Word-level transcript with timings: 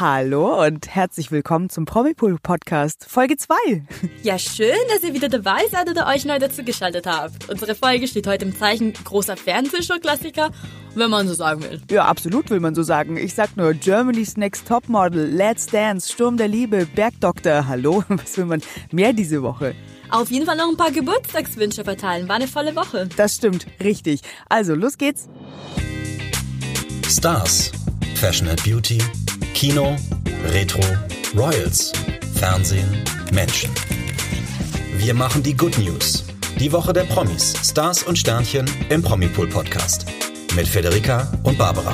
Hallo 0.00 0.64
und 0.64 0.94
herzlich 0.94 1.32
willkommen 1.32 1.70
zum 1.70 1.84
Promipool 1.84 2.38
Podcast 2.40 3.04
Folge 3.08 3.36
2. 3.36 3.56
Ja, 4.22 4.38
schön, 4.38 4.76
dass 4.88 5.02
ihr 5.02 5.12
wieder 5.12 5.28
dabei 5.28 5.66
seid 5.72 5.90
oder 5.90 6.06
euch 6.06 6.24
neu 6.24 6.38
dazugeschaltet 6.38 7.06
habt. 7.08 7.48
Unsere 7.48 7.74
Folge 7.74 8.06
steht 8.06 8.28
heute 8.28 8.44
im 8.44 8.56
Zeichen 8.56 8.92
großer 8.92 9.36
Fernsehshow-Klassiker, 9.36 10.50
wenn 10.94 11.10
man 11.10 11.26
so 11.26 11.34
sagen 11.34 11.64
will. 11.64 11.80
Ja, 11.90 12.04
absolut 12.04 12.48
will 12.50 12.60
man 12.60 12.76
so 12.76 12.84
sagen. 12.84 13.16
Ich 13.16 13.34
sag 13.34 13.56
nur 13.56 13.74
Germany's 13.74 14.36
Next 14.36 14.68
Topmodel, 14.68 15.26
Let's 15.26 15.66
Dance, 15.66 16.12
Sturm 16.12 16.36
der 16.36 16.46
Liebe, 16.46 16.86
Bergdoktor. 16.86 17.66
Hallo, 17.66 18.04
was 18.08 18.36
will 18.36 18.44
man 18.44 18.62
mehr 18.92 19.12
diese 19.12 19.42
Woche? 19.42 19.74
Auf 20.10 20.30
jeden 20.30 20.46
Fall 20.46 20.56
noch 20.56 20.68
ein 20.68 20.76
paar 20.76 20.92
Geburtstagswünsche 20.92 21.82
verteilen. 21.82 22.28
War 22.28 22.36
eine 22.36 22.46
volle 22.46 22.76
Woche. 22.76 23.08
Das 23.16 23.34
stimmt, 23.34 23.66
richtig. 23.82 24.20
Also, 24.48 24.76
los 24.76 24.96
geht's. 24.96 25.28
Stars, 27.08 27.72
Fashion 28.14 28.48
and 28.48 28.62
Beauty, 28.62 28.98
Kino, 29.58 29.96
Retro, 30.52 30.80
Royals, 31.36 31.92
Fernsehen, 32.36 33.02
Menschen. 33.32 33.68
Wir 34.98 35.14
machen 35.14 35.42
die 35.42 35.56
Good 35.56 35.78
News. 35.78 36.24
Die 36.60 36.70
Woche 36.70 36.92
der 36.92 37.02
Promis, 37.02 37.54
Stars 37.64 38.04
und 38.04 38.16
Sternchen 38.16 38.70
im 38.88 39.02
Promipool 39.02 39.48
Podcast. 39.48 40.06
Mit 40.54 40.68
Federica 40.68 41.26
und 41.42 41.58
Barbara. 41.58 41.92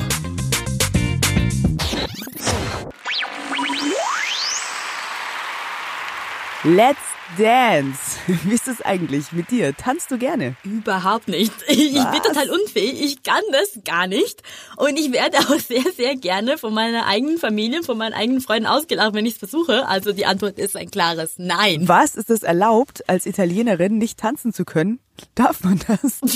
Let's 6.63 7.14
Dance. 7.37 8.19
Wie 8.27 8.53
ist 8.53 8.67
es 8.67 8.81
eigentlich 8.81 9.31
mit 9.31 9.49
dir? 9.49 9.75
Tanzt 9.75 10.11
du 10.11 10.17
gerne? 10.17 10.55
Überhaupt 10.63 11.27
nicht. 11.27 11.51
Ich 11.67 11.95
Was? 11.95 12.11
bin 12.11 12.21
total 12.21 12.49
unfähig. 12.49 13.01
Ich 13.01 13.23
kann 13.23 13.41
das 13.51 13.79
gar 13.83 14.07
nicht. 14.07 14.41
Und 14.77 14.97
ich 14.97 15.11
werde 15.11 15.37
auch 15.39 15.59
sehr, 15.59 15.83
sehr 15.95 16.15
gerne 16.15 16.57
von 16.57 16.73
meiner 16.73 17.05
eigenen 17.05 17.37
Familie, 17.37 17.83
von 17.83 17.97
meinen 17.97 18.13
eigenen 18.13 18.41
Freunden 18.41 18.67
ausgelacht, 18.67 19.13
wenn 19.13 19.25
ich 19.25 19.33
es 19.33 19.39
versuche. 19.39 19.87
Also 19.87 20.13
die 20.13 20.25
Antwort 20.25 20.57
ist 20.59 20.75
ein 20.75 20.89
klares 20.91 21.33
Nein. 21.37 21.87
Was 21.87 22.15
ist 22.15 22.29
es 22.29 22.43
erlaubt, 22.43 23.07
als 23.09 23.25
Italienerin 23.25 23.97
nicht 23.97 24.19
tanzen 24.19 24.53
zu 24.53 24.65
können? 24.65 24.99
Darf 25.33 25.63
man 25.63 25.79
das? 25.87 26.21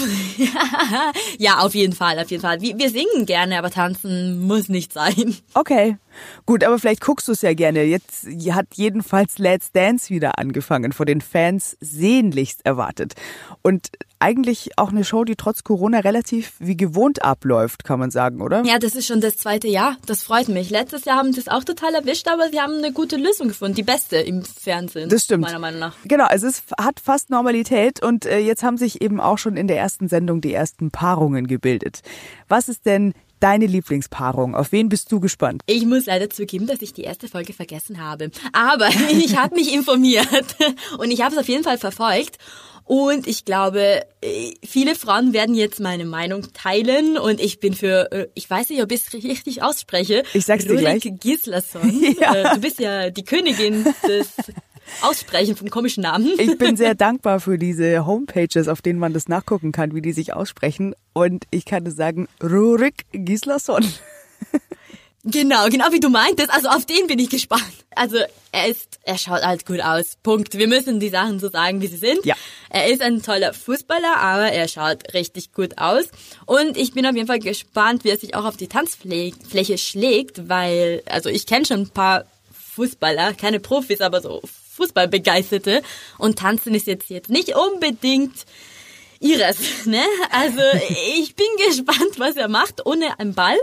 Ja, 1.37 1.59
auf 1.59 1.73
jeden 1.73 1.93
Fall, 1.93 2.19
auf 2.19 2.29
jeden 2.29 2.41
Fall. 2.41 2.61
Wir, 2.61 2.77
wir 2.77 2.89
singen 2.89 3.25
gerne, 3.25 3.57
aber 3.57 3.71
tanzen 3.71 4.39
muss 4.41 4.69
nicht 4.69 4.93
sein. 4.93 5.35
Okay. 5.53 5.97
Gut, 6.45 6.63
aber 6.63 6.79
vielleicht 6.79 7.01
guckst 7.01 7.27
du 7.27 7.31
es 7.31 7.41
ja 7.41 7.53
gerne. 7.53 7.83
Jetzt 7.83 8.27
hat 8.51 8.67
jedenfalls 8.75 9.37
Let's 9.37 9.71
Dance 9.71 10.09
wieder 10.09 10.37
angefangen, 10.37 10.91
vor 10.91 11.05
den 11.05 11.21
Fans 11.21 11.77
sehnlichst 11.79 12.65
erwartet. 12.65 13.13
Und 13.61 13.89
eigentlich 14.19 14.77
auch 14.77 14.89
eine 14.89 15.03
Show, 15.03 15.23
die 15.23 15.35
trotz 15.35 15.63
Corona 15.63 15.99
relativ 15.99 16.53
wie 16.59 16.75
gewohnt 16.75 17.23
abläuft, 17.23 17.83
kann 17.83 17.99
man 17.99 18.11
sagen, 18.11 18.41
oder? 18.41 18.63
Ja, 18.65 18.77
das 18.77 18.95
ist 18.95 19.07
schon 19.07 19.21
das 19.21 19.37
zweite 19.37 19.67
Jahr. 19.67 19.97
Das 20.05 20.23
freut 20.23 20.49
mich. 20.49 20.69
Letztes 20.69 21.05
Jahr 21.05 21.17
haben 21.17 21.33
sie 21.33 21.39
es 21.39 21.47
auch 21.47 21.63
total 21.63 21.95
erwischt, 21.95 22.27
aber 22.27 22.49
sie 22.49 22.59
haben 22.59 22.77
eine 22.77 22.91
gute 22.91 23.15
Lösung 23.15 23.47
gefunden. 23.47 23.75
Die 23.75 23.83
beste 23.83 24.17
im 24.17 24.43
Fernsehen. 24.43 25.09
Das 25.09 25.23
stimmt. 25.23 25.43
Meiner 25.43 25.59
Meinung 25.59 25.79
nach. 25.79 25.95
Genau, 26.03 26.25
also 26.25 26.47
es 26.47 26.63
hat 26.77 26.99
fast 26.99 27.29
Normalität 27.29 28.03
und 28.03 28.25
äh, 28.25 28.39
jetzt 28.39 28.63
haben 28.63 28.77
sich 28.77 29.01
eben 29.01 29.19
auch 29.21 29.37
schon 29.37 29.55
in 29.55 29.67
der 29.67 29.77
ersten 29.77 30.09
Sendung 30.09 30.41
die 30.41 30.53
ersten 30.53 30.91
Paarungen 30.91 31.47
gebildet. 31.47 32.01
Was 32.47 32.67
ist 32.67 32.85
denn 32.85 33.13
deine 33.39 33.65
Lieblingspaarung? 33.65 34.55
Auf 34.55 34.71
wen 34.71 34.89
bist 34.89 35.11
du 35.11 35.19
gespannt? 35.19 35.61
Ich 35.65 35.85
muss 35.85 36.05
leider 36.05 36.29
zugeben, 36.29 36.67
dass 36.67 36.81
ich 36.81 36.93
die 36.93 37.03
erste 37.03 37.27
Folge 37.27 37.53
vergessen 37.53 38.01
habe. 38.03 38.31
Aber 38.53 38.87
ich 39.11 39.37
habe 39.37 39.55
mich 39.55 39.73
informiert 39.73 40.55
und 40.97 41.11
ich 41.11 41.21
habe 41.21 41.33
es 41.33 41.39
auf 41.39 41.47
jeden 41.47 41.63
Fall 41.63 41.77
verfolgt. 41.77 42.37
Und 42.85 43.27
ich 43.27 43.45
glaube, 43.45 44.01
äh, 44.21 44.53
viele 44.65 44.95
Frauen 44.95 45.31
werden 45.31 45.53
jetzt 45.53 45.79
meine 45.79 46.05
Meinung 46.05 46.47
teilen 46.53 47.19
und 47.19 47.39
ich 47.39 47.59
bin 47.59 47.75
für, 47.75 48.11
äh, 48.11 48.27
ich 48.33 48.49
weiß 48.49 48.69
nicht, 48.71 48.81
ob 48.81 48.91
ich 48.91 49.01
es 49.05 49.13
richtig 49.13 49.61
ausspreche. 49.61 50.23
Ich 50.33 50.45
sag's 50.45 50.63
dir 50.65 50.71
Rurik 50.71 51.01
gleich. 51.03 51.13
Gislason. 51.19 52.03
Ja. 52.19 52.33
Äh, 52.33 52.55
Du 52.55 52.61
bist 52.61 52.79
ja 52.79 53.11
die 53.11 53.23
Königin 53.23 53.83
des 54.07 54.29
Aussprechen 55.01 55.55
vom 55.55 55.69
komischen 55.69 56.03
Namen. 56.03 56.33
Ich 56.37 56.57
bin 56.57 56.77
sehr 56.77 56.95
dankbar 56.95 57.39
für 57.39 57.57
diese 57.57 58.05
Homepages, 58.05 58.67
auf 58.67 58.81
denen 58.81 58.99
man 58.99 59.13
das 59.13 59.27
nachgucken 59.27 59.71
kann, 59.71 59.93
wie 59.95 60.01
die 60.01 60.13
sich 60.13 60.33
aussprechen. 60.33 60.95
Und 61.13 61.45
ich 61.51 61.65
kann 61.65 61.83
nur 61.83 61.93
sagen, 61.93 62.27
Rurik 62.41 63.05
Gislason. 63.11 63.85
Genau, 65.25 65.67
genau 65.67 65.91
wie 65.91 65.99
du 65.99 66.09
meintest. 66.09 66.49
Also 66.49 66.69
auf 66.69 66.85
den 66.85 67.07
bin 67.07 67.19
ich 67.19 67.29
gespannt. 67.29 67.61
Also 67.93 68.17
er 68.51 68.67
ist, 68.67 68.99
er 69.03 69.17
schaut 69.17 69.43
halt 69.43 69.65
gut 69.65 69.81
aus. 69.81 70.17
Punkt. 70.23 70.57
Wir 70.57 70.67
müssen 70.67 70.99
die 70.99 71.09
Sachen 71.09 71.39
so 71.39 71.49
sagen, 71.49 71.81
wie 71.81 71.87
sie 71.87 71.97
sind. 71.97 72.25
Ja. 72.25 72.35
Er 72.69 72.87
ist 72.87 73.01
ein 73.01 73.21
toller 73.21 73.53
Fußballer, 73.53 74.17
aber 74.17 74.51
er 74.51 74.67
schaut 74.69 75.13
richtig 75.13 75.51
gut 75.51 75.77
aus. 75.77 76.05
Und 76.45 76.77
ich 76.77 76.93
bin 76.93 77.05
auf 77.05 77.15
jeden 77.15 77.27
Fall 77.27 77.39
gespannt, 77.39 78.05
wie 78.05 78.09
er 78.09 78.17
sich 78.17 78.33
auch 78.35 78.45
auf 78.45 78.55
die 78.55 78.69
Tanzfläche 78.69 79.77
schlägt, 79.77 80.47
weil, 80.47 81.03
also 81.05 81.27
ich 81.29 81.45
kenne 81.45 81.65
schon 81.65 81.81
ein 81.81 81.89
paar 81.89 82.23
Fußballer, 82.75 83.33
keine 83.33 83.59
Profis, 83.59 83.99
aber 83.99 84.21
so 84.21 84.41
Fußballbegeisterte. 84.79 85.81
Und 86.17 86.39
tanzen 86.39 86.73
ist 86.73 86.87
jetzt, 86.87 87.09
jetzt 87.09 87.29
nicht 87.29 87.55
unbedingt 87.55 88.45
ihres, 89.19 89.57
ne? 89.85 90.03
Also 90.31 90.61
ich 91.17 91.35
bin 91.35 91.47
gespannt, 91.67 92.17
was 92.17 92.35
er 92.35 92.47
macht 92.47 92.85
ohne 92.85 93.19
einen 93.19 93.33
Ball. 93.33 93.57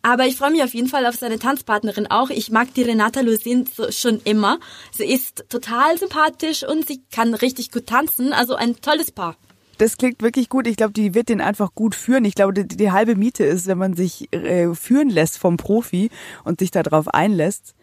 Aber 0.00 0.26
ich 0.26 0.36
freue 0.36 0.50
mich 0.50 0.62
auf 0.62 0.74
jeden 0.74 0.88
Fall 0.88 1.06
auf 1.06 1.14
seine 1.14 1.38
Tanzpartnerin 1.38 2.06
auch. 2.10 2.30
Ich 2.30 2.50
mag 2.50 2.72
die 2.74 2.82
Renata 2.82 3.20
Lusin 3.20 3.66
so 3.66 3.92
schon 3.92 4.20
immer. 4.24 4.58
Sie 4.90 5.04
ist 5.04 5.44
total 5.48 5.98
sympathisch 5.98 6.64
und 6.66 6.88
sie 6.88 7.02
kann 7.12 7.34
richtig 7.34 7.70
gut 7.70 7.86
tanzen. 7.86 8.32
Also 8.32 8.54
ein 8.54 8.80
tolles 8.80 9.12
Paar. 9.12 9.36
Das 9.78 9.96
klingt 9.96 10.22
wirklich 10.22 10.48
gut. 10.48 10.66
Ich 10.66 10.76
glaube, 10.76 10.92
die 10.92 11.14
wird 11.14 11.28
den 11.28 11.40
einfach 11.40 11.74
gut 11.74 11.94
führen. 11.94 12.24
Ich 12.24 12.34
glaube, 12.34 12.52
die, 12.52 12.66
die 12.66 12.90
halbe 12.90 13.16
Miete 13.16 13.44
ist, 13.44 13.66
wenn 13.66 13.78
man 13.78 13.94
sich 13.94 14.32
äh, 14.32 14.74
führen 14.74 15.10
lässt 15.10 15.38
vom 15.38 15.56
Profi 15.56 16.10
und 16.44 16.60
sich 16.60 16.70
darauf 16.70 17.08
einlässt, 17.08 17.74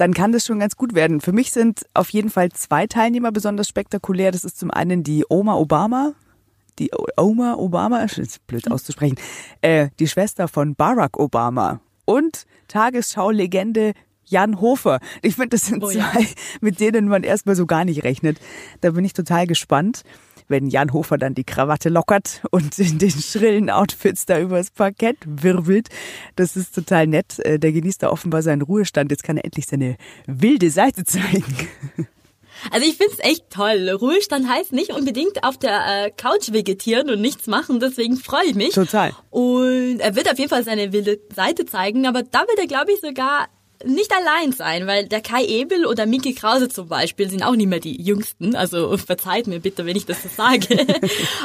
dann 0.00 0.14
kann 0.14 0.32
das 0.32 0.46
schon 0.46 0.58
ganz 0.58 0.76
gut 0.76 0.94
werden. 0.94 1.20
Für 1.20 1.32
mich 1.32 1.52
sind 1.52 1.82
auf 1.92 2.08
jeden 2.08 2.30
Fall 2.30 2.50
zwei 2.52 2.86
Teilnehmer 2.86 3.32
besonders 3.32 3.68
spektakulär. 3.68 4.32
Das 4.32 4.44
ist 4.44 4.58
zum 4.58 4.70
einen 4.70 5.04
die 5.04 5.26
Oma 5.28 5.56
Obama, 5.56 6.14
die 6.78 6.90
Oma 7.18 7.54
Obama, 7.56 8.02
ist 8.16 8.46
blöd 8.46 8.70
auszusprechen, 8.70 9.16
äh, 9.60 9.90
die 9.98 10.08
Schwester 10.08 10.48
von 10.48 10.74
Barack 10.74 11.18
Obama 11.18 11.80
und 12.06 12.46
Tagesschau-Legende 12.68 13.92
Jan 14.24 14.60
Hofer. 14.60 15.00
Ich 15.20 15.34
finde, 15.34 15.50
das 15.50 15.66
sind 15.66 15.84
Oh 15.84 15.90
zwei, 15.90 15.98
ja. 15.98 16.28
mit 16.62 16.80
denen 16.80 17.08
man 17.08 17.22
erstmal 17.22 17.56
so 17.56 17.66
gar 17.66 17.84
nicht 17.84 18.02
rechnet. 18.02 18.38
Da 18.80 18.92
bin 18.92 19.04
ich 19.04 19.12
total 19.12 19.46
gespannt, 19.46 20.02
wenn 20.50 20.68
Jan 20.68 20.92
Hofer 20.92 21.16
dann 21.18 21.34
die 21.34 21.44
Krawatte 21.44 21.88
lockert 21.88 22.42
und 22.50 22.78
in 22.78 22.98
den 22.98 23.10
schrillen 23.10 23.70
Outfits 23.70 24.26
da 24.26 24.38
übers 24.40 24.70
Parkett 24.70 25.16
wirbelt. 25.24 25.88
Das 26.36 26.56
ist 26.56 26.74
total 26.74 27.06
nett. 27.06 27.38
Äh, 27.40 27.58
Der 27.58 27.72
genießt 27.72 28.02
da 28.02 28.10
offenbar 28.10 28.42
seinen 28.42 28.62
Ruhestand. 28.62 29.10
Jetzt 29.10 29.22
kann 29.22 29.36
er 29.36 29.44
endlich 29.44 29.66
seine 29.66 29.96
wilde 30.26 30.70
Seite 30.70 31.04
zeigen. 31.04 31.44
Also 32.70 32.86
ich 32.86 32.96
find's 32.98 33.18
echt 33.20 33.48
toll. 33.48 33.88
Ruhestand 33.88 34.46
heißt 34.48 34.72
nicht 34.72 34.90
unbedingt 34.92 35.44
auf 35.44 35.56
der 35.56 36.06
äh, 36.06 36.10
Couch 36.10 36.52
vegetieren 36.52 37.08
und 37.08 37.20
nichts 37.22 37.46
machen. 37.46 37.80
Deswegen 37.80 38.16
freue 38.16 38.44
ich 38.44 38.54
mich. 38.54 38.74
Total. 38.74 39.12
Und 39.30 40.00
er 40.00 40.14
wird 40.14 40.30
auf 40.30 40.38
jeden 40.38 40.50
Fall 40.50 40.62
seine 40.64 40.92
wilde 40.92 41.18
Seite 41.34 41.64
zeigen. 41.64 42.06
Aber 42.06 42.22
da 42.22 42.40
wird 42.40 42.58
er, 42.58 42.66
glaube 42.66 42.92
ich, 42.92 43.00
sogar 43.00 43.48
nicht 43.84 44.12
allein 44.14 44.52
sein, 44.52 44.86
weil 44.86 45.08
der 45.08 45.20
Kai 45.20 45.44
Ebel 45.44 45.86
oder 45.86 46.06
Miki 46.06 46.34
Krause 46.34 46.68
zum 46.68 46.88
Beispiel 46.88 47.30
sind 47.30 47.42
auch 47.42 47.56
nicht 47.56 47.68
mehr 47.68 47.80
die 47.80 48.00
Jüngsten. 48.02 48.54
Also 48.54 48.96
verzeiht 48.96 49.46
mir 49.46 49.60
bitte, 49.60 49.86
wenn 49.86 49.96
ich 49.96 50.06
das 50.06 50.22
so 50.22 50.28
sage. 50.28 50.66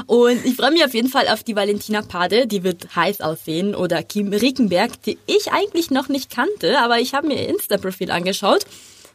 Und 0.08 0.44
ich 0.46 0.56
freue 0.56 0.72
mich 0.72 0.84
auf 0.84 0.94
jeden 0.94 1.10
Fall 1.10 1.28
auf 1.30 1.44
die 1.44 1.56
Valentina 1.56 2.02
Pade, 2.02 2.48
die 2.48 2.64
wird 2.64 2.96
heiß 2.96 3.22
aussehen. 3.22 3.74
Oder 3.74 4.04
Kim 4.04 4.34
Rickenberg, 4.34 5.02
die 5.04 5.18
ich 5.28 5.52
eigentlich 5.52 5.92
noch 5.92 6.10
nicht 6.10 6.30
kannte, 6.30 6.80
aber 6.80 7.00
ich 7.00 7.14
habe 7.14 7.28
mir 7.28 7.42
ihr 7.42 7.50
Insta-Profil 7.50 8.12
angeschaut. 8.12 8.66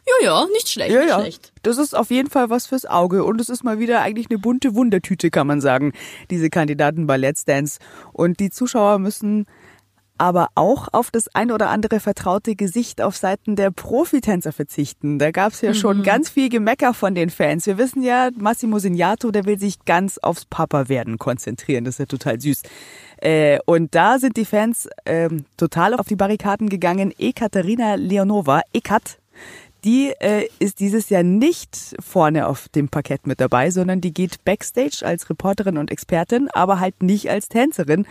Ja, 0.07 0.25
ja, 0.25 0.47
nicht 0.51 0.67
schlecht, 0.69 0.91
Ja, 0.91 0.99
nicht 1.01 1.09
ja. 1.09 1.19
schlecht. 1.19 1.51
Das 1.61 1.77
ist 1.77 1.95
auf 1.95 2.09
jeden 2.09 2.29
Fall 2.29 2.49
was 2.49 2.65
fürs 2.65 2.87
Auge. 2.87 3.23
Und 3.23 3.39
es 3.39 3.49
ist 3.49 3.63
mal 3.63 3.77
wieder 3.77 4.01
eigentlich 4.01 4.31
eine 4.31 4.39
bunte 4.39 4.73
Wundertüte, 4.73 5.29
kann 5.29 5.45
man 5.45 5.61
sagen, 5.61 5.93
diese 6.31 6.49
Kandidaten 6.49 7.05
bei 7.05 7.17
Let's 7.17 7.45
Dance. 7.45 7.77
Und 8.11 8.39
die 8.39 8.49
Zuschauer 8.49 8.97
müssen 8.97 9.45
aber 10.21 10.49
auch 10.53 10.87
auf 10.91 11.09
das 11.09 11.33
ein 11.33 11.51
oder 11.51 11.69
andere 11.69 11.99
vertraute 11.99 12.55
Gesicht 12.55 13.01
auf 13.01 13.17
Seiten 13.17 13.55
der 13.55 13.71
Profitänzer 13.71 14.51
verzichten. 14.51 15.17
Da 15.17 15.31
gab's 15.31 15.61
ja 15.61 15.73
schon 15.73 16.03
ganz 16.03 16.29
viel 16.29 16.49
Gemecker 16.49 16.93
von 16.93 17.15
den 17.15 17.31
Fans. 17.31 17.65
Wir 17.65 17.79
wissen 17.79 18.03
ja, 18.03 18.29
Massimo 18.37 18.77
Signato, 18.77 19.31
der 19.31 19.45
will 19.45 19.57
sich 19.57 19.83
ganz 19.83 20.19
aufs 20.19 20.45
Papa-Werden 20.45 21.17
konzentrieren. 21.17 21.85
Das 21.85 21.95
ist 21.95 21.99
ja 22.01 22.05
total 22.05 22.39
süß. 22.39 22.61
Äh, 23.17 23.57
und 23.65 23.95
da 23.95 24.19
sind 24.19 24.37
die 24.37 24.45
Fans 24.45 24.87
ähm, 25.07 25.45
total 25.57 25.95
auf 25.95 26.05
die 26.05 26.15
Barrikaden 26.15 26.69
gegangen. 26.69 27.11
Ekaterina 27.17 27.95
Leonova, 27.95 28.61
Ekat, 28.73 29.17
die 29.83 30.13
äh, 30.19 30.47
ist 30.59 30.81
dieses 30.81 31.09
Jahr 31.09 31.23
nicht 31.23 31.95
vorne 31.99 32.45
auf 32.45 32.69
dem 32.69 32.89
Parkett 32.89 33.25
mit 33.25 33.41
dabei, 33.41 33.71
sondern 33.71 34.01
die 34.01 34.13
geht 34.13 34.45
backstage 34.45 35.03
als 35.03 35.31
Reporterin 35.31 35.79
und 35.79 35.89
Expertin, 35.89 36.47
aber 36.53 36.79
halt 36.79 37.01
nicht 37.01 37.27
als 37.31 37.49
Tänzerin. 37.49 38.05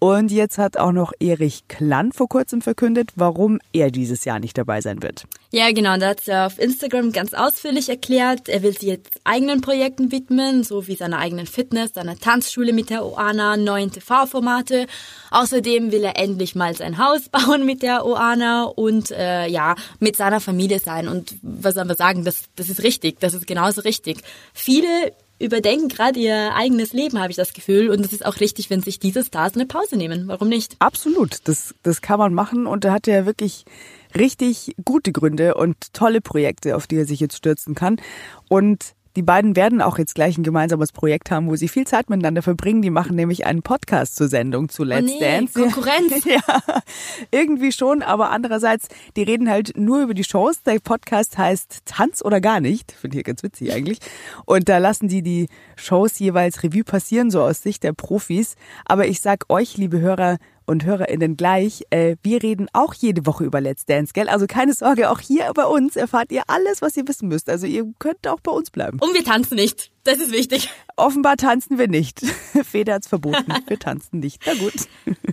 Und 0.00 0.30
jetzt 0.30 0.58
hat 0.58 0.76
auch 0.76 0.92
noch 0.92 1.12
Erich 1.18 1.66
Klann 1.66 2.12
vor 2.12 2.28
kurzem 2.28 2.62
verkündet, 2.62 3.10
warum 3.16 3.58
er 3.72 3.90
dieses 3.90 4.24
Jahr 4.24 4.38
nicht 4.38 4.56
dabei 4.56 4.80
sein 4.80 5.02
wird. 5.02 5.24
Ja, 5.50 5.72
genau. 5.72 5.96
Da 5.96 6.10
hat 6.10 6.28
er 6.28 6.46
auf 6.46 6.58
Instagram 6.60 7.10
ganz 7.10 7.34
ausführlich 7.34 7.88
erklärt, 7.88 8.48
er 8.48 8.62
will 8.62 8.72
sich 8.72 8.82
jetzt 8.82 9.18
eigenen 9.24 9.60
Projekten 9.60 10.12
widmen, 10.12 10.62
so 10.62 10.86
wie 10.86 10.94
seiner 10.94 11.18
eigenen 11.18 11.46
Fitness, 11.46 11.94
seiner 11.94 12.16
Tanzschule 12.16 12.72
mit 12.72 12.90
der 12.90 13.04
Oana, 13.04 13.56
neuen 13.56 13.90
TV-Formate. 13.90 14.86
Außerdem 15.32 15.90
will 15.90 16.04
er 16.04 16.16
endlich 16.16 16.54
mal 16.54 16.76
sein 16.76 16.98
Haus 16.98 17.28
bauen 17.30 17.66
mit 17.66 17.82
der 17.82 18.06
Oana 18.06 18.64
und 18.64 19.10
äh, 19.10 19.48
ja, 19.48 19.74
mit 19.98 20.16
seiner 20.16 20.40
Familie 20.40 20.78
sein. 20.78 21.08
Und 21.08 21.34
was 21.42 21.74
soll 21.74 21.86
man 21.86 21.96
sagen, 21.96 22.24
das, 22.24 22.44
das 22.54 22.68
ist 22.68 22.84
richtig, 22.84 23.18
das 23.18 23.34
ist 23.34 23.48
genauso 23.48 23.80
richtig. 23.80 24.18
Viele 24.52 25.12
überdenken 25.38 25.88
gerade 25.88 26.18
ihr 26.18 26.54
eigenes 26.54 26.92
Leben, 26.92 27.18
habe 27.18 27.30
ich 27.30 27.36
das 27.36 27.52
Gefühl. 27.52 27.90
Und 27.90 28.04
es 28.04 28.12
ist 28.12 28.24
auch 28.24 28.40
richtig, 28.40 28.70
wenn 28.70 28.82
sich 28.82 28.98
diese 28.98 29.24
Stars 29.24 29.54
eine 29.54 29.66
Pause 29.66 29.96
nehmen. 29.96 30.28
Warum 30.28 30.48
nicht? 30.48 30.76
Absolut, 30.78 31.38
das, 31.44 31.74
das 31.82 32.00
kann 32.00 32.18
man 32.18 32.34
machen. 32.34 32.66
Und 32.66 32.84
er 32.84 32.92
hat 32.92 33.06
ja 33.06 33.26
wirklich 33.26 33.64
richtig 34.16 34.74
gute 34.84 35.12
Gründe 35.12 35.54
und 35.54 35.76
tolle 35.92 36.20
Projekte, 36.20 36.76
auf 36.76 36.86
die 36.86 36.96
er 36.96 37.06
sich 37.06 37.20
jetzt 37.20 37.36
stürzen 37.36 37.74
kann. 37.74 38.00
Und 38.48 38.94
die 39.16 39.22
beiden 39.22 39.56
werden 39.56 39.80
auch 39.82 39.98
jetzt 39.98 40.14
gleich 40.14 40.38
ein 40.38 40.42
gemeinsames 40.42 40.92
Projekt 40.92 41.30
haben, 41.30 41.48
wo 41.48 41.56
sie 41.56 41.68
viel 41.68 41.86
Zeit 41.86 42.10
miteinander 42.10 42.42
verbringen. 42.42 42.82
Die 42.82 42.90
machen 42.90 43.16
nämlich 43.16 43.46
einen 43.46 43.62
Podcast 43.62 44.16
zur 44.16 44.28
Sendung 44.28 44.68
zu 44.68 44.84
Let's 44.84 45.10
oh 45.10 45.14
nee, 45.14 45.20
Dance. 45.20 45.60
Konkurrenz. 45.60 46.12
Ja, 46.28 46.60
irgendwie 47.30 47.72
schon, 47.72 48.02
aber 48.02 48.30
andererseits, 48.30 48.88
die 49.16 49.22
reden 49.22 49.48
halt 49.48 49.76
nur 49.76 50.02
über 50.02 50.14
die 50.14 50.24
Shows. 50.24 50.62
Der 50.62 50.78
Podcast 50.78 51.38
heißt 51.38 51.82
Tanz 51.86 52.22
oder 52.22 52.40
gar 52.40 52.60
nicht. 52.60 52.92
Finde 52.92 53.18
ich 53.18 53.24
ganz 53.24 53.42
witzig 53.42 53.72
eigentlich. 53.72 53.98
Und 54.44 54.68
da 54.68 54.78
lassen 54.78 55.08
die 55.08 55.22
die 55.22 55.48
Shows 55.76 56.18
jeweils 56.18 56.62
Revue 56.62 56.84
passieren, 56.84 57.30
so 57.30 57.42
aus 57.42 57.62
Sicht 57.62 57.82
der 57.82 57.92
Profis. 57.92 58.56
Aber 58.84 59.06
ich 59.06 59.20
sag 59.20 59.44
euch, 59.48 59.76
liebe 59.76 60.00
Hörer, 60.00 60.38
und 60.68 60.84
HörerInnen 60.84 61.36
gleich. 61.36 61.84
Äh, 61.90 62.16
wir 62.22 62.42
reden 62.42 62.68
auch 62.72 62.94
jede 62.94 63.26
Woche 63.26 63.44
über 63.44 63.60
Let's 63.60 63.86
Dance, 63.86 64.12
gell? 64.12 64.28
Also 64.28 64.46
keine 64.46 64.74
Sorge, 64.74 65.10
auch 65.10 65.20
hier 65.20 65.50
bei 65.54 65.64
uns 65.64 65.96
erfahrt 65.96 66.30
ihr 66.30 66.42
alles, 66.46 66.82
was 66.82 66.96
ihr 66.96 67.08
wissen 67.08 67.28
müsst. 67.28 67.48
Also 67.48 67.66
ihr 67.66 67.90
könnt 67.98 68.28
auch 68.28 68.40
bei 68.40 68.52
uns 68.52 68.70
bleiben. 68.70 68.98
Und 69.00 69.14
wir 69.14 69.24
tanzen 69.24 69.56
nicht. 69.56 69.90
Das 70.08 70.20
ist 70.20 70.32
wichtig. 70.32 70.70
Offenbar 70.96 71.36
tanzen 71.36 71.76
wir 71.76 71.86
nicht. 71.86 72.20
Feder 72.64 72.94
hat's 72.94 73.06
verboten. 73.06 73.52
Wir 73.66 73.78
tanzen 73.78 74.20
nicht. 74.20 74.42
Na 74.46 74.54
gut. 74.54 74.72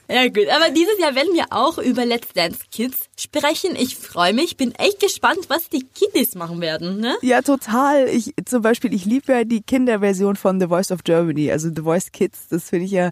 Ja 0.10 0.28
gut, 0.28 0.48
aber 0.54 0.70
dieses 0.70 1.00
Jahr 1.00 1.16
werden 1.16 1.34
wir 1.34 1.46
auch 1.50 1.78
über 1.78 2.06
Let's 2.06 2.34
Dance 2.34 2.60
Kids 2.72 3.10
sprechen. 3.18 3.76
Ich 3.76 3.96
freue 3.96 4.34
mich, 4.34 4.58
bin 4.58 4.74
echt 4.76 5.00
gespannt, 5.00 5.46
was 5.48 5.70
die 5.70 5.84
Kiddies 5.84 6.36
machen 6.36 6.62
werden. 6.62 7.00
Ne? 7.00 7.16
Ja, 7.22 7.42
total. 7.42 8.08
Ich 8.10 8.34
zum 8.46 8.62
Beispiel, 8.62 8.94
ich 8.94 9.06
liebe 9.06 9.32
ja 9.32 9.44
die 9.46 9.62
Kinderversion 9.62 10.36
von 10.36 10.60
The 10.60 10.68
Voice 10.68 10.92
of 10.92 11.04
Germany, 11.04 11.52
also 11.52 11.70
The 11.74 11.82
Voice 11.82 12.12
Kids. 12.12 12.50
Das 12.50 12.70
finde 12.70 12.86
ich 12.86 12.92
ja 12.92 13.12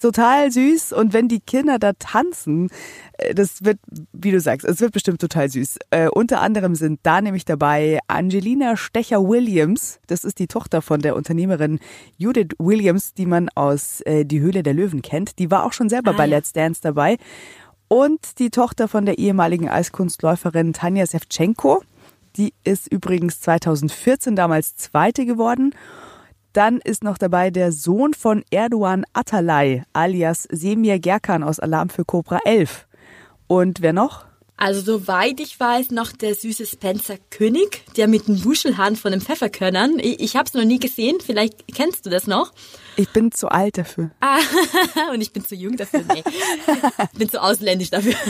total 0.00 0.50
süß. 0.50 0.92
Und 0.92 1.12
wenn 1.12 1.28
die 1.28 1.40
Kinder 1.40 1.78
da 1.78 1.92
tanzen, 1.94 2.68
äh, 3.18 3.34
das 3.34 3.64
wird, 3.64 3.78
wie 4.12 4.32
du 4.32 4.40
sagst, 4.40 4.66
es 4.66 4.80
wird 4.80 4.92
bestimmt 4.92 5.20
total 5.20 5.48
süß. 5.48 5.78
Äh, 5.90 6.08
unter 6.08 6.40
anderem 6.40 6.74
sind 6.74 7.00
da 7.04 7.20
nämlich 7.20 7.44
dabei 7.44 8.00
Angelina 8.08 8.76
Stecher-Williams. 8.76 10.00
Das 10.08 10.24
ist 10.24 10.38
die 10.38 10.48
Tochter 10.48 10.82
von 10.82 11.00
der 11.04 11.16
Unternehmerin 11.16 11.78
Judith 12.16 12.56
Williams, 12.58 13.14
die 13.14 13.26
man 13.26 13.48
aus 13.54 14.00
äh, 14.02 14.24
Die 14.24 14.40
Höhle 14.40 14.62
der 14.62 14.74
Löwen 14.74 15.02
kennt. 15.02 15.38
Die 15.38 15.50
war 15.50 15.64
auch 15.64 15.72
schon 15.72 15.88
selber 15.88 16.10
ah, 16.10 16.14
bei 16.14 16.24
ja. 16.24 16.36
Let's 16.36 16.52
Dance 16.52 16.80
dabei. 16.82 17.18
Und 17.88 18.38
die 18.38 18.50
Tochter 18.50 18.88
von 18.88 19.06
der 19.06 19.18
ehemaligen 19.18 19.68
Eiskunstläuferin 19.68 20.72
Tanja 20.72 21.06
Sevchenko. 21.06 21.82
Die 22.36 22.52
ist 22.64 22.90
übrigens 22.90 23.40
2014 23.40 24.34
damals 24.34 24.76
Zweite 24.76 25.26
geworden. 25.26 25.74
Dann 26.52 26.78
ist 26.78 27.04
noch 27.04 27.18
dabei 27.18 27.50
der 27.50 27.72
Sohn 27.72 28.14
von 28.14 28.44
Erdogan 28.50 29.04
Atalay, 29.12 29.82
alias 29.92 30.48
Semir 30.50 30.98
Gerkan 30.98 31.42
aus 31.42 31.60
Alarm 31.60 31.88
für 31.88 32.04
Cobra 32.04 32.38
11. 32.44 32.86
Und 33.46 33.82
wer 33.82 33.92
noch? 33.92 34.24
Also 34.56 34.80
soweit 34.80 35.40
ich 35.40 35.58
weiß, 35.58 35.90
noch 35.90 36.12
der 36.12 36.34
süße 36.34 36.64
Spencer 36.64 37.16
König, 37.30 37.82
der 37.96 38.06
mit 38.06 38.28
dem 38.28 38.44
Wuschelhahn 38.44 38.94
von 38.94 39.10
den 39.10 39.20
Pfefferkörnern. 39.20 39.98
Ich, 39.98 40.20
ich 40.20 40.36
habe 40.36 40.46
es 40.46 40.54
noch 40.54 40.64
nie 40.64 40.78
gesehen, 40.78 41.18
vielleicht 41.24 41.66
kennst 41.74 42.06
du 42.06 42.10
das 42.10 42.28
noch. 42.28 42.52
Ich 42.96 43.08
bin 43.08 43.32
zu 43.32 43.48
alt 43.48 43.78
dafür. 43.78 44.12
Ah, 44.20 44.38
und 45.12 45.20
ich 45.20 45.32
bin 45.32 45.44
zu 45.44 45.56
jung 45.56 45.76
dafür. 45.76 46.04
Nee. 46.14 46.22
Ich 47.12 47.18
bin 47.18 47.28
zu 47.28 47.42
ausländisch 47.42 47.90
dafür. 47.90 48.14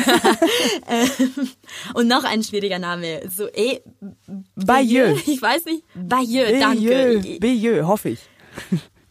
Ähm, 0.87 1.49
und 1.95 2.09
noch 2.09 2.25
ein 2.25 2.43
schwieriger 2.43 2.79
Name. 2.79 3.23
So, 3.35 3.49
eh. 3.49 3.81
Bayeux. 4.55 5.21
Ich 5.27 5.41
weiß 5.41 5.65
nicht. 5.67 5.85
Bayeux, 5.95 6.61
danke. 6.61 7.39
Bayeux, 7.41 7.87
hoffe 7.87 8.11
ich. 8.11 8.21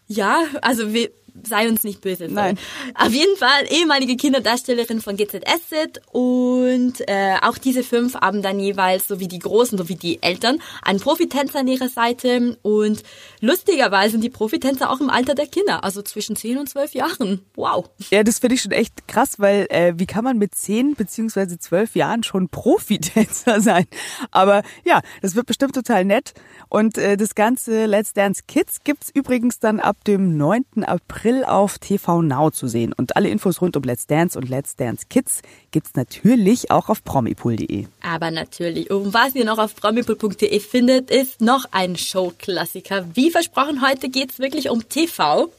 Ja, 0.07 0.44
also 0.62 0.94
wir, 0.94 1.09
sei 1.41 1.68
uns 1.68 1.83
nicht 1.83 2.01
böse. 2.01 2.27
Nein. 2.30 2.59
Auf 2.95 3.12
jeden 3.12 3.35
Fall 3.38 3.65
ehemalige 3.69 4.15
Kinderdarstellerin 4.15 5.01
von 5.01 5.18
GZSZ 5.18 6.01
und 6.12 7.01
äh, 7.07 7.35
auch 7.41 7.57
diese 7.57 7.83
fünf 7.83 8.15
haben 8.15 8.41
dann 8.41 8.59
jeweils, 8.59 9.07
so 9.07 9.19
wie 9.19 9.27
die 9.27 9.39
Großen, 9.39 9.77
so 9.77 9.89
wie 9.89 9.95
die 9.95 10.21
Eltern, 10.21 10.59
einen 10.83 11.00
Profitänzer 11.00 11.59
an 11.59 11.68
ihrer 11.68 11.89
Seite 11.89 12.57
und 12.62 13.03
lustigerweise 13.39 14.12
sind 14.12 14.24
die 14.24 14.30
Profitänzer 14.30 14.91
auch 14.91 15.01
im 15.01 15.09
Alter 15.09 15.33
der 15.33 15.47
Kinder, 15.47 15.83
also 15.83 16.01
zwischen 16.03 16.35
10 16.35 16.59
und 16.59 16.69
12 16.69 16.94
Jahren. 16.94 17.45
Wow. 17.56 17.89
Ja, 18.12 18.24
das 18.24 18.39
finde 18.39 18.56
ich 18.56 18.62
schon 18.62 18.71
echt 18.71 19.07
krass, 19.07 19.39
weil 19.39 19.65
äh, 19.69 19.94
wie 19.97 20.06
kann 20.06 20.24
man 20.24 20.38
mit 20.38 20.53
10 20.53 20.95
beziehungsweise 20.95 21.57
12 21.57 21.95
Jahren 21.95 22.24
schon 22.24 22.50
Profitänzer 22.50 23.59
sein? 23.62 23.85
Aber 24.31 24.62
ja, 24.85 25.01
das 25.21 25.35
wird 25.35 25.47
bestimmt 25.47 25.74
total 25.74 26.06
nett 26.06 26.33
und 26.69 26.97
äh, 26.97 27.18
das 27.18 27.33
ganze 27.33 27.85
Let's 27.88 28.13
Dance 28.13 28.44
Kids 28.47 28.83
gibt's 28.83 29.09
übrigens 29.13 29.59
dann 29.59 29.80
ab 29.80 30.03
dem 30.06 30.38
9. 30.38 30.83
April 30.83 31.23
April 31.24 31.46
auf 31.46 31.80
TV 31.80 32.22
Now 32.22 32.52
zu 32.52 32.68
sehen. 32.68 32.92
Und 32.92 33.16
alle 33.16 33.30
Infos 33.30 33.62
rund 33.62 33.78
um 33.78 33.84
Let's 33.84 34.08
Dance 34.08 34.38
und 34.38 34.50
Let's 34.50 34.75
Dance 34.75 35.06
Kids 35.10 35.42
gibt's 35.72 35.92
natürlich 35.96 36.70
auch 36.70 36.90
auf 36.90 37.02
promipool.de. 37.06 37.86
Aber 38.02 38.30
natürlich. 38.30 38.92
Und 38.92 39.14
was 39.14 39.34
ihr 39.34 39.46
noch 39.46 39.58
auf 39.58 39.74
promipool.de 39.74 40.60
findet, 40.60 41.10
ist 41.10 41.40
noch 41.40 41.64
ein 41.72 41.96
Showklassiker. 41.96 43.06
Wie 43.14 43.31
versprochen, 43.31 43.81
heute 43.81 44.10
geht's 44.10 44.40
wirklich 44.40 44.70
um 44.70 44.90
TV. 44.90 45.50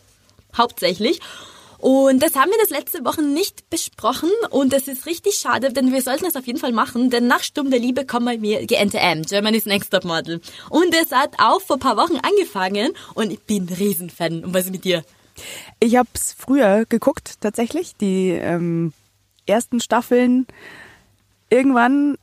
Hauptsächlich. 0.54 1.20
Und 1.78 2.22
das 2.22 2.34
haben 2.34 2.50
wir 2.50 2.58
das 2.60 2.68
letzte 2.68 3.02
Woche 3.02 3.22
nicht 3.22 3.70
besprochen 3.70 4.30
und 4.50 4.70
das 4.70 4.86
ist 4.86 5.06
richtig 5.06 5.36
schade, 5.36 5.72
denn 5.72 5.92
wir 5.92 6.02
sollten 6.02 6.26
es 6.26 6.36
auf 6.36 6.46
jeden 6.46 6.58
Fall 6.58 6.72
machen, 6.72 7.10
denn 7.10 7.26
nach 7.26 7.42
Sturm 7.42 7.70
der 7.70 7.78
Liebe 7.78 8.06
kommt 8.06 8.24
bei 8.24 8.38
mir 8.38 8.64
GNTM, 8.66 9.22
Germany's 9.22 9.66
Next 9.66 9.90
Top 9.92 10.04
Model. 10.04 10.40
Und 10.68 10.94
es 10.94 11.10
hat 11.10 11.34
auch 11.38 11.60
vor 11.60 11.76
ein 11.76 11.80
paar 11.80 11.96
Wochen 11.96 12.16
angefangen 12.16 12.92
und 13.14 13.30
ich 13.30 13.40
bin 13.40 13.66
ein 13.66 13.74
Riesenfan. 13.74 14.44
Und 14.44 14.54
was 14.54 14.66
ist 14.66 14.70
mit 14.70 14.84
dir? 14.84 15.04
Ich 15.80 15.96
habe 15.96 16.08
es 16.14 16.32
früher 16.32 16.84
geguckt, 16.86 17.40
tatsächlich, 17.40 17.96
die 17.96 18.30
ähm, 18.30 18.92
ersten 19.46 19.80
Staffeln. 19.80 20.46
Irgendwann 21.50 22.16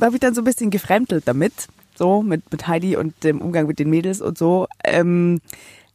habe 0.00 0.16
ich 0.16 0.20
dann 0.20 0.34
so 0.34 0.40
ein 0.40 0.44
bisschen 0.44 0.70
gefremdelt 0.70 1.26
damit, 1.26 1.52
so 1.94 2.22
mit, 2.22 2.50
mit 2.50 2.66
Heidi 2.66 2.96
und 2.96 3.22
dem 3.24 3.40
Umgang 3.40 3.66
mit 3.66 3.78
den 3.78 3.90
Mädels 3.90 4.20
und 4.20 4.38
so. 4.38 4.66
Ähm, 4.82 5.40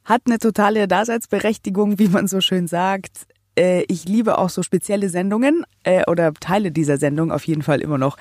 hat 0.06 0.24
eine 0.26 0.40
totale 0.40 0.88
Daseinsberechtigung, 0.88 2.00
wie 2.00 2.08
man 2.08 2.28
so 2.28 2.42
schön 2.42 2.68
sagt. 2.68 3.28
Äh, 3.60 3.84
ich 3.90 4.06
liebe 4.06 4.38
auch 4.38 4.50
so 4.50 4.64
spezielle 4.64 5.10
Sendungen 5.10 5.66
äh, 5.84 6.04
oder 6.10 6.34
Teile 6.34 6.72
dieser 6.72 6.98
Sendung 6.98 7.32
auf 7.32 7.46
jeden 7.46 7.62
Fall 7.62 7.82
immer 7.82 7.98
noch. 7.98 8.18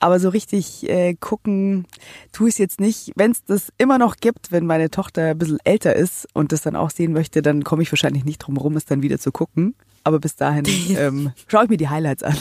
Aber 0.00 0.20
so 0.20 0.28
richtig 0.28 0.88
äh, 0.88 1.14
gucken 1.14 1.86
tue 2.32 2.48
ich 2.48 2.54
es 2.54 2.58
jetzt 2.58 2.80
nicht. 2.80 3.12
Wenn 3.16 3.30
es 3.30 3.42
das 3.44 3.72
immer 3.78 3.96
noch 3.96 4.16
gibt, 4.16 4.52
wenn 4.52 4.66
meine 4.66 4.90
Tochter 4.90 5.30
ein 5.30 5.38
bisschen 5.38 5.58
älter 5.64 5.96
ist 5.96 6.28
und 6.34 6.52
das 6.52 6.60
dann 6.60 6.76
auch 6.76 6.90
sehen 6.90 7.12
möchte, 7.12 7.40
dann 7.40 7.64
komme 7.64 7.82
ich 7.82 7.90
wahrscheinlich 7.90 8.24
nicht 8.26 8.38
drum 8.38 8.58
rum, 8.58 8.76
es 8.76 8.84
dann 8.84 9.02
wieder 9.02 9.18
zu 9.18 9.32
gucken. 9.32 9.74
Aber 10.04 10.18
bis 10.18 10.36
dahin 10.36 10.66
ähm, 10.96 11.32
schaue 11.46 11.64
ich 11.64 11.70
mir 11.70 11.78
die 11.78 11.88
Highlights 11.88 12.22
an. 12.22 12.36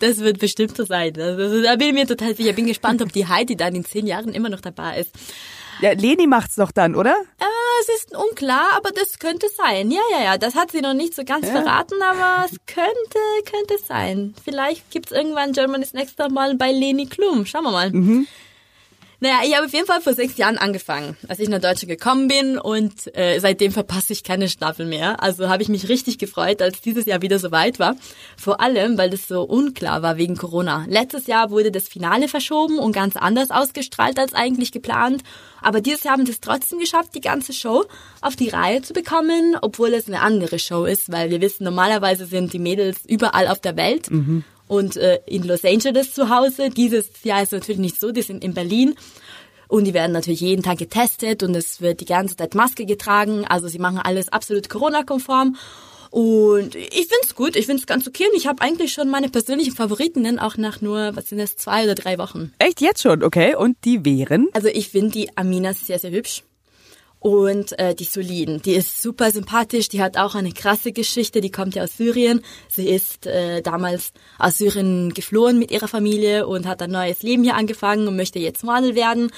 Das 0.00 0.18
wird 0.18 0.38
bestimmt 0.38 0.76
so 0.76 0.84
sein. 0.84 1.18
Also, 1.18 1.62
da 1.62 1.76
bin 1.76 1.88
ich 1.88 1.94
mir 1.94 2.06
total 2.06 2.36
sicher. 2.36 2.50
Ich 2.50 2.56
bin 2.56 2.66
gespannt, 2.66 3.00
ob 3.00 3.10
die 3.10 3.26
Heidi 3.26 3.56
dann 3.56 3.74
in 3.74 3.86
zehn 3.86 4.06
Jahren 4.06 4.34
immer 4.34 4.50
noch 4.50 4.60
dabei 4.60 4.98
ist. 4.98 5.12
Ja, 5.80 5.92
Leni 5.92 6.26
macht's 6.26 6.56
doch 6.56 6.72
dann, 6.72 6.94
oder? 6.94 7.14
Äh, 7.38 7.44
es 7.80 7.88
ist 8.02 8.16
unklar, 8.16 8.70
aber 8.76 8.90
das 8.90 9.18
könnte 9.18 9.48
sein. 9.48 9.90
Ja, 9.90 10.00
ja, 10.10 10.22
ja. 10.24 10.38
Das 10.38 10.54
hat 10.54 10.70
sie 10.70 10.80
noch 10.80 10.94
nicht 10.94 11.14
so 11.14 11.24
ganz 11.24 11.46
ja. 11.46 11.52
verraten, 11.52 12.00
aber 12.02 12.44
es 12.44 12.56
könnte, 12.66 13.18
könnte 13.50 13.82
sein. 13.84 14.34
Vielleicht 14.44 14.90
gibt's 14.90 15.12
irgendwann 15.12 15.52
Germany's 15.52 15.92
Next 15.92 16.18
Mal 16.30 16.54
bei 16.56 16.70
Leni 16.70 17.06
Klum. 17.06 17.46
Schauen 17.46 17.64
wir 17.64 17.72
mal. 17.72 17.90
Mhm. 17.90 18.26
Naja, 19.22 19.36
ich 19.44 19.54
habe 19.54 19.66
auf 19.66 19.72
jeden 19.72 19.86
Fall 19.86 20.00
vor 20.00 20.14
sechs 20.14 20.36
Jahren 20.36 20.58
angefangen, 20.58 21.16
als 21.28 21.38
ich 21.38 21.48
nach 21.48 21.60
Deutschland 21.60 21.90
gekommen 21.90 22.26
bin 22.26 22.58
und 22.58 23.16
äh, 23.16 23.38
seitdem 23.38 23.70
verpasse 23.70 24.12
ich 24.12 24.24
keine 24.24 24.48
Staffel 24.48 24.84
mehr. 24.84 25.22
Also 25.22 25.48
habe 25.48 25.62
ich 25.62 25.68
mich 25.68 25.88
richtig 25.88 26.18
gefreut, 26.18 26.60
als 26.60 26.80
dieses 26.80 27.06
Jahr 27.06 27.22
wieder 27.22 27.38
so 27.38 27.52
weit 27.52 27.78
war. 27.78 27.94
Vor 28.36 28.60
allem, 28.60 28.98
weil 28.98 29.10
das 29.10 29.28
so 29.28 29.42
unklar 29.42 30.02
war 30.02 30.16
wegen 30.16 30.36
Corona. 30.36 30.86
Letztes 30.88 31.28
Jahr 31.28 31.52
wurde 31.52 31.70
das 31.70 31.86
Finale 31.86 32.26
verschoben 32.26 32.80
und 32.80 32.90
ganz 32.90 33.16
anders 33.16 33.52
ausgestrahlt 33.52 34.18
als 34.18 34.34
eigentlich 34.34 34.72
geplant. 34.72 35.22
Aber 35.60 35.80
dieses 35.80 36.02
Jahr 36.02 36.14
haben 36.14 36.26
sie 36.26 36.32
es 36.32 36.40
trotzdem 36.40 36.80
geschafft, 36.80 37.14
die 37.14 37.20
ganze 37.20 37.52
Show 37.52 37.84
auf 38.22 38.34
die 38.34 38.48
Reihe 38.48 38.82
zu 38.82 38.92
bekommen, 38.92 39.56
obwohl 39.62 39.94
es 39.94 40.08
eine 40.08 40.20
andere 40.20 40.58
Show 40.58 40.84
ist, 40.84 41.12
weil 41.12 41.30
wir 41.30 41.40
wissen, 41.40 41.62
normalerweise 41.62 42.26
sind 42.26 42.52
die 42.52 42.58
Mädels 42.58 43.02
überall 43.06 43.46
auf 43.46 43.60
der 43.60 43.76
Welt. 43.76 44.10
Mhm 44.10 44.42
und 44.72 44.96
äh, 44.96 45.20
in 45.26 45.42
Los 45.42 45.66
Angeles 45.66 46.14
zu 46.14 46.30
Hause. 46.30 46.70
Dieses 46.70 47.10
Jahr 47.24 47.42
ist 47.42 47.52
natürlich 47.52 47.78
nicht 47.78 48.00
so, 48.00 48.10
die 48.10 48.22
sind 48.22 48.42
in 48.42 48.54
Berlin. 48.54 48.94
Und 49.68 49.84
die 49.84 49.92
werden 49.92 50.12
natürlich 50.12 50.40
jeden 50.40 50.62
Tag 50.62 50.78
getestet 50.78 51.42
und 51.42 51.54
es 51.54 51.82
wird 51.82 52.00
die 52.00 52.06
ganze 52.06 52.36
Zeit 52.36 52.54
Maske 52.54 52.86
getragen. 52.86 53.44
Also 53.46 53.68
sie 53.68 53.78
machen 53.78 53.98
alles 53.98 54.30
absolut 54.30 54.70
Corona-konform. 54.70 55.56
Und 56.10 56.74
ich 56.74 57.06
find's 57.06 57.34
gut, 57.34 57.56
ich 57.56 57.66
find's 57.66 57.86
ganz 57.86 58.06
okay 58.08 58.24
und 58.30 58.36
ich 58.36 58.46
habe 58.46 58.62
eigentlich 58.62 58.94
schon 58.94 59.10
meine 59.10 59.28
persönlichen 59.28 59.74
Favoritinnen 59.74 60.38
auch 60.38 60.56
nach 60.56 60.80
nur, 60.80 61.16
was 61.16 61.28
sind 61.28 61.38
das, 61.38 61.56
zwei 61.56 61.84
oder 61.84 61.94
drei 61.94 62.16
Wochen. 62.16 62.52
Echt 62.58 62.80
jetzt 62.80 63.02
schon, 63.02 63.22
okay? 63.22 63.54
Und 63.54 63.76
die 63.84 64.04
wären? 64.06 64.48
Also 64.54 64.68
ich 64.68 64.88
finde 64.88 65.10
die 65.10 65.36
Amina 65.36 65.74
sehr, 65.74 65.98
sehr 65.98 66.10
hübsch. 66.10 66.44
Und 67.22 67.78
äh, 67.78 67.94
die 67.94 68.02
Solin, 68.02 68.60
die 68.62 68.72
ist 68.72 69.00
super 69.00 69.30
sympathisch, 69.30 69.88
die 69.88 70.02
hat 70.02 70.16
auch 70.16 70.34
eine 70.34 70.50
krasse 70.50 70.90
Geschichte, 70.90 71.40
die 71.40 71.52
kommt 71.52 71.76
ja 71.76 71.84
aus 71.84 71.96
Syrien. 71.96 72.42
Sie 72.68 72.88
ist 72.88 73.28
äh, 73.28 73.62
damals 73.62 74.12
aus 74.40 74.58
Syrien 74.58 75.14
geflohen 75.14 75.56
mit 75.56 75.70
ihrer 75.70 75.86
Familie 75.86 76.48
und 76.48 76.66
hat 76.66 76.82
ein 76.82 76.90
neues 76.90 77.22
Leben 77.22 77.44
hier 77.44 77.54
angefangen 77.54 78.08
und 78.08 78.16
möchte 78.16 78.40
jetzt 78.40 78.64
Model 78.64 78.96
werden. 78.96 79.30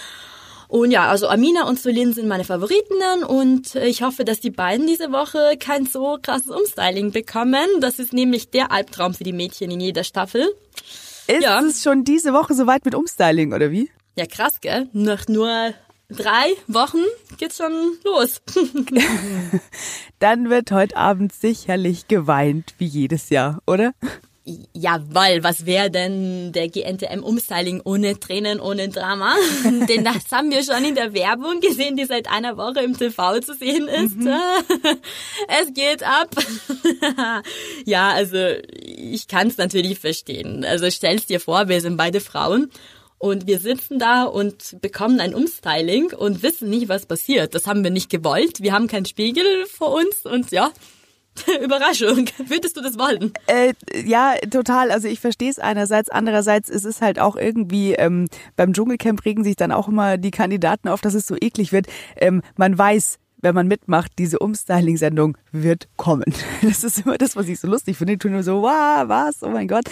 Und 0.67 0.93
ja, 0.93 1.11
also 1.11 1.29
Amina 1.29 1.69
und 1.69 1.79
Solin 1.79 2.15
sind 2.15 2.27
meine 2.27 2.45
Favoritinnen 2.45 3.23
und 3.23 3.75
ich 3.75 4.01
hoffe, 4.01 4.25
dass 4.25 4.41
die 4.41 4.51
beiden 4.51 4.87
diese 4.87 5.13
Woche 5.13 5.59
kein 5.61 5.85
so 5.85 6.17
krasses 6.23 6.49
Umstyling 6.49 7.13
bekommen. 7.13 7.67
Das 7.81 7.99
ist 7.99 8.15
nämlich 8.15 8.49
der 8.49 8.73
Albtraum 8.73 9.13
für 9.13 9.25
die 9.25 9.35
Mädchen 9.35 9.71
in 9.71 9.81
jeder 9.81 10.05
Staffel. 10.05 10.49
Ist 11.27 11.43
ja. 11.43 11.61
es 11.61 11.83
schon 11.83 12.03
diese 12.05 12.33
Woche 12.33 12.55
soweit 12.55 12.87
mit 12.87 12.95
Umstyling 12.95 13.53
oder 13.53 13.71
wie? 13.71 13.91
Ja, 14.17 14.25
krass, 14.25 14.63
gell? 14.63 14.89
Nach 14.95 15.29
nur 15.29 15.75
drei 16.17 16.55
Wochen 16.67 17.03
geht's 17.39 17.59
schon 17.59 17.73
los. 18.05 18.41
Dann 20.19 20.51
wird 20.51 20.71
heute 20.71 20.97
Abend 20.97 21.33
sicherlich 21.33 22.09
geweint, 22.09 22.75
wie 22.79 22.87
jedes 22.87 23.31
Jahr, 23.31 23.61
oder? 23.67 23.93
Jawoll, 24.75 25.43
was 25.43 25.65
wäre 25.65 25.91
denn 25.91 26.53
der 26.53 26.69
GNTM-Umstyling 26.69 27.81
ohne 27.83 28.21
Tränen, 28.21 28.61
ohne 28.61 28.91
Drama? 28.91 29.35
Denn 29.89 30.05
das 30.05 30.31
haben 30.31 30.51
wir 30.51 30.63
schon 30.63 30.85
in 30.85 30.95
der 30.95 31.15
Werbung 31.15 31.61
gesehen, 31.61 31.97
die 31.97 32.05
seit 32.05 32.31
einer 32.31 32.59
Woche 32.59 32.81
im 32.81 32.97
TV 32.97 33.41
zu 33.41 33.55
sehen 33.55 33.89
ist. 33.89 34.17
Mhm. 34.17 34.29
Es 35.49 35.73
geht 35.73 36.03
ab. 36.03 36.29
ja, 37.87 38.11
also 38.11 38.37
ich 38.83 39.29
kann 39.29 39.49
es 39.49 39.57
natürlich 39.57 39.99
verstehen. 39.99 40.65
Also 40.65 40.91
stell's 40.91 41.25
dir 41.25 41.41
vor, 41.41 41.69
wir 41.69 41.81
sind 41.81 41.97
beide 41.97 42.21
Frauen 42.21 42.71
und 43.25 43.47
wir 43.47 43.59
sitzen 43.59 43.99
da 43.99 44.25
und 44.25 44.77
bekommen 44.83 45.19
ein 45.19 45.35
Umstyling 45.35 46.13
und 46.13 46.43
wissen 46.43 46.69
nicht, 46.69 46.91
was 46.91 47.07
passiert. 47.07 47.55
Das 47.55 47.67
haben 47.67 47.83
wir 47.83 47.91
nicht 47.91 48.11
gewollt. 48.11 48.61
Wir 48.61 48.75
haben 48.75 48.87
keinen 48.87 49.07
Spiegel 49.07 49.47
vor 49.67 49.95
uns 49.95 50.27
und 50.27 50.51
ja, 50.51 50.71
Überraschung. 51.63 52.27
Würdest 52.47 52.77
du 52.77 52.83
das 52.83 52.99
wollen? 52.99 53.33
Äh, 53.47 53.73
ja, 54.05 54.35
total. 54.51 54.91
Also 54.91 55.09
ich 55.09 55.21
verstehe 55.21 55.49
es 55.49 55.59
einerseits. 55.59 56.11
Andererseits 56.11 56.69
ist 56.69 56.85
es 56.85 57.01
halt 57.01 57.19
auch 57.19 57.37
irgendwie, 57.37 57.95
ähm, 57.95 58.29
beim 58.57 58.75
Dschungelcamp 58.75 59.25
regen 59.25 59.43
sich 59.43 59.57
dann 59.57 59.73
auch 59.73 59.89
immer 59.89 60.19
die 60.19 60.31
Kandidaten 60.31 60.89
auf, 60.89 61.01
dass 61.01 61.15
es 61.15 61.27
so 61.27 61.35
eklig 61.41 61.73
wird. 61.73 61.87
Ähm, 62.17 62.43
man 62.59 62.77
weiß, 62.77 63.19
wenn 63.41 63.55
man 63.55 63.69
mitmacht, 63.69 64.13
diese 64.19 64.39
Umstyling-Sendung 64.39 65.39
wird 65.51 65.89
kommen. 65.97 66.31
Das 66.61 66.85
ist 66.85 67.07
immer 67.07 67.17
das, 67.17 67.37
was 67.37 67.49
ich 67.49 67.59
so 67.59 67.69
lustig 67.69 67.97
finde. 67.97 68.13
Ich 68.13 68.19
tue 68.19 68.31
nur 68.31 68.43
so, 68.43 68.61
wow, 68.61 69.09
was? 69.09 69.43
Oh 69.43 69.49
mein 69.49 69.69
Gott. 69.69 69.85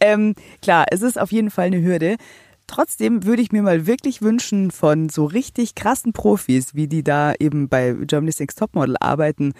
Ähm, 0.00 0.34
klar, 0.62 0.86
es 0.90 1.02
ist 1.02 1.16
auf 1.16 1.30
jeden 1.30 1.50
Fall 1.50 1.66
eine 1.66 1.80
Hürde. 1.80 2.16
Trotzdem 2.66 3.24
würde 3.24 3.42
ich 3.42 3.52
mir 3.52 3.62
mal 3.62 3.86
wirklich 3.86 4.22
wünschen 4.22 4.70
von 4.70 5.08
so 5.08 5.24
richtig 5.24 5.74
krassen 5.74 6.12
Profis, 6.12 6.74
wie 6.74 6.88
die 6.88 7.02
da 7.02 7.34
eben 7.38 7.68
bei 7.68 7.92
Germany's 7.92 8.40
Next 8.40 8.58
Topmodel 8.58 8.96
arbeiten, 9.00 9.52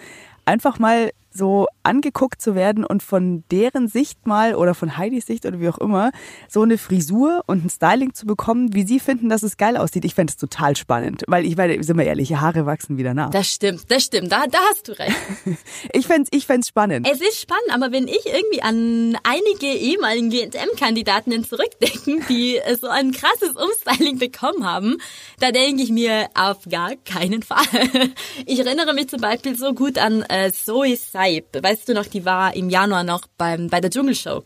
einfach 0.45 0.79
mal 0.79 1.11
so 1.33 1.67
angeguckt 1.83 2.41
zu 2.41 2.55
werden 2.55 2.85
und 2.85 3.03
von 3.03 3.43
deren 3.51 3.87
Sicht 3.87 4.25
mal 4.25 4.55
oder 4.55 4.73
von 4.73 4.97
Heidis 4.97 5.25
Sicht 5.25 5.45
oder 5.45 5.59
wie 5.59 5.69
auch 5.69 5.77
immer 5.77 6.11
so 6.47 6.61
eine 6.61 6.77
Frisur 6.77 7.43
und 7.47 7.65
ein 7.65 7.69
Styling 7.69 8.13
zu 8.13 8.25
bekommen, 8.25 8.73
wie 8.73 8.83
sie 8.83 8.99
finden, 8.99 9.29
dass 9.29 9.43
es 9.43 9.57
geil 9.57 9.77
aussieht. 9.77 10.05
Ich 10.05 10.15
fände 10.15 10.31
es 10.31 10.37
total 10.37 10.75
spannend, 10.75 11.23
weil 11.27 11.45
ich 11.45 11.57
meine, 11.57 11.81
sind 11.83 11.97
wir 11.97 12.05
ehrlich, 12.05 12.35
Haare 12.35 12.65
wachsen 12.65 12.97
wieder 12.97 13.13
nach. 13.13 13.29
Das 13.31 13.47
stimmt, 13.47 13.89
das 13.89 14.03
stimmt, 14.03 14.31
da, 14.31 14.45
da 14.47 14.57
hast 14.69 14.87
du 14.87 14.97
recht. 14.97 15.15
ich 15.93 16.07
fände 16.07 16.29
ich 16.31 16.45
fänd's 16.45 16.67
spannend. 16.67 17.07
Es 17.09 17.21
ist 17.21 17.41
spannend, 17.41 17.73
aber 17.73 17.91
wenn 17.91 18.07
ich 18.07 18.25
irgendwie 18.25 18.61
an 18.61 19.17
einige 19.23 19.67
ehemaligen 19.67 20.29
GNTM-Kandidatinnen 20.29 21.43
zurückdenke, 21.43 22.25
die 22.29 22.59
so 22.81 22.87
ein 22.87 23.11
krasses 23.11 23.55
Umstyling 23.55 24.17
bekommen 24.17 24.65
haben, 24.65 24.97
da 25.39 25.51
denke 25.51 25.83
ich 25.83 25.89
mir 25.89 26.27
auf 26.33 26.59
gar 26.69 26.95
keinen 27.05 27.43
Fall. 27.43 27.63
Ich 28.45 28.59
erinnere 28.59 28.93
mich 28.93 29.09
zum 29.09 29.21
Beispiel 29.21 29.55
so 29.55 29.73
gut 29.73 29.97
an 29.97 30.23
äh, 30.23 30.51
Zoe 30.51 30.95
Seib. 31.23 31.63
Weißt 31.63 31.87
du 31.87 31.93
noch, 31.93 32.05
die 32.05 32.25
war 32.25 32.55
im 32.55 32.69
Januar 32.69 33.03
noch 33.03 33.27
beim, 33.37 33.67
bei 33.67 33.81
der 33.81 33.89
Dschungelshow. 33.89 34.43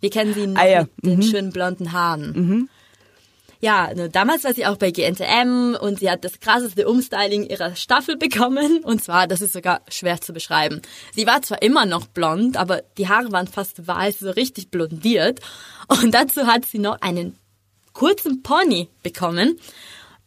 Wir 0.00 0.10
kennen 0.10 0.34
sie 0.34 0.46
noch 0.46 0.60
ah, 0.60 0.66
ja. 0.66 0.80
mit 1.02 1.04
den 1.04 1.16
mhm. 1.16 1.22
schönen 1.22 1.52
blonden 1.52 1.92
Haaren. 1.92 2.32
Mhm. 2.32 2.68
Ja, 3.60 3.94
ne, 3.94 4.10
damals 4.10 4.44
war 4.44 4.52
sie 4.52 4.66
auch 4.66 4.76
bei 4.76 4.90
GNTM 4.90 5.74
und 5.80 6.00
sie 6.00 6.10
hat 6.10 6.22
das 6.22 6.38
krasseste 6.38 6.86
Umstyling 6.86 7.44
ihrer 7.48 7.74
Staffel 7.76 8.18
bekommen. 8.18 8.84
Und 8.84 9.02
zwar, 9.02 9.26
das 9.26 9.40
ist 9.40 9.54
sogar 9.54 9.80
schwer 9.88 10.20
zu 10.20 10.34
beschreiben. 10.34 10.82
Sie 11.14 11.26
war 11.26 11.40
zwar 11.40 11.62
immer 11.62 11.86
noch 11.86 12.06
blond, 12.06 12.58
aber 12.58 12.82
die 12.98 13.08
Haare 13.08 13.32
waren 13.32 13.48
fast 13.48 13.86
weiß, 13.86 14.18
so 14.18 14.30
richtig 14.30 14.70
blondiert. 14.70 15.40
Und 15.88 16.12
dazu 16.12 16.46
hat 16.46 16.66
sie 16.66 16.78
noch 16.78 17.00
einen 17.00 17.38
kurzen 17.94 18.42
Pony 18.42 18.88
bekommen 19.02 19.58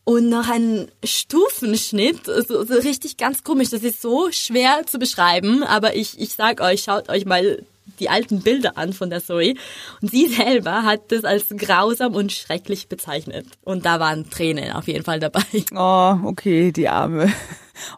und 0.07 0.29
noch 0.29 0.47
einen 0.47 0.89
Stufenschnitt, 1.03 2.27
so, 2.27 2.63
so 2.63 2.75
richtig 2.75 3.17
ganz 3.17 3.43
komisch. 3.43 3.71
Das 3.71 3.83
ist 3.83 4.01
so 4.01 4.31
schwer 4.31 4.83
zu 4.85 4.99
beschreiben, 4.99 5.63
aber 5.63 5.97
ich, 5.97 6.17
ich 6.17 6.33
sag 6.33 6.61
euch, 6.61 6.83
schaut 6.83 7.09
euch 7.09 7.25
mal 7.25 7.65
die 7.99 8.09
alten 8.09 8.41
Bilder 8.41 8.77
an 8.77 8.93
von 8.93 9.09
der 9.09 9.23
Zoe. 9.23 9.55
Und 10.01 10.11
sie 10.11 10.27
selber 10.27 10.83
hat 10.83 11.11
das 11.11 11.23
als 11.23 11.45
grausam 11.49 12.15
und 12.15 12.31
schrecklich 12.31 12.87
bezeichnet. 12.87 13.45
Und 13.63 13.85
da 13.85 13.99
waren 13.99 14.29
Tränen 14.29 14.71
auf 14.73 14.87
jeden 14.87 15.03
Fall 15.03 15.19
dabei. 15.19 15.41
Oh, 15.79 16.17
okay, 16.23 16.71
die 16.71 16.87
Arme. 16.89 17.31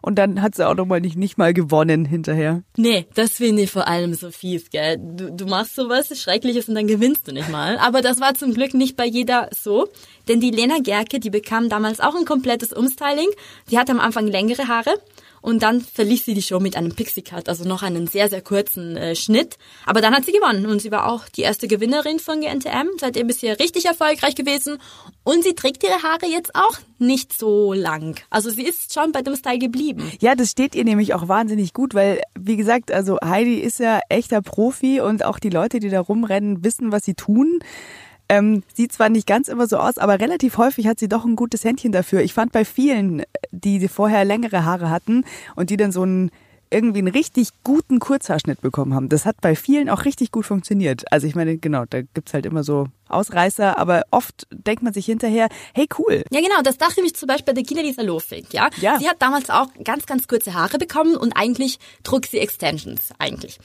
Und 0.02 0.16
dann 0.16 0.42
hat 0.42 0.54
sie 0.54 0.66
auch 0.66 0.74
nochmal 0.74 1.00
nicht, 1.00 1.16
nicht 1.16 1.38
mal 1.38 1.54
gewonnen 1.54 2.04
hinterher. 2.04 2.62
Nee, 2.76 3.06
das 3.14 3.32
finde 3.32 3.62
ich 3.62 3.70
vor 3.70 3.88
allem 3.88 4.14
so 4.14 4.30
fies, 4.30 4.70
gell. 4.70 4.98
Du, 4.98 5.32
du 5.32 5.46
machst 5.46 5.74
sowas 5.74 6.08
Schreckliches 6.20 6.68
und 6.68 6.74
dann 6.74 6.86
gewinnst 6.86 7.28
du 7.28 7.32
nicht 7.32 7.48
mal. 7.48 7.78
Aber 7.78 8.02
das 8.02 8.20
war 8.20 8.34
zum 8.34 8.52
Glück 8.52 8.74
nicht 8.74 8.96
bei 8.96 9.06
jeder 9.06 9.48
so. 9.52 9.88
Denn 10.28 10.40
die 10.40 10.50
Lena 10.50 10.78
Gerke, 10.82 11.20
die 11.20 11.30
bekam 11.30 11.68
damals 11.68 12.00
auch 12.00 12.14
ein 12.14 12.24
komplettes 12.24 12.72
Umstyling. 12.72 13.28
Die 13.70 13.78
hatte 13.78 13.92
am 13.92 14.00
Anfang 14.00 14.26
längere 14.26 14.68
Haare 14.68 14.94
und 15.42 15.62
dann 15.62 15.80
verließ 15.80 16.24
sie 16.24 16.34
die 16.34 16.42
Show 16.42 16.60
mit 16.60 16.76
einem 16.76 16.94
Pixie 16.94 17.22
Cut, 17.22 17.48
also 17.48 17.64
noch 17.64 17.82
einen 17.82 18.06
sehr, 18.06 18.28
sehr 18.28 18.42
kurzen 18.42 18.96
äh, 18.96 19.14
Schnitt. 19.16 19.56
Aber 19.86 20.00
dann 20.00 20.14
hat 20.14 20.24
sie 20.24 20.32
gewonnen 20.32 20.66
und 20.66 20.80
sie 20.80 20.90
war 20.90 21.10
auch 21.10 21.28
die 21.28 21.42
erste 21.42 21.68
Gewinnerin 21.68 22.18
von 22.18 22.40
GNTM, 22.40 22.88
seitdem 22.98 23.26
bisher 23.26 23.58
richtig 23.58 23.86
erfolgreich 23.86 24.34
gewesen. 24.34 24.78
Und 25.24 25.44
sie 25.44 25.54
trägt 25.54 25.82
ihre 25.82 26.02
Haare 26.02 26.26
jetzt 26.26 26.54
auch 26.54 26.78
nicht 26.98 27.36
so 27.36 27.72
lang. 27.72 28.20
Also 28.30 28.50
sie 28.50 28.64
ist 28.64 28.92
schon 28.92 29.12
bei 29.12 29.22
dem 29.22 29.36
Style 29.36 29.58
geblieben. 29.58 30.10
Ja, 30.20 30.34
das 30.34 30.50
steht 30.50 30.74
ihr 30.74 30.84
nämlich 30.84 31.14
auch 31.14 31.28
wahnsinnig 31.28 31.72
gut, 31.72 31.94
weil, 31.94 32.20
wie 32.38 32.56
gesagt, 32.56 32.90
also 32.92 33.18
Heidi 33.24 33.54
ist 33.60 33.80
ja 33.80 34.00
echter 34.08 34.42
Profi 34.42 35.00
und 35.00 35.24
auch 35.24 35.38
die 35.38 35.50
Leute, 35.50 35.80
die 35.80 35.88
da 35.88 36.00
rumrennen, 36.00 36.64
wissen, 36.64 36.92
was 36.92 37.04
sie 37.04 37.14
tun. 37.14 37.60
Ähm, 38.30 38.62
sieht 38.72 38.92
zwar 38.92 39.08
nicht 39.08 39.26
ganz 39.26 39.48
immer 39.48 39.66
so 39.66 39.76
aus, 39.76 39.98
aber 39.98 40.20
relativ 40.20 40.56
häufig 40.56 40.86
hat 40.86 41.00
sie 41.00 41.08
doch 41.08 41.24
ein 41.24 41.34
gutes 41.34 41.64
Händchen 41.64 41.90
dafür. 41.90 42.20
Ich 42.20 42.32
fand 42.32 42.52
bei 42.52 42.64
vielen, 42.64 43.24
die 43.50 43.88
vorher 43.88 44.24
längere 44.24 44.64
Haare 44.64 44.88
hatten 44.88 45.24
und 45.56 45.68
die 45.70 45.76
dann 45.76 45.90
so 45.90 46.02
einen 46.02 46.30
irgendwie 46.70 47.00
einen 47.00 47.08
richtig 47.08 47.48
guten 47.64 47.98
Kurzhaarschnitt 47.98 48.60
bekommen 48.60 48.94
haben. 48.94 49.08
Das 49.08 49.26
hat 49.26 49.40
bei 49.40 49.56
vielen 49.56 49.90
auch 49.90 50.04
richtig 50.04 50.30
gut 50.30 50.46
funktioniert. 50.46 51.10
Also 51.10 51.26
ich 51.26 51.34
meine, 51.34 51.58
genau, 51.58 51.86
da 51.90 52.02
gibt's 52.02 52.32
halt 52.32 52.46
immer 52.46 52.62
so 52.62 52.86
Ausreißer, 53.08 53.76
aber 53.76 54.04
oft 54.12 54.46
denkt 54.52 54.84
man 54.84 54.92
sich 54.92 55.06
hinterher, 55.06 55.48
hey 55.74 55.88
cool. 55.98 56.22
Ja 56.30 56.40
genau, 56.40 56.62
das 56.62 56.78
dachte 56.78 57.00
ich 57.00 57.16
zum 57.16 57.26
Beispiel 57.26 57.46
bei 57.46 57.54
der 57.54 57.64
Gina 57.64 57.82
Lisa 57.82 58.02
Lofik, 58.02 58.54
ja? 58.54 58.70
ja. 58.80 58.96
Sie 59.00 59.08
hat 59.08 59.20
damals 59.20 59.50
auch 59.50 59.66
ganz, 59.82 60.06
ganz 60.06 60.28
kurze 60.28 60.54
Haare 60.54 60.78
bekommen 60.78 61.16
und 61.16 61.32
eigentlich 61.32 61.80
trug 62.04 62.26
sie 62.26 62.38
Extensions 62.38 63.08
eigentlich. 63.18 63.58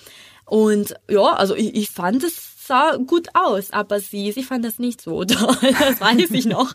Und 0.45 0.95
ja, 1.07 1.33
also 1.35 1.55
ich, 1.55 1.75
ich 1.75 1.91
fand 1.91 2.23
es 2.23 2.54
sah 2.65 2.97
gut 2.97 3.27
aus, 3.33 3.71
aber 3.71 3.99
sie, 3.99 4.31
sie 4.31 4.43
fand 4.43 4.65
das 4.65 4.79
nicht 4.79 5.01
so 5.01 5.23
toll, 5.25 5.57
das 5.61 6.01
weiß 6.01 6.31
ich 6.31 6.45
noch. 6.45 6.73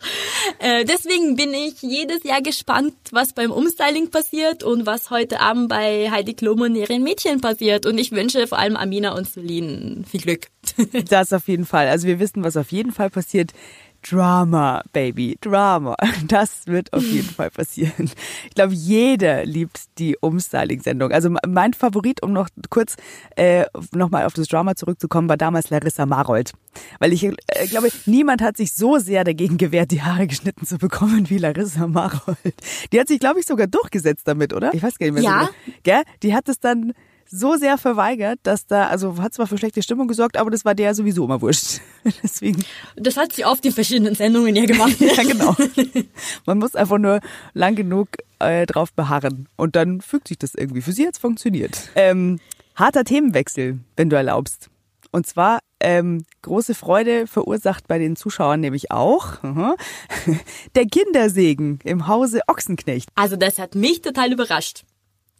Äh, 0.59 0.85
deswegen 0.85 1.35
bin 1.35 1.53
ich 1.53 1.81
jedes 1.81 2.23
Jahr 2.23 2.41
gespannt, 2.41 2.93
was 3.11 3.33
beim 3.33 3.51
Umstyling 3.51 4.09
passiert 4.09 4.63
und 4.63 4.85
was 4.85 5.09
heute 5.09 5.39
Abend 5.39 5.69
bei 5.69 6.09
Heidi 6.11 6.33
Klum 6.33 6.61
und 6.61 6.75
ihren 6.75 7.03
Mädchen 7.03 7.41
passiert. 7.41 7.85
Und 7.85 7.97
ich 7.97 8.11
wünsche 8.11 8.47
vor 8.47 8.59
allem 8.59 8.75
Amina 8.75 9.15
und 9.15 9.27
Celine 9.29 10.03
viel 10.09 10.21
Glück. 10.21 10.47
Das 11.09 11.33
auf 11.33 11.47
jeden 11.47 11.65
Fall. 11.65 11.87
Also 11.87 12.07
wir 12.07 12.19
wissen, 12.19 12.43
was 12.43 12.55
auf 12.57 12.71
jeden 12.71 12.91
Fall 12.91 13.09
passiert. 13.09 13.51
Drama, 14.07 14.83
Baby, 14.93 15.37
Drama. 15.41 15.95
Das 16.27 16.67
wird 16.67 16.93
auf 16.93 17.03
jeden 17.03 17.29
Fall 17.35 17.49
passieren. 17.49 18.09
Ich 18.47 18.55
glaube, 18.55 18.73
jeder 18.73 19.45
liebt 19.45 19.97
die 19.97 20.17
Umstyling-Sendung. 20.17 21.11
Also 21.11 21.29
mein 21.47 21.73
Favorit, 21.73 22.23
um 22.23 22.31
noch 22.31 22.49
kurz 22.69 22.95
äh, 23.35 23.65
nochmal 23.93 24.25
auf 24.25 24.33
das 24.33 24.47
Drama 24.47 24.75
zurückzukommen, 24.75 25.29
war 25.29 25.37
damals 25.37 25.69
Larissa 25.69 26.05
Marold. 26.05 26.53
Weil 26.99 27.13
ich 27.13 27.23
äh, 27.23 27.33
glaube, 27.69 27.89
niemand 28.05 28.41
hat 28.41 28.57
sich 28.57 28.73
so 28.73 28.97
sehr 28.97 29.23
dagegen 29.23 29.57
gewehrt, 29.57 29.91
die 29.91 30.01
Haare 30.01 30.27
geschnitten 30.27 30.65
zu 30.65 30.77
bekommen 30.77 31.29
wie 31.29 31.37
Larissa 31.37 31.87
Marold. 31.87 32.37
Die 32.91 32.99
hat 32.99 33.07
sich, 33.07 33.19
glaube 33.19 33.39
ich, 33.39 33.45
sogar 33.45 33.67
durchgesetzt 33.67 34.27
damit, 34.27 34.53
oder? 34.53 34.73
Ich 34.73 34.83
weiß 34.83 34.97
gar 34.97 35.05
nicht 35.07 35.15
mehr. 35.15 35.23
Ja. 35.23 35.49
So 35.65 35.71
gell? 35.83 36.03
Die 36.23 36.33
hat 36.33 36.47
es 36.49 36.59
dann 36.59 36.93
so 37.31 37.55
sehr 37.55 37.77
verweigert, 37.77 38.39
dass 38.43 38.67
da, 38.67 38.87
also 38.87 39.17
hat 39.17 39.33
zwar 39.33 39.47
für 39.47 39.57
schlechte 39.57 39.81
Stimmung 39.81 40.07
gesorgt, 40.07 40.37
aber 40.37 40.51
das 40.51 40.65
war 40.65 40.75
der 40.75 40.93
sowieso 40.93 41.23
immer 41.23 41.41
wurscht. 41.41 41.79
Deswegen. 42.23 42.63
Das 42.97 43.15
hat 43.15 43.33
sie 43.33 43.45
auf 43.45 43.61
die 43.61 43.71
verschiedenen 43.71 44.15
Sendungen 44.15 44.55
ja 44.55 44.65
gemacht. 44.65 44.95
ja, 44.99 45.23
genau. 45.23 45.55
Man 46.45 46.59
muss 46.59 46.75
einfach 46.75 46.97
nur 46.97 47.21
lang 47.53 47.75
genug 47.75 48.09
äh, 48.39 48.65
drauf 48.65 48.91
beharren 48.93 49.47
und 49.55 49.75
dann 49.75 50.01
fügt 50.01 50.27
sich 50.27 50.37
das 50.37 50.53
irgendwie. 50.55 50.81
Für 50.81 50.91
sie 50.91 51.07
hat's 51.07 51.19
funktioniert. 51.19 51.89
Ähm, 51.95 52.39
Harter 52.75 53.05
Themenwechsel, 53.05 53.79
wenn 53.95 54.09
du 54.09 54.17
erlaubst. 54.17 54.69
Und 55.11 55.27
zwar 55.27 55.59
ähm, 55.81 56.25
große 56.41 56.73
Freude 56.73 57.27
verursacht 57.27 57.87
bei 57.87 57.97
den 57.97 58.15
Zuschauern 58.15 58.59
nämlich 58.59 58.91
auch 58.91 59.39
der 60.75 60.85
Kindersegen 60.85 61.79
im 61.83 62.07
Hause 62.07 62.41
Ochsenknecht. 62.47 63.09
Also 63.15 63.35
das 63.35 63.59
hat 63.59 63.75
mich 63.75 64.01
total 64.01 64.31
überrascht. 64.31 64.83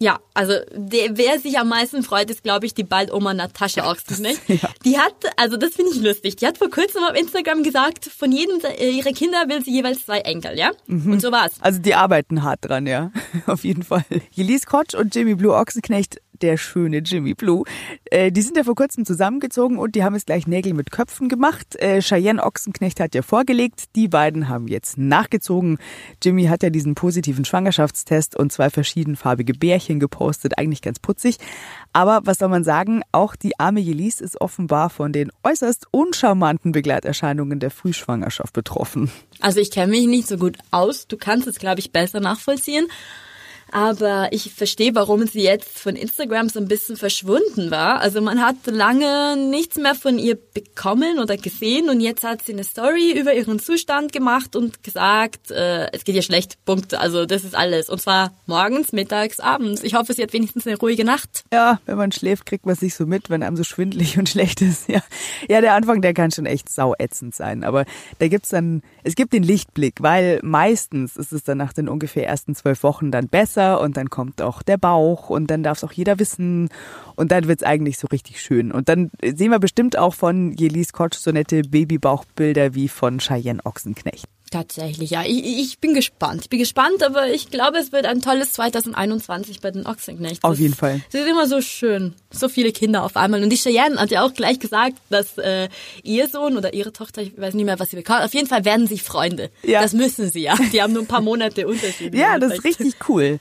Ja, 0.01 0.19
also 0.33 0.53
der, 0.73 1.15
wer 1.15 1.39
sich 1.39 1.59
am 1.59 1.69
meisten 1.69 2.01
freut, 2.01 2.31
ist, 2.31 2.41
glaube 2.41 2.65
ich, 2.65 2.73
die 2.73 2.83
bald 2.83 3.13
Oma 3.13 3.35
Natascha 3.35 3.89
Ochsenknecht. 3.89 4.41
Ja. 4.47 4.69
Die 4.83 4.97
hat, 4.97 5.13
also 5.37 5.57
das 5.57 5.75
finde 5.75 5.91
ich 5.91 6.01
lustig, 6.01 6.37
die 6.37 6.47
hat 6.47 6.57
vor 6.57 6.69
kurzem 6.69 7.03
auf 7.03 7.15
Instagram 7.15 7.61
gesagt, 7.61 8.05
von 8.05 8.31
jedem 8.31 8.59
ihrer 8.79 9.11
Kinder 9.11 9.47
will 9.47 9.63
sie 9.63 9.71
jeweils 9.71 10.05
zwei 10.05 10.19
Enkel, 10.19 10.57
ja? 10.57 10.71
Mhm. 10.87 11.13
Und 11.13 11.21
so 11.21 11.31
war's. 11.31 11.53
Also 11.61 11.79
die 11.79 11.93
arbeiten 11.93 12.41
hart 12.41 12.59
dran, 12.63 12.87
ja, 12.87 13.11
auf 13.45 13.63
jeden 13.63 13.83
Fall. 13.83 14.03
Jelise 14.31 14.65
Kotsch 14.65 14.95
und 14.95 15.13
Jimmy 15.15 15.35
Blue 15.35 15.53
Ochsenknecht 15.53 16.17
der 16.41 16.57
schöne 16.57 16.97
Jimmy 16.97 17.33
Blue. 17.33 17.63
Äh, 18.05 18.31
die 18.31 18.41
sind 18.41 18.57
ja 18.57 18.63
vor 18.63 18.75
kurzem 18.75 19.05
zusammengezogen 19.05 19.77
und 19.77 19.95
die 19.95 20.03
haben 20.03 20.15
es 20.15 20.25
gleich 20.25 20.47
Nägel 20.47 20.73
mit 20.73 20.91
Köpfen 20.91 21.29
gemacht. 21.29 21.75
Äh, 21.77 22.01
Cheyenne 22.01 22.43
Ochsenknecht 22.43 22.99
hat 22.99 23.15
ja 23.15 23.21
vorgelegt, 23.21 23.95
die 23.95 24.07
beiden 24.07 24.49
haben 24.49 24.67
jetzt 24.67 24.97
nachgezogen. 24.97 25.77
Jimmy 26.23 26.45
hat 26.45 26.63
ja 26.63 26.69
diesen 26.69 26.95
positiven 26.95 27.45
Schwangerschaftstest 27.45 28.35
und 28.35 28.51
zwei 28.51 28.69
verschiedenfarbige 28.69 29.53
Bärchen 29.53 29.99
gepostet, 29.99 30.57
eigentlich 30.57 30.81
ganz 30.81 30.99
putzig. 30.99 31.37
Aber 31.93 32.21
was 32.23 32.37
soll 32.37 32.49
man 32.49 32.63
sagen, 32.63 33.01
auch 33.11 33.35
die 33.35 33.59
arme 33.59 33.79
Jelis 33.79 34.21
ist 34.21 34.39
offenbar 34.39 34.89
von 34.89 35.11
den 35.11 35.31
äußerst 35.43 35.87
uncharmanten 35.91 36.71
Begleiterscheinungen 36.71 37.59
der 37.59 37.71
Frühschwangerschaft 37.71 38.53
betroffen. 38.53 39.11
Also 39.39 39.59
ich 39.59 39.71
kenne 39.71 39.91
mich 39.91 40.07
nicht 40.07 40.27
so 40.27 40.37
gut 40.37 40.57
aus. 40.71 41.07
Du 41.07 41.17
kannst 41.17 41.47
es, 41.47 41.59
glaube 41.59 41.79
ich, 41.79 41.91
besser 41.91 42.19
nachvollziehen. 42.19 42.87
Aber 43.71 44.27
ich 44.31 44.53
verstehe, 44.53 44.93
warum 44.95 45.25
sie 45.25 45.43
jetzt 45.43 45.79
von 45.79 45.95
Instagram 45.95 46.49
so 46.49 46.59
ein 46.59 46.67
bisschen 46.67 46.97
verschwunden 46.97 47.71
war. 47.71 48.01
Also 48.01 48.21
man 48.21 48.41
hat 48.45 48.57
lange 48.65 49.37
nichts 49.37 49.77
mehr 49.77 49.95
von 49.95 50.19
ihr 50.19 50.35
bekommen 50.35 51.19
oder 51.19 51.37
gesehen 51.37 51.89
und 51.89 52.01
jetzt 52.01 52.23
hat 52.23 52.43
sie 52.43 52.51
eine 52.51 52.65
Story 52.65 53.17
über 53.17 53.33
ihren 53.33 53.59
Zustand 53.59 54.11
gemacht 54.11 54.57
und 54.57 54.83
gesagt, 54.83 55.51
äh, 55.51 55.89
es 55.93 56.03
geht 56.03 56.15
ihr 56.15 56.21
schlecht, 56.21 56.63
Punkt. 56.65 56.93
Also 56.93 57.25
das 57.25 57.45
ist 57.45 57.55
alles. 57.55 57.89
Und 57.89 58.01
zwar 58.01 58.33
morgens, 58.45 58.91
mittags, 58.91 59.39
abends. 59.39 59.83
Ich 59.83 59.95
hoffe, 59.95 60.13
sie 60.13 60.21
hat 60.21 60.33
wenigstens 60.33 60.67
eine 60.67 60.77
ruhige 60.77 61.05
Nacht. 61.05 61.45
Ja, 61.53 61.79
wenn 61.85 61.97
man 61.97 62.11
schläft, 62.11 62.45
kriegt 62.45 62.65
man 62.65 62.75
sich 62.75 62.95
so 62.95 63.05
mit, 63.05 63.29
wenn 63.29 63.41
einem 63.41 63.55
so 63.55 63.63
schwindlig 63.63 64.17
und 64.17 64.27
schlecht 64.29 64.61
ist. 64.61 64.89
Ja, 64.89 65.01
ja 65.47 65.61
der 65.61 65.75
Anfang, 65.75 66.01
der 66.01 66.13
kann 66.13 66.31
schon 66.31 66.45
echt 66.45 66.67
sauätzend 66.67 67.35
sein. 67.35 67.63
Aber 67.63 67.85
da 68.19 68.27
gibt's 68.27 68.49
dann, 68.49 68.81
es 69.05 69.15
gibt 69.15 69.31
den 69.31 69.43
Lichtblick, 69.43 70.01
weil 70.01 70.41
meistens 70.43 71.15
ist 71.15 71.31
es 71.31 71.43
dann 71.43 71.57
nach 71.57 71.71
den 71.71 71.87
ungefähr 71.87 72.27
ersten 72.27 72.53
zwölf 72.53 72.83
Wochen 72.83 73.11
dann 73.11 73.29
besser 73.29 73.60
Wasser 73.61 73.81
und 73.81 73.97
dann 73.97 74.09
kommt 74.09 74.41
auch 74.41 74.61
der 74.61 74.77
Bauch 74.77 75.29
und 75.29 75.47
dann 75.47 75.63
darf 75.63 75.77
es 75.77 75.83
auch 75.83 75.91
jeder 75.91 76.19
wissen 76.19 76.69
und 77.15 77.31
dann 77.31 77.47
wird 77.47 77.61
es 77.61 77.67
eigentlich 77.67 77.97
so 77.97 78.07
richtig 78.07 78.41
schön. 78.41 78.71
Und 78.71 78.89
dann 78.89 79.11
sehen 79.23 79.51
wir 79.51 79.59
bestimmt 79.59 79.97
auch 79.97 80.13
von 80.13 80.53
Jelis 80.53 80.93
Kotsch 80.93 81.17
so 81.17 81.31
nette 81.31 81.61
Babybauchbilder 81.61 82.73
wie 82.75 82.87
von 82.87 83.19
Cheyenne 83.19 83.63
Ochsenknecht. 83.65 84.25
Tatsächlich, 84.51 85.11
ja. 85.11 85.23
Ich, 85.23 85.45
ich 85.45 85.79
bin 85.79 85.93
gespannt. 85.93 86.41
Ich 86.43 86.49
bin 86.49 86.59
gespannt, 86.59 87.03
aber 87.05 87.29
ich 87.29 87.49
glaube, 87.49 87.77
es 87.77 87.93
wird 87.93 88.05
ein 88.05 88.21
tolles 88.21 88.51
2021 88.51 89.61
bei 89.61 89.71
den 89.71 89.87
Ochsenknechts. 89.87 90.43
Auf 90.43 90.59
jeden 90.59 90.73
Fall. 90.73 90.99
Es 91.07 91.21
ist 91.21 91.25
immer 91.25 91.47
so 91.47 91.61
schön. 91.61 92.15
So 92.31 92.49
viele 92.49 92.73
Kinder 92.73 93.03
auf 93.03 93.15
einmal. 93.15 93.41
Und 93.41 93.49
die 93.49 93.55
Cheyenne 93.55 93.97
hat 93.97 94.11
ja 94.11 94.23
auch 94.23 94.33
gleich 94.33 94.59
gesagt, 94.59 94.97
dass 95.09 95.37
äh, 95.37 95.69
ihr 96.03 96.27
Sohn 96.27 96.57
oder 96.57 96.73
ihre 96.73 96.91
Tochter, 96.91 97.21
ich 97.21 97.37
weiß 97.37 97.53
nicht 97.53 97.63
mehr, 97.63 97.79
was 97.79 97.91
sie 97.91 97.95
bekommt, 97.95 98.23
auf 98.23 98.33
jeden 98.33 98.47
Fall 98.47 98.65
werden 98.65 98.87
sie 98.87 98.99
Freunde. 98.99 99.51
Ja. 99.63 99.81
Das 99.81 99.93
müssen 99.93 100.29
sie, 100.29 100.41
ja. 100.41 100.55
Die 100.73 100.81
haben 100.81 100.91
nur 100.91 101.03
ein 101.03 101.07
paar 101.07 101.21
Monate 101.21 101.65
Unterschied. 101.65 102.13
ja, 102.13 102.37
das 102.37 102.55
ist 102.55 102.65
richtig 102.65 102.95
cool 103.07 103.39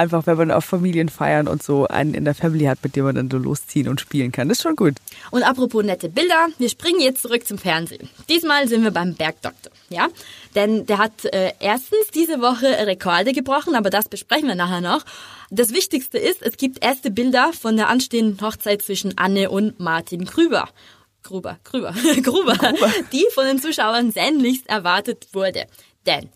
einfach, 0.00 0.26
wenn 0.26 0.36
man 0.36 0.50
auf 0.50 0.64
Familienfeiern 0.64 1.46
und 1.46 1.62
so 1.62 1.86
einen 1.86 2.14
in 2.14 2.24
der 2.24 2.34
Family 2.34 2.64
hat, 2.64 2.78
mit 2.82 2.96
dem 2.96 3.04
man 3.04 3.14
dann 3.14 3.30
so 3.30 3.38
losziehen 3.38 3.88
und 3.88 4.00
spielen 4.00 4.32
kann. 4.32 4.48
Das 4.48 4.58
ist 4.58 4.62
schon 4.62 4.76
gut. 4.76 4.94
Und 5.30 5.42
apropos 5.42 5.84
nette 5.84 6.08
Bilder, 6.08 6.48
wir 6.58 6.68
springen 6.68 7.00
jetzt 7.00 7.22
zurück 7.22 7.46
zum 7.46 7.58
Fernsehen. 7.58 8.08
Diesmal 8.28 8.66
sind 8.66 8.82
wir 8.82 8.90
beim 8.90 9.14
Bergdoktor, 9.14 9.72
ja? 9.90 10.08
Denn 10.54 10.86
der 10.86 10.98
hat 10.98 11.24
äh, 11.26 11.52
erstens 11.60 12.08
diese 12.14 12.40
Woche 12.40 12.66
Rekorde 12.86 13.32
gebrochen, 13.32 13.74
aber 13.76 13.90
das 13.90 14.08
besprechen 14.08 14.48
wir 14.48 14.54
nachher 14.54 14.80
noch. 14.80 15.04
Das 15.50 15.72
Wichtigste 15.72 16.18
ist, 16.18 16.42
es 16.42 16.56
gibt 16.56 16.82
erste 16.82 17.10
Bilder 17.10 17.52
von 17.52 17.76
der 17.76 17.88
anstehenden 17.88 18.40
Hochzeit 18.40 18.82
zwischen 18.82 19.18
Anne 19.18 19.50
und 19.50 19.78
Martin 19.80 20.24
Grüber. 20.24 20.68
Gruber, 21.22 21.58
Grüber, 21.64 21.92
Gruber, 22.22 22.54
Gruber, 22.54 22.92
die 23.12 23.26
von 23.34 23.44
den 23.44 23.60
Zuschauern 23.60 24.10
sehnlichst 24.10 24.68
erwartet 24.68 25.28
wurde. 25.32 25.66
Denn 26.06 26.30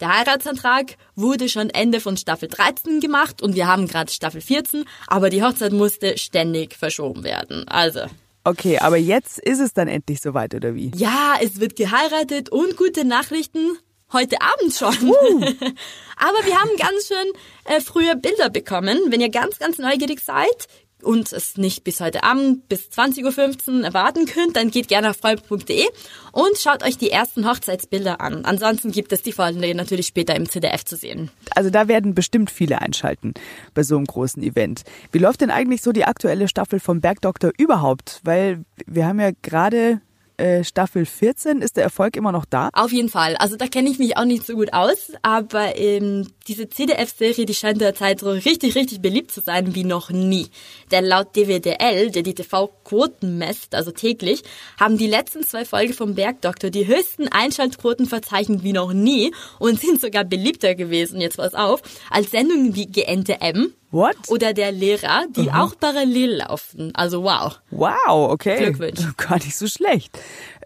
der 0.00 0.16
Heiratsantrag 0.16 0.96
wurde 1.14 1.48
schon 1.48 1.70
Ende 1.70 2.00
von 2.00 2.16
Staffel 2.16 2.48
13 2.48 3.00
gemacht 3.00 3.42
und 3.42 3.54
wir 3.54 3.66
haben 3.66 3.86
gerade 3.86 4.12
Staffel 4.12 4.40
14, 4.40 4.84
aber 5.06 5.30
die 5.30 5.42
Hochzeit 5.42 5.72
musste 5.72 6.18
ständig 6.18 6.74
verschoben 6.74 7.24
werden. 7.24 7.66
Also. 7.68 8.00
Okay, 8.44 8.78
aber 8.78 8.96
jetzt 8.96 9.38
ist 9.38 9.58
es 9.58 9.72
dann 9.72 9.88
endlich 9.88 10.20
soweit, 10.20 10.54
oder 10.54 10.74
wie? 10.74 10.92
Ja, 10.94 11.36
es 11.42 11.58
wird 11.60 11.76
geheiratet 11.76 12.48
und 12.50 12.76
gute 12.76 13.04
Nachrichten. 13.04 13.78
Heute 14.12 14.36
Abend 14.40 14.72
schon. 14.72 14.94
Uh. 15.10 15.40
aber 16.16 16.46
wir 16.46 16.60
haben 16.60 16.70
ganz 16.78 17.08
schön 17.08 17.32
äh, 17.64 17.80
frühe 17.80 18.14
Bilder 18.14 18.50
bekommen. 18.50 18.98
Wenn 19.08 19.20
ihr 19.20 19.30
ganz, 19.30 19.58
ganz 19.58 19.78
neugierig 19.78 20.20
seid, 20.20 20.68
und 21.06 21.32
es 21.32 21.56
nicht 21.56 21.84
bis 21.84 22.00
heute 22.00 22.24
Abend 22.24 22.68
bis 22.68 22.88
20.15 22.88 23.78
Uhr 23.78 23.84
erwarten 23.84 24.26
könnt, 24.26 24.56
dann 24.56 24.70
geht 24.70 24.88
gerne 24.88 25.10
auf 25.10 25.16
freund.de 25.16 25.86
und 26.32 26.58
schaut 26.58 26.82
euch 26.82 26.98
die 26.98 27.10
ersten 27.10 27.48
Hochzeitsbilder 27.48 28.20
an. 28.20 28.44
Ansonsten 28.44 28.90
gibt 28.90 29.12
es 29.12 29.22
die 29.22 29.32
Folge 29.32 29.74
natürlich 29.74 30.08
später 30.08 30.34
im 30.34 30.48
CDF 30.48 30.84
zu 30.84 30.96
sehen. 30.96 31.30
Also 31.54 31.70
da 31.70 31.88
werden 31.88 32.14
bestimmt 32.14 32.50
viele 32.50 32.80
einschalten 32.80 33.34
bei 33.74 33.82
so 33.82 33.96
einem 33.96 34.06
großen 34.06 34.42
Event. 34.42 34.82
Wie 35.12 35.18
läuft 35.18 35.40
denn 35.40 35.50
eigentlich 35.50 35.82
so 35.82 35.92
die 35.92 36.04
aktuelle 36.04 36.48
Staffel 36.48 36.80
vom 36.80 37.00
Bergdoktor 37.00 37.52
überhaupt? 37.56 38.20
Weil 38.24 38.64
wir 38.86 39.06
haben 39.06 39.20
ja 39.20 39.30
gerade 39.42 40.00
äh, 40.36 40.64
Staffel 40.64 41.06
14. 41.06 41.62
Ist 41.62 41.76
der 41.76 41.84
Erfolg 41.84 42.16
immer 42.16 42.32
noch 42.32 42.44
da? 42.44 42.68
Auf 42.72 42.92
jeden 42.92 43.08
Fall. 43.08 43.36
Also 43.36 43.56
da 43.56 43.68
kenne 43.68 43.88
ich 43.88 43.98
mich 43.98 44.16
auch 44.16 44.24
nicht 44.24 44.44
so 44.44 44.54
gut 44.54 44.72
aus, 44.72 45.12
aber 45.22 45.78
ähm, 45.78 46.26
diese 46.46 46.68
CDF-Serie, 46.68 47.46
die 47.46 47.54
scheint 47.54 47.80
derzeit 47.80 48.20
so 48.20 48.30
richtig, 48.30 48.74
richtig 48.74 49.00
beliebt 49.00 49.30
zu 49.30 49.40
sein 49.40 49.74
wie 49.74 49.84
noch 49.84 50.10
nie. 50.10 50.48
Denn 50.90 51.04
laut 51.04 51.34
DWDL, 51.34 52.10
der 52.10 52.22
die 52.22 52.34
TV-Quoten 52.34 53.38
messt, 53.38 53.74
also 53.74 53.90
täglich, 53.90 54.42
haben 54.78 54.98
die 54.98 55.06
letzten 55.06 55.44
zwei 55.44 55.64
Folgen 55.64 55.92
vom 55.92 56.14
Bergdoktor 56.14 56.70
die 56.70 56.86
höchsten 56.86 57.28
Einschaltquoten 57.28 58.06
verzeichnet 58.06 58.62
wie 58.62 58.72
noch 58.72 58.92
nie 58.92 59.32
und 59.58 59.80
sind 59.80 60.00
sogar 60.00 60.24
beliebter 60.24 60.74
gewesen, 60.74 61.20
jetzt 61.20 61.36
pass 61.36 61.54
auf, 61.54 61.82
als 62.10 62.30
Sendungen 62.30 62.74
wie 62.74 62.86
Geente 62.86 63.40
M 63.40 63.72
What? 63.92 64.16
Oder 64.28 64.52
der 64.52 64.72
Lehrer, 64.72 65.24
die 65.30 65.42
mhm. 65.42 65.50
auch 65.50 65.78
parallel 65.78 66.36
laufen. 66.36 66.92
Also 66.94 67.22
wow. 67.22 67.58
Wow, 67.70 68.30
okay. 68.30 68.58
Glückwunsch. 68.58 69.00
Gar 69.16 69.36
nicht 69.36 69.56
so 69.56 69.66
schlecht. 69.66 70.18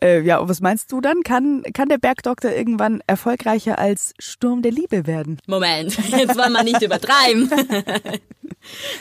Äh, 0.02 0.22
ja, 0.22 0.38
und 0.38 0.48
was 0.48 0.60
meinst 0.60 0.90
du 0.92 1.00
dann? 1.00 1.22
Kann, 1.22 1.62
kann 1.74 1.88
der 1.88 1.98
Bergdoktor 1.98 2.50
irgendwann 2.50 3.02
erfolgreicher 3.06 3.78
als 3.78 4.14
Sturm 4.18 4.62
der 4.62 4.72
Liebe 4.72 5.06
werden? 5.06 5.38
Moment, 5.46 5.96
jetzt 6.10 6.36
wollen 6.36 6.52
wir 6.52 6.62
nicht 6.62 6.82
übertreiben. 6.82 7.50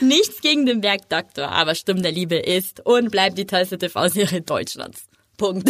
Nichts 0.02 0.42
gegen 0.42 0.66
den 0.66 0.82
Bergdoktor, 0.82 1.50
aber 1.50 1.76
Sturm 1.76 2.02
der 2.02 2.12
Liebe 2.12 2.36
ist 2.36 2.86
und 2.86 3.12
bleibt 3.12 3.38
die 3.38 3.46
tollste 3.46 3.78
TV-Serie 3.78 4.42
Deutschlands. 4.42 5.10
Punkt. 5.40 5.70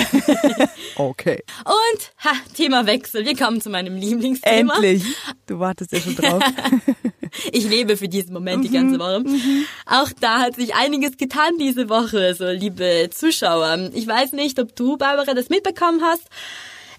okay. 0.95 1.43
Und 1.63 2.11
ha, 2.25 2.31
Themawechsel. 2.55 3.23
Wir 3.23 3.37
kommen 3.37 3.61
zu 3.61 3.69
meinem 3.69 3.95
Lieblingsthema. 3.95 4.73
Endlich. 4.73 5.03
Du 5.45 5.59
wartest 5.59 5.93
ja 5.93 6.01
schon 6.01 6.15
drauf. 6.15 6.43
ich 7.51 7.69
lebe 7.69 7.97
für 7.97 8.07
diesen 8.07 8.33
Moment 8.33 8.63
die 8.63 8.71
ganze 8.71 8.95
mhm, 8.95 8.99
Woche. 8.99 9.19
Mhm. 9.21 9.65
Auch 9.85 10.09
da 10.19 10.39
hat 10.39 10.55
sich 10.55 10.75
einiges 10.75 11.17
getan 11.17 11.57
diese 11.59 11.89
Woche, 11.89 12.33
so 12.35 12.47
liebe 12.47 13.09
Zuschauer. 13.11 13.89
Ich 13.93 14.07
weiß 14.07 14.33
nicht, 14.33 14.59
ob 14.59 14.75
du, 14.75 14.97
Barbara, 14.97 15.33
das 15.33 15.49
mitbekommen 15.49 16.01
hast. 16.03 16.27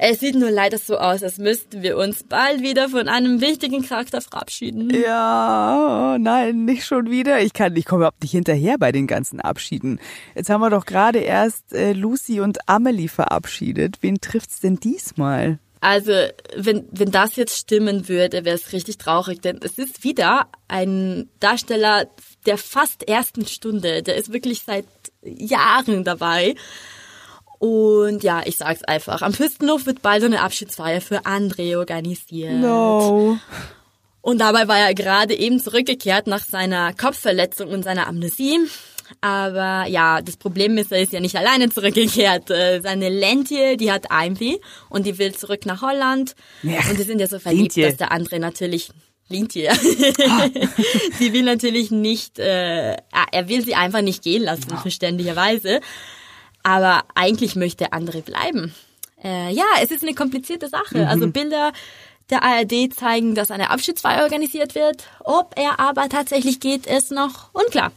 Es 0.02 0.20
sieht 0.20 0.34
nur 0.34 0.50
leider 0.50 0.78
so 0.78 0.96
aus, 0.96 1.22
als 1.22 1.36
müssten 1.36 1.82
wir 1.82 1.98
uns 1.98 2.22
bald 2.22 2.62
wieder 2.62 2.88
von 2.88 3.06
einem 3.06 3.42
wichtigen 3.42 3.82
Charakter 3.82 4.22
verabschieden. 4.22 4.88
Ja, 4.88 6.16
nein, 6.18 6.64
nicht 6.64 6.86
schon 6.86 7.10
wieder. 7.10 7.42
Ich 7.42 7.52
kann, 7.52 7.76
ich 7.76 7.84
komme 7.84 8.00
überhaupt 8.00 8.22
nicht 8.22 8.30
hinterher 8.30 8.78
bei 8.78 8.92
den 8.92 9.06
ganzen 9.06 9.42
Abschieden. 9.42 10.00
Jetzt 10.34 10.48
haben 10.48 10.62
wir 10.62 10.70
doch 10.70 10.86
gerade 10.86 11.18
erst 11.18 11.74
äh, 11.74 11.92
Lucy 11.92 12.40
und 12.40 12.66
Amelie 12.66 13.08
verabschiedet. 13.08 13.98
Wen 14.00 14.22
trifft's 14.22 14.60
denn 14.60 14.76
diesmal? 14.76 15.58
Also, 15.80 16.12
wenn, 16.54 16.86
wenn 16.90 17.10
das 17.10 17.36
jetzt 17.36 17.56
stimmen 17.56 18.08
würde, 18.08 18.44
wäre 18.44 18.56
es 18.56 18.72
richtig 18.72 18.98
traurig, 18.98 19.40
denn 19.40 19.60
es 19.62 19.78
ist 19.78 20.04
wieder 20.04 20.48
ein 20.68 21.30
Darsteller 21.40 22.06
der 22.44 22.58
fast 22.58 23.08
ersten 23.08 23.46
Stunde. 23.46 24.02
Der 24.02 24.16
ist 24.16 24.32
wirklich 24.32 24.62
seit 24.62 24.86
Jahren 25.22 26.04
dabei. 26.04 26.54
Und 27.58 28.22
ja, 28.22 28.42
ich 28.44 28.56
sag's 28.56 28.82
einfach. 28.84 29.22
Am 29.22 29.32
Fürstenhof 29.32 29.86
wird 29.86 30.02
bald 30.02 30.24
eine 30.24 30.42
Abschiedsfeier 30.42 31.00
für 31.00 31.26
André 31.26 31.78
organisiert. 31.78 32.54
No. 32.54 33.38
Und 34.22 34.38
dabei 34.40 34.68
war 34.68 34.78
er 34.78 34.94
gerade 34.94 35.34
eben 35.34 35.60
zurückgekehrt 35.60 36.26
nach 36.26 36.44
seiner 36.44 36.92
Kopfverletzung 36.94 37.68
und 37.68 37.84
seiner 37.84 38.06
Amnesie. 38.06 38.60
Aber 39.20 39.86
ja, 39.86 40.22
das 40.22 40.36
Problem 40.36 40.78
ist, 40.78 40.92
er 40.92 41.02
ist 41.02 41.12
ja 41.12 41.20
nicht 41.20 41.36
alleine 41.36 41.68
zurückgekehrt. 41.68 42.50
Äh, 42.50 42.80
seine 42.80 43.08
Lentje, 43.08 43.76
die 43.76 43.92
hat 43.92 44.06
Ivy 44.12 44.60
und 44.88 45.06
die 45.06 45.18
will 45.18 45.34
zurück 45.34 45.66
nach 45.66 45.82
Holland. 45.82 46.34
Ja, 46.62 46.80
und 46.88 46.98
die 46.98 47.02
sind 47.02 47.20
ja 47.20 47.26
so 47.26 47.38
verliebt, 47.38 47.76
dass 47.76 47.96
der 47.96 48.12
andere 48.12 48.38
natürlich 48.38 48.90
Lintje. 49.28 49.72
sie 51.18 51.32
will 51.32 51.44
natürlich 51.44 51.90
nicht, 51.90 52.38
äh, 52.38 52.92
er 52.92 53.48
will 53.48 53.64
sie 53.64 53.74
einfach 53.74 54.02
nicht 54.02 54.22
gehen 54.22 54.42
lassen, 54.42 54.70
ja. 54.70 54.76
verständlicherweise. 54.76 55.80
Aber 56.62 57.04
eigentlich 57.14 57.56
möchte 57.56 57.92
andere 57.92 58.22
bleiben. 58.22 58.74
Äh, 59.22 59.52
ja, 59.52 59.64
es 59.82 59.90
ist 59.90 60.02
eine 60.02 60.14
komplizierte 60.14 60.68
Sache. 60.68 60.98
Mhm. 60.98 61.06
Also 61.06 61.28
Bilder 61.28 61.72
der 62.30 62.42
ARD 62.42 62.94
zeigen, 62.94 63.34
dass 63.34 63.50
eine 63.50 63.70
Abschiedsfeier 63.70 64.22
organisiert 64.22 64.74
wird. 64.74 65.04
Ob 65.20 65.54
er 65.56 65.80
aber 65.80 66.08
tatsächlich 66.08 66.60
geht, 66.60 66.86
ist 66.86 67.10
noch 67.10 67.52
unklar. 67.52 67.92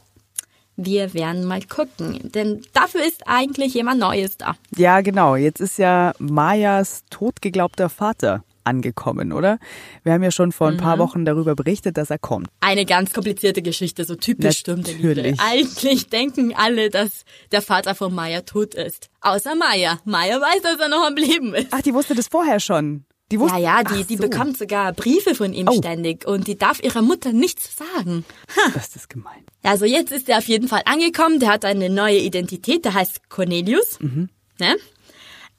Wir 0.76 1.14
werden 1.14 1.46
mal 1.46 1.62
gucken, 1.62 2.32
denn 2.34 2.62
dafür 2.74 3.04
ist 3.06 3.28
eigentlich 3.28 3.76
jemand 3.76 4.00
Neues 4.00 4.38
da. 4.38 4.56
Ja, 4.76 5.02
genau. 5.02 5.36
Jetzt 5.36 5.62
ist 5.62 5.78
ja 5.78 6.14
Mayas 6.18 7.04
totgeglaubter 7.10 7.90
Vater 7.90 8.44
angekommen, 8.64 9.32
oder? 9.32 9.60
Wir 10.04 10.14
haben 10.14 10.24
ja 10.24 10.32
schon 10.32 10.52
vor 10.52 10.70
ein 10.70 10.78
paar 10.78 10.96
mhm. 10.96 11.02
Wochen 11.02 11.26
darüber 11.26 11.56
berichtet, 11.56 11.98
dass 11.98 12.10
er 12.10 12.18
kommt. 12.18 12.48
Eine 12.62 12.86
ganz 12.86 13.14
komplizierte 13.14 13.62
Geschichte, 13.62 14.06
so 14.06 14.16
typisch 14.16 14.64
Natürlich. 14.66 15.40
Eigentlich 15.40 16.10
denken 16.10 16.54
alle, 16.56 16.90
dass 16.90 17.26
der 17.52 17.62
Vater 17.62 17.96
von 17.96 18.14
Maya 18.14 18.42
tot 18.42 18.74
ist. 18.74 19.10
Außer 19.22 19.56
Maya. 19.56 20.00
Maya 20.06 20.40
weiß, 20.40 20.62
dass 20.62 20.80
er 20.80 20.90
noch 20.90 21.06
am 21.06 21.16
Leben 21.16 21.54
ist. 21.54 21.68
Ach, 21.72 21.82
die 21.82 21.94
wusste 21.94 22.16
das 22.16 22.28
vorher 22.28 22.60
schon. 22.60 23.06
Die 23.34 23.40
wusste, 23.40 23.58
ja, 23.58 23.82
ja, 23.82 23.84
die, 23.84 24.04
die 24.04 24.18
so. 24.18 24.22
bekommt 24.22 24.60
sogar 24.60 24.94
Briefe 24.94 25.34
von 25.34 25.54
ihm 25.54 25.68
oh. 25.68 25.76
ständig 25.76 26.28
und 26.28 26.46
die 26.46 26.56
darf 26.56 26.84
ihrer 26.84 27.02
Mutter 27.02 27.34
nichts 27.34 27.76
sagen. 27.76 28.26
Ha. 28.56 28.72
Das 28.76 28.96
ist 28.96 29.10
gemein. 29.10 29.44
Also 29.64 29.86
jetzt 29.86 30.12
ist 30.12 30.30
er 30.30 30.38
auf 30.38 30.48
jeden 30.48 30.68
Fall 30.68 30.84
angekommen, 30.86 31.40
der 31.40 31.50
hat 31.50 31.66
eine 31.66 31.90
neue 31.90 32.20
Identität, 32.20 32.86
der 32.86 32.94
heißt 32.94 33.30
Cornelius. 33.30 33.98
Mhm. 34.00 34.30
Ne? 34.60 34.76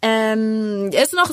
Ähm, 0.02 0.90
er 0.92 1.02
ist 1.02 1.14
noch 1.14 1.32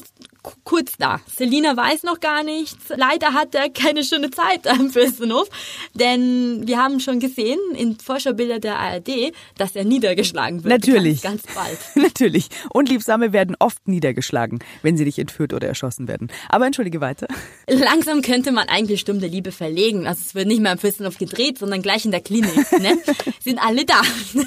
kurz 0.63 0.97
da. 0.97 1.19
Selina 1.34 1.75
weiß 1.75 2.04
noch 2.04 2.19
gar 2.19 2.43
nichts. 2.43 2.89
Leider 2.89 3.34
hat 3.34 3.54
er 3.56 3.69
keine 3.69 4.04
schöne 4.04 4.32
Zeit 4.32 4.67
am 4.67 4.89
Fürstenhof, 4.89 5.49
denn 5.93 6.67
wir 6.67 6.77
haben 6.77 6.99
schon 6.99 7.19
gesehen 7.19 7.60
in 7.75 7.99
Forscherbilder 7.99 8.60
der 8.60 8.80
ARD, 8.80 9.34
dass 9.58 9.75
er 9.75 9.84
niedergeschlagen 9.84 10.63
wird. 10.63 10.86
Natürlich. 10.86 11.21
Ganz, 11.21 11.43
ganz 11.43 11.56
bald. 11.56 11.77
Natürlich. 11.95 12.47
Unliebsame 12.73 13.34
werden 13.34 13.56
oft 13.60 13.88
niedergeschlagen, 13.88 14.60
wenn 14.82 14.97
sie 14.97 15.06
nicht 15.06 15.19
entführt 15.19 15.54
oder 15.54 15.67
erschossen 15.67 16.08
werden. 16.08 16.32
Aber 16.49 16.65
entschuldige 16.65 17.01
weiter. 17.01 17.27
Langsam 17.67 18.21
könnte 18.21 18.51
man 18.51 18.67
eigentlich 18.67 19.01
Stumm 19.01 19.19
der 19.19 19.30
Liebe 19.30 19.51
verlegen. 19.51 20.08
Also 20.08 20.21
es 20.25 20.36
wird 20.36 20.47
nicht 20.47 20.62
mehr 20.62 20.71
am 20.71 20.77
Fürstenhof 20.77 21.17
gedreht, 21.17 21.60
sondern 21.60 21.82
gleich 21.82 22.06
in 22.06 22.12
der 22.12 22.21
Klinik. 22.21 22.71
Ne? 22.80 22.97
Sind 23.43 23.60
alle 23.60 23.86
da. 23.86 24.01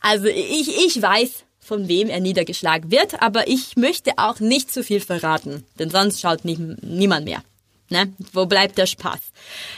also 0.00 0.26
ich, 0.26 0.86
ich 0.86 1.02
weiß, 1.02 1.44
von 1.68 1.86
wem 1.86 2.08
er 2.08 2.20
niedergeschlagen 2.20 2.90
wird, 2.90 3.22
aber 3.22 3.46
ich 3.46 3.76
möchte 3.76 4.12
auch 4.16 4.40
nicht 4.40 4.72
zu 4.72 4.82
viel 4.82 5.00
verraten, 5.00 5.64
denn 5.78 5.90
sonst 5.90 6.20
schaut 6.20 6.44
nie, 6.44 6.58
niemand 6.80 7.26
mehr. 7.26 7.42
Ne? 7.90 8.12
Wo 8.32 8.44
bleibt 8.44 8.76
der 8.76 8.86
Spaß? 8.86 9.20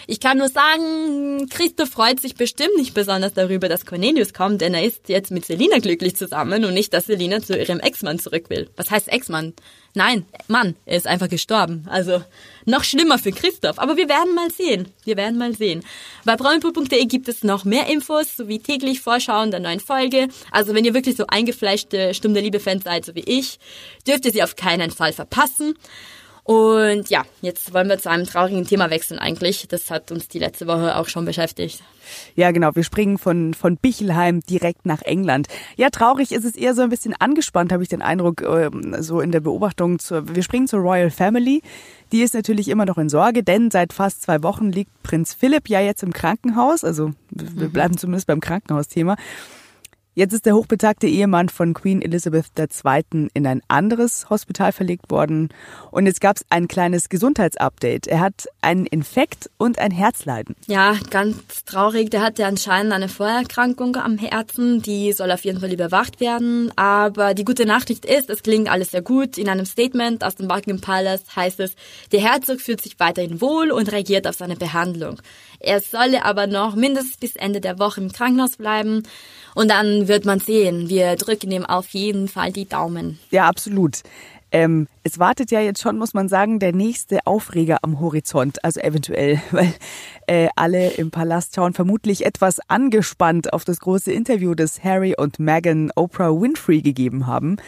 Ich 0.08 0.18
kann 0.18 0.38
nur 0.38 0.48
sagen, 0.48 1.48
Christoph 1.48 1.90
freut 1.90 2.20
sich 2.20 2.34
bestimmt 2.34 2.76
nicht 2.76 2.92
besonders 2.92 3.34
darüber, 3.34 3.68
dass 3.68 3.86
Cornelius 3.86 4.34
kommt, 4.34 4.60
denn 4.60 4.74
er 4.74 4.84
ist 4.84 5.08
jetzt 5.08 5.30
mit 5.30 5.46
Selina 5.46 5.78
glücklich 5.78 6.16
zusammen 6.16 6.64
und 6.64 6.74
nicht, 6.74 6.92
dass 6.92 7.06
Selina 7.06 7.40
zu 7.40 7.56
ihrem 7.56 7.78
Ex-Mann 7.78 8.18
zurück 8.18 8.50
will. 8.50 8.68
Was 8.76 8.90
heißt 8.90 9.08
Ex-Mann? 9.08 9.54
Nein, 9.94 10.24
Mann, 10.46 10.76
er 10.86 10.96
ist 10.96 11.06
einfach 11.06 11.28
gestorben. 11.28 11.86
Also 11.88 12.22
noch 12.64 12.84
schlimmer 12.84 13.18
für 13.18 13.32
Christoph. 13.32 13.78
Aber 13.78 13.96
wir 13.96 14.08
werden 14.08 14.34
mal 14.34 14.50
sehen. 14.50 14.88
Wir 15.04 15.16
werden 15.16 15.38
mal 15.38 15.54
sehen. 15.54 15.84
Bei 16.24 16.36
braunpool.de 16.36 17.04
gibt 17.06 17.28
es 17.28 17.42
noch 17.42 17.64
mehr 17.64 17.86
Infos 17.88 18.36
sowie 18.36 18.60
täglich 18.60 19.00
Vorschauen 19.00 19.50
der 19.50 19.60
neuen 19.60 19.80
Folge. 19.80 20.28
Also 20.52 20.74
wenn 20.74 20.84
ihr 20.84 20.94
wirklich 20.94 21.16
so 21.16 21.26
eingefleischte 21.26 22.14
Stunde 22.14 22.40
Liebe-Fans 22.40 22.84
seid, 22.84 23.04
so 23.04 23.14
wie 23.14 23.24
ich, 23.24 23.58
dürft 24.06 24.24
ihr 24.24 24.32
sie 24.32 24.42
auf 24.42 24.54
keinen 24.54 24.92
Fall 24.92 25.12
verpassen. 25.12 25.74
Und 26.50 27.10
ja, 27.10 27.22
jetzt 27.42 27.72
wollen 27.74 27.88
wir 27.88 28.00
zu 28.00 28.10
einem 28.10 28.26
traurigen 28.26 28.66
Thema 28.66 28.90
wechseln 28.90 29.20
eigentlich. 29.20 29.68
Das 29.68 29.88
hat 29.88 30.10
uns 30.10 30.26
die 30.26 30.40
letzte 30.40 30.66
Woche 30.66 30.96
auch 30.96 31.06
schon 31.06 31.24
beschäftigt. 31.24 31.80
Ja, 32.34 32.50
genau. 32.50 32.74
Wir 32.74 32.82
springen 32.82 33.18
von, 33.18 33.54
von 33.54 33.76
Bichelheim 33.76 34.40
direkt 34.40 34.84
nach 34.84 35.00
England. 35.02 35.46
Ja, 35.76 35.90
traurig 35.90 36.32
ist 36.32 36.44
es 36.44 36.56
eher 36.56 36.74
so 36.74 36.82
ein 36.82 36.88
bisschen 36.88 37.14
angespannt, 37.16 37.70
habe 37.70 37.84
ich 37.84 37.88
den 37.88 38.02
Eindruck, 38.02 38.42
ähm, 38.42 38.96
so 38.98 39.20
in 39.20 39.30
der 39.30 39.38
Beobachtung. 39.38 40.00
Zur, 40.00 40.34
wir 40.34 40.42
springen 40.42 40.66
zur 40.66 40.80
Royal 40.80 41.12
Family. 41.12 41.62
Die 42.10 42.22
ist 42.22 42.34
natürlich 42.34 42.66
immer 42.66 42.84
noch 42.84 42.98
in 42.98 43.08
Sorge, 43.08 43.44
denn 43.44 43.70
seit 43.70 43.92
fast 43.92 44.22
zwei 44.22 44.42
Wochen 44.42 44.72
liegt 44.72 44.90
Prinz 45.04 45.32
Philipp 45.32 45.68
ja 45.68 45.80
jetzt 45.80 46.02
im 46.02 46.12
Krankenhaus. 46.12 46.82
Also 46.82 47.12
wir 47.30 47.68
mhm. 47.68 47.72
bleiben 47.72 47.96
zumindest 47.96 48.26
beim 48.26 48.40
Krankenhausthema. 48.40 49.14
Jetzt 50.12 50.32
ist 50.32 50.44
der 50.44 50.56
hochbetagte 50.56 51.06
Ehemann 51.06 51.48
von 51.48 51.72
Queen 51.72 52.02
Elizabeth 52.02 52.46
II. 52.58 53.28
in 53.32 53.46
ein 53.46 53.62
anderes 53.68 54.28
Hospital 54.28 54.72
verlegt 54.72 55.08
worden. 55.08 55.50
Und 55.92 56.06
jetzt 56.06 56.20
gab 56.20 56.36
es 56.36 56.44
ein 56.50 56.66
kleines 56.66 57.08
Gesundheitsupdate. 57.08 58.08
Er 58.08 58.18
hat 58.18 58.48
einen 58.60 58.86
Infekt 58.86 59.50
und 59.56 59.78
ein 59.78 59.92
Herzleiden. 59.92 60.56
Ja, 60.66 60.96
ganz 61.10 61.64
traurig. 61.64 62.10
Der 62.10 62.22
hatte 62.22 62.44
anscheinend 62.44 62.92
eine 62.92 63.08
Vorerkrankung 63.08 63.94
am 63.94 64.18
Herzen. 64.18 64.82
Die 64.82 65.12
soll 65.12 65.30
auf 65.30 65.44
jeden 65.44 65.60
Fall 65.60 65.72
überwacht 65.72 66.18
werden. 66.18 66.72
Aber 66.74 67.32
die 67.34 67.44
gute 67.44 67.64
Nachricht 67.64 68.04
ist, 68.04 68.30
es 68.30 68.42
klingt 68.42 68.68
alles 68.68 68.90
sehr 68.90 69.02
gut. 69.02 69.38
In 69.38 69.48
einem 69.48 69.64
Statement 69.64 70.24
aus 70.24 70.34
dem 70.34 70.48
Buckingham 70.48 70.80
Palace 70.80 71.22
heißt 71.36 71.60
es, 71.60 71.76
der 72.10 72.20
Herzog 72.20 72.60
fühlt 72.60 72.80
sich 72.80 72.98
weiterhin 72.98 73.40
wohl 73.40 73.70
und 73.70 73.92
reagiert 73.92 74.26
auf 74.26 74.34
seine 74.34 74.56
Behandlung. 74.56 75.20
Er 75.60 75.80
solle 75.80 76.24
aber 76.24 76.46
noch 76.46 76.74
mindestens 76.74 77.18
bis 77.18 77.36
Ende 77.36 77.60
der 77.60 77.78
Woche 77.78 78.00
im 78.00 78.12
Krankenhaus 78.12 78.56
bleiben. 78.56 79.02
Und 79.54 79.70
dann 79.70 80.08
wird 80.08 80.24
man 80.24 80.40
sehen. 80.40 80.88
Wir 80.88 81.16
drücken 81.16 81.50
ihm 81.50 81.66
auf 81.66 81.88
jeden 81.90 82.28
Fall 82.28 82.52
die 82.52 82.68
Daumen. 82.68 83.18
Ja, 83.30 83.46
absolut. 83.48 84.02
Ähm, 84.52 84.88
es 85.04 85.18
wartet 85.18 85.50
ja 85.50 85.60
jetzt 85.60 85.80
schon, 85.80 85.96
muss 85.96 86.12
man 86.12 86.28
sagen, 86.28 86.58
der 86.58 86.72
nächste 86.72 87.24
Aufreger 87.24 87.78
am 87.82 88.00
Horizont. 88.00 88.64
Also 88.64 88.80
eventuell, 88.80 89.40
weil 89.50 89.72
äh, 90.26 90.48
alle 90.56 90.90
im 90.92 91.10
Palast 91.10 91.54
schauen 91.54 91.72
vermutlich 91.72 92.24
etwas 92.26 92.58
angespannt 92.68 93.52
auf 93.52 93.64
das 93.64 93.80
große 93.80 94.12
Interview, 94.12 94.54
das 94.54 94.82
Harry 94.82 95.14
und 95.16 95.38
Meghan 95.38 95.92
Oprah 95.94 96.30
Winfrey 96.30 96.82
gegeben 96.82 97.26
haben. 97.26 97.58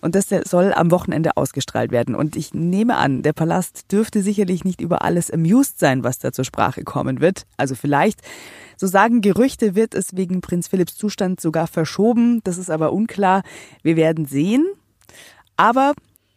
Und 0.00 0.14
das 0.14 0.28
soll 0.28 0.72
am 0.72 0.90
Wochenende 0.90 1.36
ausgestrahlt 1.36 1.90
werden. 1.90 2.14
Und 2.14 2.36
ich 2.36 2.54
nehme 2.54 2.96
an, 2.96 3.22
der 3.22 3.32
Palast 3.32 3.92
dürfte 3.92 4.22
sicherlich 4.22 4.64
nicht 4.64 4.80
über 4.80 5.02
alles 5.02 5.30
amused 5.30 5.78
sein, 5.78 6.04
was 6.04 6.18
da 6.18 6.32
zur 6.32 6.44
Sprache 6.44 6.84
kommen 6.84 7.20
wird. 7.20 7.46
Also 7.56 7.74
vielleicht, 7.74 8.20
so 8.76 8.86
sagen 8.86 9.20
Gerüchte, 9.20 9.74
wird 9.74 9.94
es 9.94 10.16
wegen 10.16 10.40
Prinz 10.40 10.68
Philipps 10.68 10.96
Zustand 10.96 11.40
sogar 11.40 11.66
verschoben. 11.66 12.40
Das 12.44 12.58
ist 12.58 12.70
aber 12.70 12.92
unklar. 12.92 13.42
Wir 13.82 13.96
werden 13.96 14.26
sehen. 14.26 14.66
Aber 15.56 15.92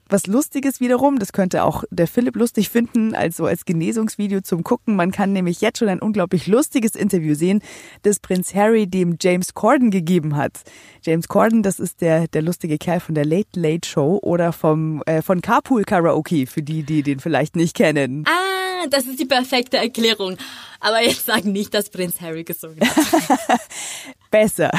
was 0.09 0.27
Lustiges 0.27 0.79
wiederum, 0.79 1.19
das 1.19 1.33
könnte 1.33 1.63
auch 1.63 1.83
der 1.89 2.07
Philipp 2.07 2.35
lustig 2.35 2.69
finden, 2.69 3.15
also 3.15 3.45
als 3.45 3.65
Genesungsvideo 3.65 4.41
zum 4.41 4.63
Gucken. 4.63 4.95
Man 4.95 5.11
kann 5.11 5.33
nämlich 5.33 5.61
jetzt 5.61 5.79
schon 5.79 5.89
ein 5.89 5.99
unglaublich 5.99 6.47
lustiges 6.47 6.95
Interview 6.95 7.35
sehen, 7.35 7.61
das 8.03 8.19
Prinz 8.19 8.53
Harry 8.53 8.87
dem 8.87 9.17
James 9.19 9.53
Corden 9.53 9.91
gegeben 9.91 10.35
hat. 10.35 10.61
James 11.01 11.27
Corden, 11.27 11.63
das 11.63 11.79
ist 11.79 12.01
der, 12.01 12.27
der 12.27 12.41
lustige 12.41 12.77
Kerl 12.77 12.99
von 12.99 13.15
der 13.15 13.25
Late 13.25 13.59
Late 13.59 13.87
Show 13.87 14.19
oder 14.21 14.53
vom, 14.53 15.01
äh, 15.05 15.21
von 15.21 15.41
Carpool 15.41 15.83
Karaoke, 15.83 16.47
für 16.47 16.61
die, 16.61 16.83
die 16.83 17.03
den 17.03 17.19
vielleicht 17.19 17.55
nicht 17.55 17.75
kennen. 17.75 18.23
Ah, 18.27 18.52
das 18.89 19.05
ist 19.05 19.19
die 19.19 19.25
perfekte 19.25 19.77
Erklärung. 19.77 20.37
Aber 20.79 21.01
jetzt 21.01 21.25
sagen 21.25 21.51
nicht, 21.51 21.73
dass 21.73 21.89
Prinz 21.89 22.19
Harry 22.19 22.43
gesungen 22.43 22.81
hat. 22.81 23.61
Besser. 24.31 24.71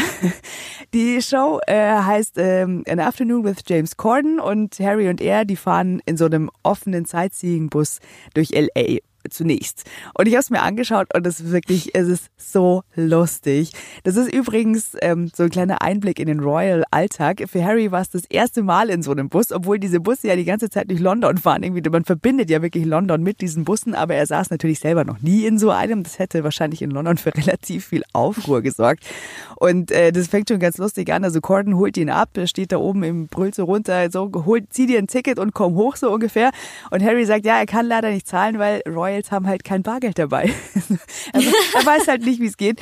Die 0.92 1.22
Show 1.22 1.60
äh, 1.66 1.74
heißt 1.74 2.34
ähm, 2.36 2.84
An 2.86 3.00
Afternoon 3.00 3.44
with 3.44 3.58
James 3.66 3.96
Corden 3.96 4.38
und 4.38 4.78
Harry 4.80 5.08
und 5.08 5.20
er, 5.20 5.44
die 5.44 5.56
fahren 5.56 6.02
in 6.04 6.16
so 6.16 6.26
einem 6.26 6.50
offenen 6.62 7.06
Sightseeing-Bus 7.06 8.00
durch 8.34 8.50
LA 8.50 8.98
zunächst. 9.30 9.84
Und 10.14 10.26
ich 10.26 10.34
habe 10.34 10.40
es 10.40 10.50
mir 10.50 10.62
angeschaut 10.62 11.14
und 11.14 11.26
es 11.26 11.40
ist 11.40 11.52
wirklich, 11.52 11.94
es 11.94 12.08
ist 12.08 12.28
so 12.36 12.82
lustig. 12.94 13.72
Das 14.02 14.16
ist 14.16 14.32
übrigens 14.32 14.96
ähm, 15.00 15.30
so 15.34 15.44
ein 15.44 15.50
kleiner 15.50 15.82
Einblick 15.82 16.18
in 16.18 16.26
den 16.26 16.40
Royal-Alltag. 16.40 17.44
Für 17.48 17.64
Harry 17.64 17.90
war 17.90 18.02
es 18.02 18.10
das 18.10 18.24
erste 18.26 18.62
Mal 18.62 18.90
in 18.90 19.02
so 19.02 19.12
einem 19.12 19.28
Bus, 19.28 19.52
obwohl 19.52 19.78
diese 19.78 20.00
Busse 20.00 20.28
ja 20.28 20.36
die 20.36 20.44
ganze 20.44 20.70
Zeit 20.70 20.90
durch 20.90 21.00
London 21.00 21.38
fahren. 21.38 21.62
Irgendwie, 21.62 21.88
man 21.88 22.04
verbindet 22.04 22.50
ja 22.50 22.62
wirklich 22.62 22.84
London 22.84 23.22
mit 23.22 23.40
diesen 23.40 23.64
Bussen, 23.64 23.94
aber 23.94 24.14
er 24.14 24.26
saß 24.26 24.50
natürlich 24.50 24.80
selber 24.80 25.04
noch 25.04 25.20
nie 25.20 25.46
in 25.46 25.58
so 25.58 25.70
einem. 25.70 26.02
Das 26.02 26.18
hätte 26.18 26.44
wahrscheinlich 26.44 26.82
in 26.82 26.90
London 26.90 27.16
für 27.16 27.34
relativ 27.36 27.86
viel 27.86 28.02
Aufruhr 28.12 28.62
gesorgt. 28.62 29.04
Und 29.56 29.90
äh, 29.90 30.12
das 30.12 30.28
fängt 30.28 30.48
schon 30.48 30.58
ganz 30.58 30.78
lustig 30.78 31.12
an. 31.12 31.24
Also 31.24 31.40
Corden 31.40 31.76
holt 31.76 31.96
ihn 31.96 32.10
ab, 32.10 32.30
er 32.34 32.46
steht 32.46 32.72
da 32.72 32.78
oben 32.78 33.02
im 33.02 33.28
Brüll 33.28 33.54
so 33.54 33.64
runter, 33.64 34.10
so 34.10 34.30
holt, 34.44 34.72
zieh 34.72 34.86
dir 34.86 34.98
ein 34.98 35.06
Ticket 35.06 35.38
und 35.38 35.54
komm 35.54 35.74
hoch 35.74 35.96
so 35.96 36.10
ungefähr. 36.10 36.50
Und 36.90 37.02
Harry 37.02 37.24
sagt, 37.24 37.46
ja, 37.46 37.58
er 37.58 37.66
kann 37.66 37.86
leider 37.86 38.10
nicht 38.10 38.26
zahlen, 38.26 38.58
weil 38.58 38.82
Royal 38.86 39.13
Royals 39.14 39.30
haben 39.30 39.46
halt 39.46 39.64
kein 39.64 39.82
Bargeld 39.82 40.18
dabei. 40.18 40.50
also 41.32 41.50
er 41.74 41.86
weiß 41.86 42.08
halt 42.08 42.24
nicht, 42.24 42.40
wie 42.40 42.46
es 42.46 42.56
geht. 42.56 42.80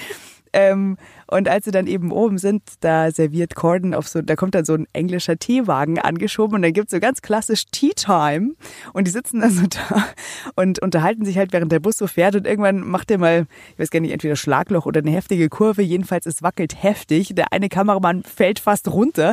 Ähm, 0.54 0.98
und 1.28 1.48
als 1.48 1.64
sie 1.64 1.70
dann 1.70 1.86
eben 1.86 2.12
oben 2.12 2.36
sind, 2.36 2.62
da 2.80 3.10
serviert 3.10 3.54
Corden 3.54 3.94
auf 3.94 4.06
so, 4.06 4.20
da 4.20 4.36
kommt 4.36 4.54
dann 4.54 4.66
so 4.66 4.74
ein 4.74 4.86
englischer 4.92 5.38
Teewagen 5.38 5.98
angeschoben 5.98 6.56
und 6.56 6.62
dann 6.62 6.74
gibt's 6.74 6.92
so 6.92 7.00
ganz 7.00 7.22
klassisch 7.22 7.64
Tea 7.70 7.92
Time 7.96 8.50
und 8.92 9.06
die 9.06 9.10
sitzen 9.10 9.40
dann 9.40 9.50
so 9.50 9.66
da 9.66 10.04
und 10.56 10.78
unterhalten 10.80 11.24
sich 11.24 11.38
halt, 11.38 11.54
während 11.54 11.72
der 11.72 11.80
Bus 11.80 11.96
so 11.96 12.06
fährt 12.06 12.36
und 12.36 12.46
irgendwann 12.46 12.80
macht 12.80 13.10
er 13.10 13.16
mal, 13.16 13.46
ich 13.72 13.78
weiß 13.78 13.88
gar 13.88 14.00
nicht, 14.00 14.12
entweder 14.12 14.36
Schlagloch 14.36 14.84
oder 14.84 15.00
eine 15.00 15.10
heftige 15.10 15.48
Kurve, 15.48 15.80
jedenfalls 15.80 16.26
es 16.26 16.42
wackelt 16.42 16.82
heftig. 16.82 17.34
Der 17.34 17.50
eine 17.50 17.70
Kameramann 17.70 18.22
fällt 18.22 18.58
fast 18.58 18.88
runter 18.88 19.32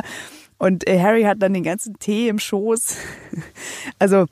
und 0.56 0.88
äh, 0.88 1.02
Harry 1.02 1.24
hat 1.24 1.42
dann 1.42 1.52
den 1.52 1.64
ganzen 1.64 1.98
Tee 1.98 2.28
im 2.28 2.38
Schoß. 2.38 2.96
Also 3.98 4.24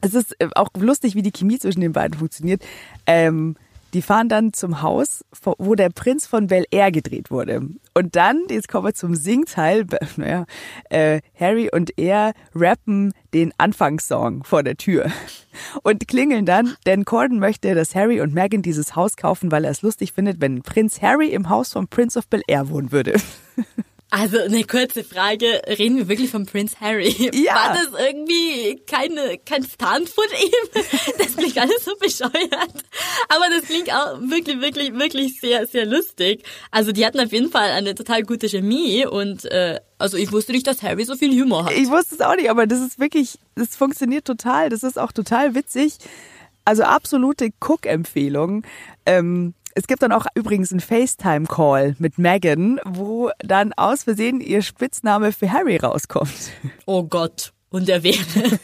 Es 0.00 0.14
ist 0.14 0.34
äh, 0.40 0.48
auch 0.54 0.68
lustig, 0.78 1.14
wie 1.14 1.22
die 1.22 1.32
Chemie 1.32 1.58
zwischen 1.58 1.80
den 1.80 1.92
beiden 1.92 2.18
funktioniert. 2.18 2.62
Ähm, 3.06 3.56
die 3.92 4.02
fahren 4.02 4.28
dann 4.28 4.52
zum 4.52 4.82
Haus, 4.82 5.24
wo 5.58 5.74
der 5.74 5.90
Prinz 5.90 6.26
von 6.26 6.46
Bel 6.46 6.64
Air 6.70 6.92
gedreht 6.92 7.30
wurde. 7.30 7.62
Und 7.92 8.16
dann, 8.16 8.44
jetzt 8.48 8.68
kommen 8.68 8.86
wir 8.86 8.94
zum 8.94 9.14
Singteil, 9.16 9.86
naja, 10.16 10.46
äh, 10.90 11.20
Harry 11.38 11.68
und 11.72 11.98
er 11.98 12.32
rappen 12.54 13.12
den 13.34 13.52
Anfangssong 13.58 14.44
vor 14.44 14.62
der 14.62 14.76
Tür 14.76 15.10
und 15.82 16.06
klingeln 16.06 16.46
dann, 16.46 16.76
denn 16.86 17.04
Corden 17.04 17.38
möchte, 17.38 17.74
dass 17.74 17.94
Harry 17.94 18.20
und 18.20 18.32
Meghan 18.32 18.62
dieses 18.62 18.94
Haus 18.94 19.16
kaufen, 19.16 19.50
weil 19.50 19.64
er 19.64 19.70
es 19.72 19.82
lustig 19.82 20.12
findet, 20.12 20.40
wenn 20.40 20.62
Prinz 20.62 21.02
Harry 21.02 21.28
im 21.28 21.48
Haus 21.48 21.72
vom 21.72 21.88
Prince 21.88 22.18
of 22.18 22.28
Bel 22.28 22.42
Air 22.46 22.68
wohnen 22.68 22.92
würde. 22.92 23.14
Also 24.12 24.38
eine 24.40 24.64
kurze 24.64 25.04
Frage, 25.04 25.62
reden 25.68 25.96
wir 25.96 26.08
wirklich 26.08 26.30
von 26.30 26.44
Prince 26.44 26.80
Harry? 26.80 27.30
Ja. 27.32 27.54
War 27.54 27.74
das 27.74 28.08
irgendwie 28.08 28.82
keine, 28.86 29.38
kein 29.38 29.62
Stunt 29.62 30.08
von 30.08 30.24
ihm? 30.42 30.82
Das 31.18 31.36
klingt 31.36 31.58
alles 31.58 31.84
so 31.84 31.94
bescheuert. 31.96 32.74
Aber 33.28 33.44
das 33.50 33.66
klingt 33.66 33.92
auch 33.92 34.20
wirklich, 34.20 34.60
wirklich, 34.60 34.92
wirklich 34.94 35.40
sehr, 35.40 35.66
sehr 35.66 35.86
lustig. 35.86 36.42
Also 36.70 36.92
die 36.92 37.06
hatten 37.06 37.20
auf 37.20 37.32
jeden 37.32 37.50
Fall 37.50 37.70
eine 37.70 37.94
total 37.94 38.22
gute 38.22 38.48
Chemie 38.48 39.06
und 39.06 39.44
äh, 39.44 39.80
also 39.98 40.16
ich 40.16 40.32
wusste 40.32 40.52
nicht, 40.52 40.66
dass 40.66 40.82
Harry 40.82 41.04
so 41.04 41.14
viel 41.14 41.30
Humor 41.40 41.66
hat. 41.66 41.72
Ich 41.72 41.88
wusste 41.88 42.16
es 42.16 42.20
auch 42.20 42.34
nicht, 42.34 42.50
aber 42.50 42.66
das 42.66 42.80
ist 42.80 42.98
wirklich, 42.98 43.38
das 43.54 43.76
funktioniert 43.76 44.24
total. 44.24 44.70
Das 44.70 44.82
ist 44.82 44.98
auch 44.98 45.12
total 45.12 45.54
witzig. 45.54 45.98
Also 46.64 46.82
absolute 46.82 47.50
Cook-Empfehlung. 47.60 48.64
Ähm, 49.06 49.54
es 49.80 49.86
gibt 49.86 50.02
dann 50.02 50.12
auch 50.12 50.26
übrigens 50.34 50.72
einen 50.72 50.80
FaceTime-Call 50.80 51.96
mit 51.98 52.18
Megan, 52.18 52.80
wo 52.84 53.30
dann 53.38 53.72
aus 53.72 54.02
Versehen 54.04 54.42
ihr 54.42 54.60
Spitzname 54.60 55.32
für 55.32 55.50
Harry 55.50 55.78
rauskommt. 55.78 56.50
Oh 56.84 57.04
Gott. 57.04 57.54
Und 57.70 57.88
er 57.88 58.02
wäre. 58.02 58.18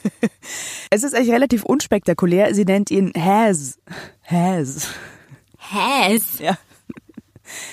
es 0.91 1.05
ist 1.05 1.15
eigentlich 1.15 1.33
relativ 1.33 1.65
unspektakulär. 1.65 2.55
Sie 2.55 2.67
nennt 2.67 2.91
ihn 2.91 3.13
Has. 3.17 3.79
Has. 4.25 4.89
Has? 5.59 6.39
Ja. 6.39 6.59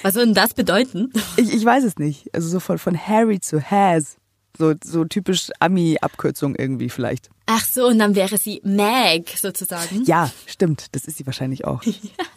Was 0.03 0.13
soll 0.13 0.23
denn 0.23 0.35
das 0.35 0.53
bedeuten? 0.53 1.11
Ich, 1.35 1.53
ich 1.53 1.65
weiß 1.65 1.83
es 1.83 1.97
nicht. 1.97 2.33
Also 2.33 2.47
so 2.47 2.61
von, 2.61 2.77
von 2.77 2.97
Harry 2.97 3.41
zu 3.41 3.61
Has. 3.61 4.15
So, 4.57 4.73
so 4.81 5.03
typisch 5.03 5.49
Ami-Abkürzung 5.59 6.55
irgendwie 6.55 6.89
vielleicht. 6.89 7.29
Ach 7.45 7.65
so, 7.65 7.87
und 7.87 7.99
dann 7.99 8.15
wäre 8.15 8.37
sie 8.37 8.61
Meg 8.63 9.29
sozusagen. 9.37 10.05
Ja, 10.05 10.31
stimmt. 10.45 10.87
Das 10.93 11.05
ist 11.05 11.17
sie 11.17 11.25
wahrscheinlich 11.25 11.65
auch. 11.65 11.81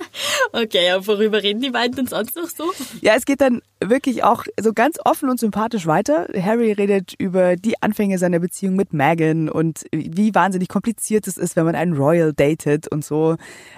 okay, 0.53 0.91
aber 0.91 1.07
worüber 1.07 1.43
reden 1.43 1.61
die 1.61 1.71
beiden 1.71 1.95
denn 1.95 2.07
sonst 2.09 2.35
noch 2.35 2.49
so? 2.49 2.73
Ja, 3.03 3.15
es 3.15 3.25
geht 3.25 3.41
dann 3.41 3.63
wirklich 3.81 4.25
auch 4.25 4.45
so 4.61 4.73
ganz 4.73 4.99
offen 5.05 5.29
und 5.29 5.39
sympathisch 5.39 5.87
weiter. 5.87 6.27
Harry 6.37 6.73
redet 6.73 7.15
über 7.19 7.55
die 7.55 7.81
Anfänge 7.83 8.19
seiner 8.19 8.41
Beziehung 8.41 8.75
mit 8.75 8.93
Meghan 8.93 9.49
und 9.49 9.85
wie 9.93 10.35
wahnsinnig 10.35 10.69
kompliziert 10.69 11.29
es 11.29 11.37
ist, 11.37 11.55
wenn 11.55 11.67
man 11.67 11.77
einen 11.77 11.93
Royal 11.93 12.33
datet 12.33 12.89
und 12.89 13.05
so. 13.05 13.37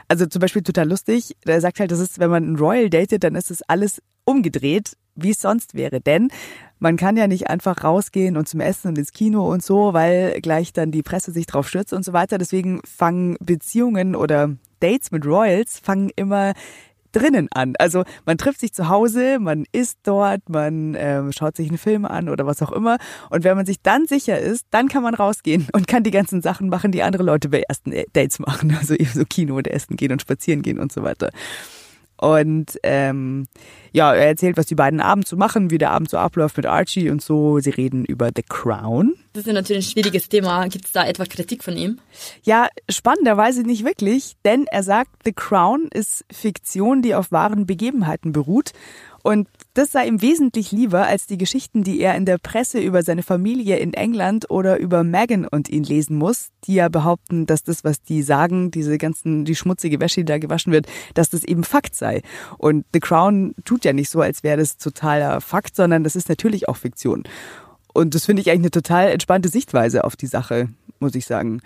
Also 0.08 0.24
zum 0.24 0.40
Beispiel 0.40 0.62
total 0.62 0.88
lustig. 0.88 1.36
Er 1.44 1.60
sagt 1.60 1.78
halt, 1.78 1.90
das 1.90 2.00
ist, 2.00 2.18
wenn 2.18 2.30
man 2.30 2.44
einen 2.44 2.56
Royal 2.56 2.88
datet, 2.88 3.22
dann 3.22 3.34
ist 3.34 3.50
es 3.50 3.60
alles 3.62 4.00
umgedreht, 4.24 4.92
wie 5.22 5.30
es 5.30 5.40
sonst 5.40 5.74
wäre. 5.74 6.00
Denn 6.00 6.28
man 6.78 6.96
kann 6.96 7.16
ja 7.16 7.26
nicht 7.26 7.50
einfach 7.50 7.82
rausgehen 7.82 8.36
und 8.36 8.48
zum 8.48 8.60
Essen 8.60 8.88
und 8.88 8.98
ins 8.98 9.12
Kino 9.12 9.50
und 9.50 9.62
so, 9.62 9.92
weil 9.92 10.40
gleich 10.40 10.72
dann 10.72 10.90
die 10.90 11.02
Presse 11.02 11.32
sich 11.32 11.46
drauf 11.46 11.68
stürzt 11.68 11.92
und 11.92 12.04
so 12.04 12.12
weiter. 12.12 12.38
Deswegen 12.38 12.80
fangen 12.84 13.36
Beziehungen 13.40 14.14
oder 14.14 14.56
Dates 14.80 15.10
mit 15.10 15.26
Royals 15.26 15.78
fangen 15.78 16.10
immer 16.14 16.52
drinnen 17.12 17.48
an. 17.52 17.74
Also 17.78 18.04
man 18.26 18.38
trifft 18.38 18.60
sich 18.60 18.72
zu 18.72 18.88
Hause, 18.88 19.38
man 19.40 19.64
isst 19.72 19.98
dort, 20.04 20.48
man 20.48 20.94
äh, 20.94 21.32
schaut 21.32 21.56
sich 21.56 21.68
einen 21.68 21.78
Film 21.78 22.04
an 22.04 22.28
oder 22.28 22.46
was 22.46 22.62
auch 22.62 22.72
immer. 22.72 22.98
Und 23.30 23.44
wenn 23.44 23.56
man 23.56 23.66
sich 23.66 23.80
dann 23.82 24.06
sicher 24.06 24.38
ist, 24.38 24.66
dann 24.70 24.88
kann 24.88 25.02
man 25.02 25.14
rausgehen 25.14 25.66
und 25.72 25.88
kann 25.88 26.02
die 26.02 26.10
ganzen 26.10 26.42
Sachen 26.42 26.68
machen, 26.68 26.92
die 26.92 27.02
andere 27.02 27.22
Leute 27.22 27.48
bei 27.48 27.60
ersten 27.60 27.92
Dates 28.12 28.38
machen. 28.38 28.68
Also 28.78 28.94
eben 28.94 29.10
so 29.12 29.24
Kino 29.24 29.56
und 29.56 29.66
Essen 29.66 29.96
gehen 29.96 30.12
und 30.12 30.22
spazieren 30.22 30.62
gehen 30.62 30.78
und 30.78 30.92
so 30.92 31.02
weiter. 31.02 31.30
Und 32.20 32.78
ähm, 32.82 33.46
ja, 33.92 34.12
er 34.12 34.26
erzählt, 34.26 34.56
was 34.56 34.66
die 34.66 34.74
beiden 34.74 35.00
abends 35.00 35.30
so 35.30 35.36
machen, 35.36 35.70
wie 35.70 35.78
der 35.78 35.90
Abend 35.90 36.10
so 36.10 36.18
abläuft 36.18 36.56
mit 36.56 36.66
Archie 36.66 37.10
und 37.10 37.22
so. 37.22 37.60
Sie 37.60 37.70
reden 37.70 38.04
über 38.04 38.30
The 38.34 38.42
Crown. 38.42 39.14
Das 39.32 39.46
ist 39.46 39.52
natürlich 39.52 39.86
ein 39.86 39.90
schwieriges 39.90 40.28
Thema. 40.28 40.66
Gibt 40.68 40.86
es 40.86 40.92
da 40.92 41.06
etwa 41.06 41.24
Kritik 41.24 41.62
von 41.62 41.76
ihm? 41.76 42.00
Ja, 42.42 42.68
spannenderweise 42.88 43.62
nicht 43.62 43.84
wirklich, 43.84 44.34
denn 44.44 44.66
er 44.70 44.82
sagt, 44.82 45.10
The 45.24 45.32
Crown 45.32 45.88
ist 45.92 46.24
Fiktion, 46.30 47.02
die 47.02 47.14
auf 47.14 47.30
wahren 47.30 47.66
Begebenheiten 47.66 48.32
beruht. 48.32 48.72
Und 49.22 49.48
das 49.78 49.92
sei 49.92 50.08
ihm 50.08 50.20
wesentlich 50.20 50.72
lieber 50.72 51.06
als 51.06 51.28
die 51.28 51.38
Geschichten, 51.38 51.84
die 51.84 52.00
er 52.00 52.16
in 52.16 52.24
der 52.24 52.38
Presse 52.38 52.80
über 52.80 53.04
seine 53.04 53.22
Familie 53.22 53.76
in 53.76 53.94
England 53.94 54.50
oder 54.50 54.76
über 54.80 55.04
Meghan 55.04 55.46
und 55.46 55.68
ihn 55.68 55.84
lesen 55.84 56.16
muss, 56.18 56.48
die 56.64 56.74
ja 56.74 56.88
behaupten, 56.88 57.46
dass 57.46 57.62
das, 57.62 57.84
was 57.84 58.02
die 58.02 58.22
sagen, 58.22 58.72
diese 58.72 58.98
ganzen, 58.98 59.44
die 59.44 59.54
schmutzige 59.54 60.00
Wäsche, 60.00 60.22
die 60.22 60.24
da 60.24 60.38
gewaschen 60.38 60.72
wird, 60.72 60.86
dass 61.14 61.30
das 61.30 61.44
eben 61.44 61.62
Fakt 61.62 61.94
sei. 61.94 62.22
Und 62.56 62.86
The 62.92 62.98
Crown 62.98 63.54
tut 63.64 63.84
ja 63.84 63.92
nicht 63.92 64.10
so, 64.10 64.20
als 64.20 64.42
wäre 64.42 64.56
das 64.56 64.78
totaler 64.78 65.40
Fakt, 65.40 65.76
sondern 65.76 66.02
das 66.02 66.16
ist 66.16 66.28
natürlich 66.28 66.68
auch 66.68 66.76
Fiktion. 66.76 67.22
Und 67.94 68.16
das 68.16 68.26
finde 68.26 68.42
ich 68.42 68.50
eigentlich 68.50 68.62
eine 68.62 68.70
total 68.72 69.10
entspannte 69.10 69.48
Sichtweise 69.48 70.02
auf 70.02 70.16
die 70.16 70.26
Sache, 70.26 70.70
muss 70.98 71.14
ich 71.14 71.24
sagen. 71.24 71.60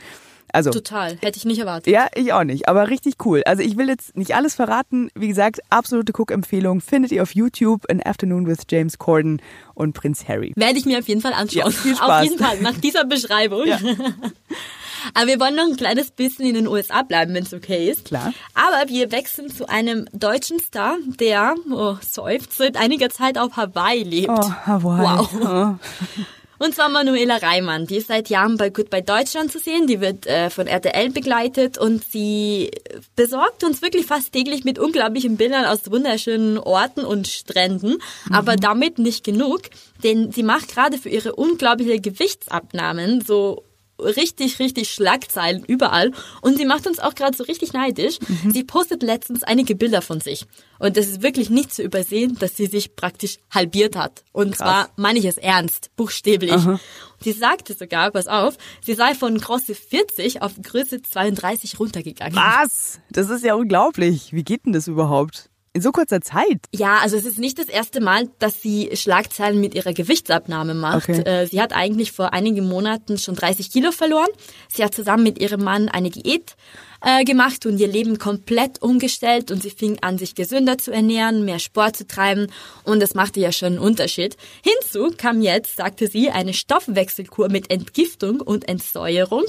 Also 0.52 0.70
total, 0.70 1.16
hätte 1.22 1.38
ich 1.38 1.44
nicht 1.44 1.58
erwartet. 1.58 1.92
Ja, 1.92 2.08
ich 2.14 2.32
auch 2.32 2.44
nicht, 2.44 2.68
aber 2.68 2.88
richtig 2.88 3.14
cool. 3.24 3.42
Also 3.46 3.62
ich 3.62 3.76
will 3.78 3.88
jetzt 3.88 4.16
nicht 4.16 4.34
alles 4.34 4.54
verraten. 4.54 5.10
Wie 5.14 5.28
gesagt, 5.28 5.60
absolute 5.70 6.12
Cook-Empfehlung 6.12 6.80
findet 6.80 7.10
ihr 7.10 7.22
auf 7.22 7.34
YouTube 7.34 7.90
An 7.90 8.02
Afternoon 8.04 8.46
with 8.46 8.58
James 8.70 8.98
Corden 8.98 9.40
und 9.74 9.94
Prinz 9.94 10.28
Harry. 10.28 10.52
Werde 10.54 10.78
ich 10.78 10.84
mir 10.84 10.98
auf 10.98 11.08
jeden 11.08 11.22
Fall 11.22 11.32
anschauen. 11.32 11.64
Ja, 11.64 11.70
viel 11.70 11.96
Spaß. 11.96 12.10
Auf 12.10 12.24
jeden 12.24 12.38
Fall 12.38 12.60
nach 12.60 12.76
dieser 12.78 13.04
Beschreibung. 13.04 13.66
Ja. 13.66 13.78
Aber 15.14 15.26
wir 15.26 15.40
wollen 15.40 15.56
noch 15.56 15.64
ein 15.64 15.76
kleines 15.76 16.10
bisschen 16.10 16.46
in 16.46 16.54
den 16.54 16.68
USA 16.68 17.02
bleiben, 17.02 17.34
wenn 17.34 17.42
es 17.42 17.52
okay 17.52 17.90
ist. 17.90 18.04
Klar. 18.04 18.32
Aber 18.54 18.88
wir 18.88 19.10
wechseln 19.10 19.50
zu 19.50 19.68
einem 19.68 20.06
deutschen 20.12 20.60
Star, 20.60 20.96
der, 21.18 21.54
oh, 21.70 21.96
seufzt, 22.00 22.58
seit 22.58 22.76
einiger 22.76 23.10
Zeit 23.10 23.38
auf 23.38 23.56
Hawaii 23.56 24.02
lebt. 24.02 24.28
Oh, 24.28 24.52
Hawaii. 24.66 25.18
Wow. 25.18 25.30
Oh. 25.42 26.22
Und 26.62 26.76
zwar 26.76 26.88
Manuela 26.88 27.38
Reimann, 27.38 27.88
die 27.88 27.96
ist 27.96 28.06
seit 28.06 28.28
Jahren 28.28 28.56
bei 28.56 28.70
Goodbye 28.70 29.02
Deutschland 29.02 29.50
zu 29.50 29.58
sehen. 29.58 29.88
Die 29.88 30.00
wird 30.00 30.28
äh, 30.28 30.48
von 30.48 30.68
RTL 30.68 31.10
begleitet 31.10 31.76
und 31.76 32.04
sie 32.04 32.70
besorgt 33.16 33.64
uns 33.64 33.82
wirklich 33.82 34.06
fast 34.06 34.32
täglich 34.32 34.62
mit 34.62 34.78
unglaublichen 34.78 35.36
Bildern 35.36 35.64
aus 35.64 35.90
wunderschönen 35.90 36.58
Orten 36.58 37.04
und 37.04 37.26
Stränden. 37.26 37.94
Mhm. 38.28 38.32
Aber 38.32 38.54
damit 38.54 39.00
nicht 39.00 39.24
genug, 39.24 39.62
denn 40.04 40.30
sie 40.30 40.44
macht 40.44 40.68
gerade 40.68 40.98
für 40.98 41.08
ihre 41.08 41.34
unglaubliche 41.34 42.00
Gewichtsabnahmen 42.00 43.22
so 43.22 43.64
richtig, 44.02 44.58
richtig 44.58 44.90
Schlagzeilen 44.90 45.64
überall. 45.64 46.12
Und 46.40 46.56
sie 46.56 46.64
macht 46.64 46.86
uns 46.86 46.98
auch 46.98 47.14
gerade 47.14 47.36
so 47.36 47.44
richtig 47.44 47.72
neidisch. 47.72 48.18
Mhm. 48.26 48.52
Sie 48.52 48.64
postet 48.64 49.02
letztens 49.02 49.42
einige 49.42 49.74
Bilder 49.74 50.02
von 50.02 50.20
sich. 50.20 50.46
Und 50.78 50.96
es 50.96 51.08
ist 51.08 51.22
wirklich 51.22 51.48
nicht 51.48 51.72
zu 51.72 51.82
übersehen, 51.82 52.36
dass 52.38 52.56
sie 52.56 52.66
sich 52.66 52.96
praktisch 52.96 53.38
halbiert 53.50 53.96
hat. 53.96 54.24
Und 54.32 54.56
Krass. 54.56 54.58
zwar 54.58 54.90
meine 54.96 55.18
ich 55.18 55.24
es 55.24 55.38
ernst, 55.38 55.90
buchstäblich. 55.96 56.52
Aha. 56.52 56.80
Sie 57.20 57.32
sagte 57.32 57.74
sogar, 57.74 58.10
pass 58.10 58.26
auf, 58.26 58.56
sie 58.84 58.94
sei 58.94 59.14
von 59.14 59.38
Größe 59.38 59.74
40 59.74 60.42
auf 60.42 60.54
Größe 60.60 61.02
32 61.02 61.78
runtergegangen. 61.78 62.34
Was? 62.34 63.00
Das 63.10 63.30
ist 63.30 63.44
ja 63.44 63.54
unglaublich. 63.54 64.32
Wie 64.32 64.42
geht 64.42 64.66
denn 64.66 64.72
das 64.72 64.88
überhaupt? 64.88 65.51
In 65.74 65.80
so 65.80 65.90
kurzer 65.90 66.20
Zeit? 66.20 66.60
Ja, 66.74 66.98
also 66.98 67.16
es 67.16 67.24
ist 67.24 67.38
nicht 67.38 67.58
das 67.58 67.68
erste 67.68 68.02
Mal, 68.02 68.28
dass 68.38 68.60
sie 68.60 68.90
Schlagzeilen 68.92 69.58
mit 69.58 69.74
ihrer 69.74 69.94
Gewichtsabnahme 69.94 70.74
macht. 70.74 71.08
Okay. 71.08 71.22
Äh, 71.22 71.46
sie 71.46 71.62
hat 71.62 71.72
eigentlich 71.72 72.12
vor 72.12 72.34
einigen 72.34 72.68
Monaten 72.68 73.16
schon 73.16 73.36
30 73.36 73.70
Kilo 73.70 73.90
verloren. 73.90 74.28
Sie 74.68 74.84
hat 74.84 74.94
zusammen 74.94 75.22
mit 75.22 75.40
ihrem 75.40 75.64
Mann 75.64 75.88
eine 75.88 76.10
Diät 76.10 76.56
äh, 77.00 77.24
gemacht 77.24 77.64
und 77.64 77.78
ihr 77.78 77.88
Leben 77.88 78.18
komplett 78.18 78.82
umgestellt 78.82 79.50
und 79.50 79.62
sie 79.62 79.70
fing 79.70 79.98
an, 80.02 80.18
sich 80.18 80.34
gesünder 80.34 80.76
zu 80.76 80.92
ernähren, 80.92 81.46
mehr 81.46 81.58
Sport 81.58 81.96
zu 81.96 82.06
treiben 82.06 82.48
und 82.84 83.00
das 83.00 83.14
machte 83.14 83.40
ja 83.40 83.50
schon 83.50 83.68
einen 83.68 83.78
Unterschied. 83.78 84.36
Hinzu 84.62 85.14
kam 85.16 85.40
jetzt, 85.40 85.76
sagte 85.76 86.06
sie, 86.06 86.30
eine 86.30 86.52
Stoffwechselkur 86.52 87.48
mit 87.48 87.70
Entgiftung 87.70 88.42
und 88.42 88.68
Entsäuerung 88.68 89.44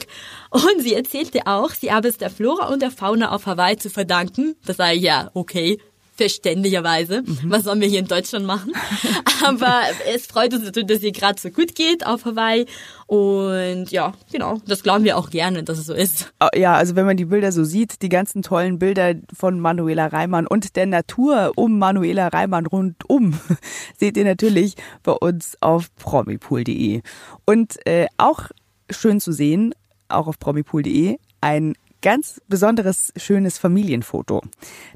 und 0.52 0.82
sie 0.82 0.94
erzählte 0.94 1.48
auch, 1.48 1.72
sie 1.72 1.92
habe 1.92 2.08
es 2.08 2.18
der 2.18 2.30
Flora 2.30 2.70
und 2.70 2.82
der 2.82 2.92
Fauna 2.92 3.32
auf 3.32 3.46
Hawaii 3.46 3.78
zu 3.78 3.90
verdanken. 3.90 4.56
Das 4.66 4.78
sei 4.78 4.94
ja 4.94 5.30
okay, 5.34 5.80
verständlicherweise. 6.16 7.24
Mhm. 7.24 7.38
Was 7.46 7.64
sollen 7.64 7.82
wir 7.82 7.88
hier 7.88 8.00
in 8.00 8.08
Deutschland 8.08 8.46
machen? 8.46 8.72
Aber 9.44 9.82
es 10.14 10.28
freut 10.28 10.54
uns 10.54 10.64
natürlich, 10.64 10.88
dass 10.88 11.02
ihr 11.02 11.12
gerade 11.12 11.40
so 11.40 11.50
gut 11.50 11.76
geht 11.76 12.06
auf 12.06 12.26
Hawaii. 12.26 12.66
Und 13.08 13.92
ja, 13.92 14.14
genau, 14.32 14.60
das 14.68 14.84
glauben 14.84 15.04
wir 15.04 15.18
auch 15.18 15.30
gerne, 15.30 15.64
dass 15.64 15.80
es 15.80 15.88
so 15.88 15.94
ist. 15.94 16.32
Ah, 16.40 16.50
ja, 16.56 16.76
also 16.76 16.96
wenn 16.96 17.06
man 17.06 17.18
die 17.18 17.26
Bilder 17.26 17.52
so 17.52 17.64
sieht, 17.64 18.02
die 18.02 18.10
ganzen 18.10 18.42
tollen 18.42 18.80
Bilder 18.80 19.16
von 19.34 19.60
Manuela 19.60 20.08
Reimann 20.08 20.48
und 20.48 20.76
der 20.76 20.86
Natur 20.86 21.52
um 21.56 21.80
Manuela 21.80 22.28
Reimann 22.28 22.66
rundum, 22.66 23.40
seht 23.98 24.18
ihr 24.18 24.26
natürlich 24.26 24.76
bei 25.04 25.12
uns 25.12 25.58
auf 25.62 25.94
promipool.de. 25.96 27.02
Und 27.46 27.86
äh, 27.86 28.08
auch 28.18 28.50
schön 28.90 29.20
zu 29.20 29.32
sehen, 29.32 29.74
auch 30.08 30.28
auf 30.28 30.40
promipool.de, 30.40 31.18
ein 31.42 31.74
ganz 32.04 32.40
besonderes, 32.48 33.12
schönes 33.16 33.58
Familienfoto. 33.58 34.42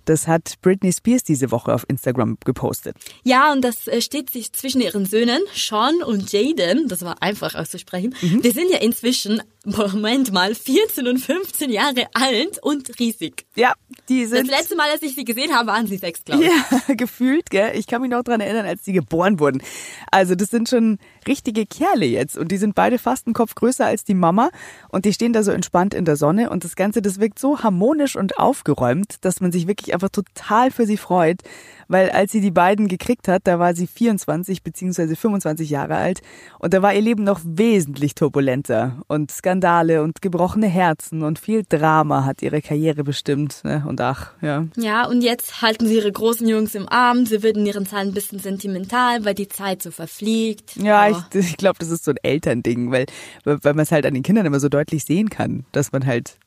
Das 0.05 0.27
hat 0.27 0.61
Britney 0.61 0.93
Spears 0.93 1.23
diese 1.23 1.49
Woche 1.49 1.73
auf 1.73 1.85
Instagram 1.87 2.37
gepostet. 2.45 2.95
Ja, 3.23 3.51
und 3.51 3.63
das 3.63 3.87
äh, 3.87 4.01
steht 4.01 4.29
sich 4.29 4.53
zwischen 4.53 4.81
ihren 4.81 5.05
Söhnen, 5.05 5.39
Sean 5.55 6.03
und 6.03 6.31
Jaden, 6.31 6.87
das 6.87 7.01
war 7.01 7.23
einfach 7.23 7.55
auszusprechen. 7.55 8.13
Mhm. 8.21 8.43
Wir 8.43 8.51
sind 8.51 8.69
ja 8.69 8.77
inzwischen 8.77 9.41
Moment 9.67 10.31
mal, 10.31 10.55
14 10.55 11.09
und 11.09 11.19
15 11.19 11.69
Jahre 11.69 12.07
alt 12.13 12.57
und 12.61 12.97
riesig. 12.99 13.45
Ja, 13.55 13.73
die 14.07 14.25
sind. 14.25 14.49
Das 14.49 14.59
letzte 14.59 14.77
Mal, 14.77 14.89
als 14.89 15.01
ich 15.01 15.13
sie 15.13 15.25
gesehen 15.25 15.53
habe, 15.53 15.67
waren 15.67 15.87
sie 15.87 15.97
sechs, 15.97 16.23
glaube 16.23 16.45
ich. 16.45 16.49
Ja, 16.49 16.93
gefühlt, 16.95 17.49
gell? 17.49 17.71
Ich 17.75 17.85
kann 17.85 18.01
mich 18.01 18.09
noch 18.09 18.23
dran 18.23 18.39
erinnern, 18.39 18.65
als 18.65 18.83
die 18.83 18.93
geboren 18.93 19.41
wurden. 19.41 19.61
Also, 20.09 20.35
das 20.35 20.51
sind 20.51 20.69
schon 20.69 20.99
richtige 21.27 21.65
Kerle 21.65 22.05
jetzt. 22.05 22.37
Und 22.37 22.49
die 22.53 22.57
sind 22.57 22.75
beide 22.75 22.97
fast 22.97 23.27
einen 23.27 23.33
Kopf 23.33 23.55
größer 23.55 23.85
als 23.85 24.05
die 24.05 24.13
Mama. 24.13 24.51
Und 24.87 25.03
die 25.03 25.11
stehen 25.11 25.33
da 25.33 25.43
so 25.43 25.51
entspannt 25.51 25.93
in 25.93 26.05
der 26.05 26.15
Sonne. 26.15 26.49
Und 26.49 26.63
das 26.63 26.77
Ganze, 26.77 27.01
das 27.01 27.19
wirkt 27.19 27.37
so 27.37 27.59
harmonisch 27.59 28.15
und 28.15 28.39
aufgeräumt, 28.39 29.15
dass 29.25 29.41
man 29.41 29.51
sich 29.51 29.67
wirklich 29.67 29.93
einfach 29.93 30.09
total 30.09 30.71
für 30.71 30.85
sie 30.85 30.97
freut. 30.97 31.41
Weil 31.89 32.09
als 32.09 32.31
sie 32.31 32.41
die 32.41 32.51
beiden 32.51 32.87
gekriegt 32.87 33.27
hat, 33.27 33.41
da 33.45 33.59
war 33.59 33.75
sie 33.75 33.87
24 33.87 34.63
beziehungsweise 34.63 35.15
25 35.15 35.69
Jahre 35.69 35.95
alt. 35.95 36.21
Und 36.59 36.73
da 36.73 36.81
war 36.81 36.93
ihr 36.93 37.01
Leben 37.01 37.23
noch 37.23 37.41
wesentlich 37.43 38.15
turbulenter. 38.15 39.01
Und 39.07 39.31
Skandale 39.57 40.03
und 40.03 40.21
gebrochene 40.21 40.67
Herzen 40.67 41.23
und 41.23 41.39
viel 41.39 41.63
Drama 41.67 42.25
hat 42.25 42.41
ihre 42.41 42.61
Karriere 42.61 43.03
bestimmt. 43.03 43.63
Ne? 43.63 43.83
Und 43.87 43.99
ach, 44.01 44.31
ja. 44.41 44.65
Ja, 44.75 45.07
und 45.07 45.21
jetzt 45.21 45.61
halten 45.61 45.87
sie 45.87 45.95
ihre 45.95 46.11
großen 46.11 46.47
Jungs 46.47 46.75
im 46.75 46.87
Arm. 46.87 47.25
Sie 47.25 47.41
wird 47.41 47.57
in 47.57 47.65
ihren 47.65 47.85
Zahlen 47.85 48.09
ein 48.09 48.13
bisschen 48.13 48.39
sentimental, 48.39 49.25
weil 49.25 49.33
die 49.33 49.47
Zeit 49.47 49.81
so 49.81 49.89
verfliegt. 49.89 50.75
Ja, 50.75 51.09
ich, 51.09 51.17
ich 51.33 51.57
glaube, 51.57 51.79
das 51.79 51.89
ist 51.89 52.05
so 52.05 52.11
ein 52.11 52.17
Elternding, 52.21 52.91
weil, 52.91 53.07
weil 53.43 53.73
man 53.73 53.79
es 53.79 53.91
halt 53.91 54.05
an 54.05 54.13
den 54.13 54.23
Kindern 54.23 54.45
immer 54.45 54.59
so 54.59 54.69
deutlich 54.69 55.05
sehen 55.05 55.29
kann, 55.29 55.65
dass 55.71 55.91
man 55.91 56.05
halt 56.05 56.37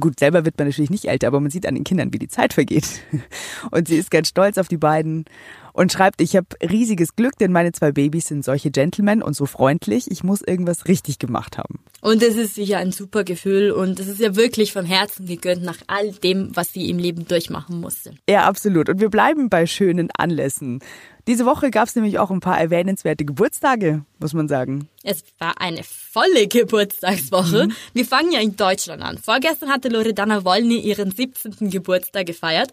gut, 0.00 0.18
selber 0.18 0.44
wird 0.44 0.58
man 0.58 0.66
natürlich 0.66 0.90
nicht 0.90 1.04
älter, 1.04 1.28
aber 1.28 1.40
man 1.40 1.50
sieht 1.50 1.66
an 1.66 1.76
den 1.76 1.84
Kindern, 1.84 2.12
wie 2.12 2.18
die 2.18 2.28
Zeit 2.28 2.54
vergeht. 2.54 3.00
Und 3.70 3.88
sie 3.88 3.96
ist 3.96 4.10
ganz 4.10 4.28
stolz 4.28 4.58
auf 4.58 4.68
die 4.68 4.76
beiden 4.76 5.26
und 5.78 5.92
schreibt, 5.92 6.20
ich 6.20 6.34
habe 6.34 6.48
riesiges 6.60 7.14
Glück, 7.14 7.38
denn 7.38 7.52
meine 7.52 7.70
zwei 7.70 7.92
Babys 7.92 8.26
sind 8.26 8.44
solche 8.44 8.72
Gentlemen 8.72 9.22
und 9.22 9.34
so 9.34 9.46
freundlich. 9.46 10.10
Ich 10.10 10.24
muss 10.24 10.42
irgendwas 10.42 10.88
richtig 10.88 11.20
gemacht 11.20 11.56
haben. 11.56 11.78
Und 12.00 12.20
es 12.20 12.34
ist 12.34 12.56
sicher 12.56 12.78
ein 12.78 12.90
super 12.90 13.22
Gefühl 13.22 13.70
und 13.70 14.00
es 14.00 14.08
ist 14.08 14.18
ja 14.18 14.34
wirklich 14.34 14.72
vom 14.72 14.84
Herzen 14.84 15.26
gegönnt 15.26 15.62
nach 15.62 15.78
all 15.86 16.10
dem, 16.10 16.50
was 16.56 16.72
sie 16.72 16.90
im 16.90 16.98
Leben 16.98 17.28
durchmachen 17.28 17.80
musste. 17.80 18.14
Ja, 18.28 18.42
absolut. 18.42 18.88
Und 18.88 19.00
wir 19.00 19.08
bleiben 19.08 19.50
bei 19.50 19.66
schönen 19.66 20.08
Anlässen. 20.18 20.80
Diese 21.28 21.46
Woche 21.46 21.70
gab 21.70 21.86
es 21.86 21.94
nämlich 21.94 22.18
auch 22.18 22.32
ein 22.32 22.40
paar 22.40 22.60
erwähnenswerte 22.60 23.24
Geburtstage, 23.24 24.04
muss 24.18 24.32
man 24.32 24.48
sagen. 24.48 24.88
Es 25.04 25.22
war 25.38 25.60
eine 25.60 25.82
volle 25.84 26.48
Geburtstagswoche. 26.48 27.66
Mhm. 27.66 27.72
Wir 27.92 28.04
fangen 28.04 28.32
ja 28.32 28.40
in 28.40 28.56
Deutschland 28.56 29.00
an. 29.00 29.18
Vorgestern 29.18 29.68
hatte 29.68 29.90
Loredana 29.90 30.44
Wolny 30.44 30.78
ihren 30.80 31.12
17. 31.12 31.70
Geburtstag 31.70 32.26
gefeiert. 32.26 32.72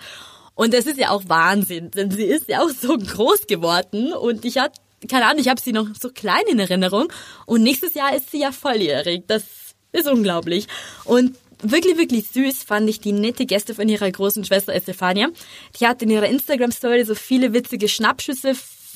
Und 0.55 0.73
das 0.73 0.85
ist 0.85 0.97
ja 0.97 1.09
auch 1.09 1.23
Wahnsinn, 1.27 1.91
denn 1.91 2.09
sie 2.11 2.23
ist 2.23 2.47
ja 2.47 2.63
auch 2.63 2.69
so 2.69 2.97
groß 2.97 3.47
geworden 3.47 4.13
und 4.13 4.45
ich 4.45 4.57
hatte, 4.57 4.79
keine 5.09 5.25
Ahnung, 5.25 5.39
ich 5.39 5.49
habe 5.49 5.61
sie 5.61 5.73
noch 5.73 5.87
so 5.99 6.09
klein 6.09 6.43
in 6.49 6.59
Erinnerung 6.59 7.11
und 7.45 7.61
nächstes 7.61 7.93
Jahr 7.93 8.15
ist 8.15 8.31
sie 8.31 8.39
ja 8.39 8.51
volljährig. 8.51 9.23
Das 9.27 9.43
ist 9.91 10.07
unglaublich. 10.07 10.67
Und 11.03 11.37
wirklich, 11.61 11.97
wirklich 11.97 12.27
süß 12.29 12.63
fand 12.63 12.89
ich 12.89 12.99
die 12.99 13.11
nette 13.11 13.45
Gäste 13.45 13.75
von 13.75 13.89
ihrer 13.89 14.09
großen 14.09 14.43
Schwester 14.45 14.73
Estefania. 14.73 15.29
Die 15.79 15.87
hat 15.87 16.01
in 16.01 16.09
ihrer 16.09 16.27
Instagram-Story 16.27 17.03
so 17.03 17.15
viele 17.15 17.53
witzige 17.53 17.87
Schnappschüsse 17.87 18.55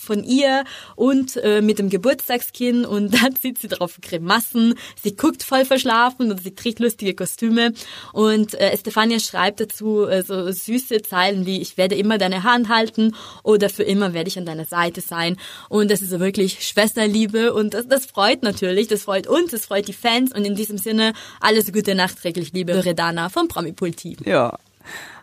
von 0.10 0.24
ihr 0.24 0.63
und 0.95 1.38
äh, 1.38 1.62
mit 1.62 1.78
dem 1.78 1.91
Geburtstagskind 1.91 2.88
und 2.88 3.13
dann 3.22 3.36
sieht 3.36 3.60
sie 3.60 3.67
drauf 3.67 4.00
Grimassen, 4.02 4.74
sie 5.02 5.15
guckt 5.15 5.43
voll 5.43 5.65
verschlafen 5.65 6.32
und 6.32 6.41
sie 6.41 6.56
trägt 6.56 6.80
lustige 6.80 7.13
Kostüme 7.13 7.74
und 8.12 8.56
äh, 8.56 8.76
Stefania 8.76 9.19
schreibt 9.19 9.60
dazu 9.60 10.08
äh, 10.08 10.24
so 10.24 10.52
süße 10.52 11.04
Zeilen 11.04 11.45
wie 11.45 11.62
ich 11.62 11.78
werde 11.78 11.93
immer 11.93 12.17
deine 12.17 12.43
Hand 12.43 12.69
halten 12.69 13.15
oder 13.43 13.69
für 13.69 13.84
immer 13.84 14.15
werde 14.15 14.30
ich 14.30 14.39
an 14.39 14.48
deiner 14.48 14.65
Seite 14.65 15.02
sein 15.02 15.38
und 15.69 15.91
das 15.91 16.02
ist 16.02 16.10
so 16.10 16.19
wirklich 16.19 16.67
Schwesterliebe 16.67 17.54
und 17.54 17.76
das, 17.76 17.88
das 17.88 18.08
freut 18.08 18.41
natürlich, 18.41 18.88
das 18.88 19.04
freut 19.04 19.28
uns, 19.28 19.52
das 19.52 19.67
freut 19.67 19.88
die 19.88 19.93
Fans 19.93 20.34
und 20.34 20.43
in 20.43 20.56
diesem 20.56 20.80
Sinne 20.80 21.13
alles 21.39 21.72
Gute 21.72 21.93
nachträglich, 21.93 22.52
liebe 22.52 22.74
Loredana 22.74 23.30
vom 23.30 23.48
Promi 23.48 23.74
Team. 23.91 24.17
Ja. 24.26 24.58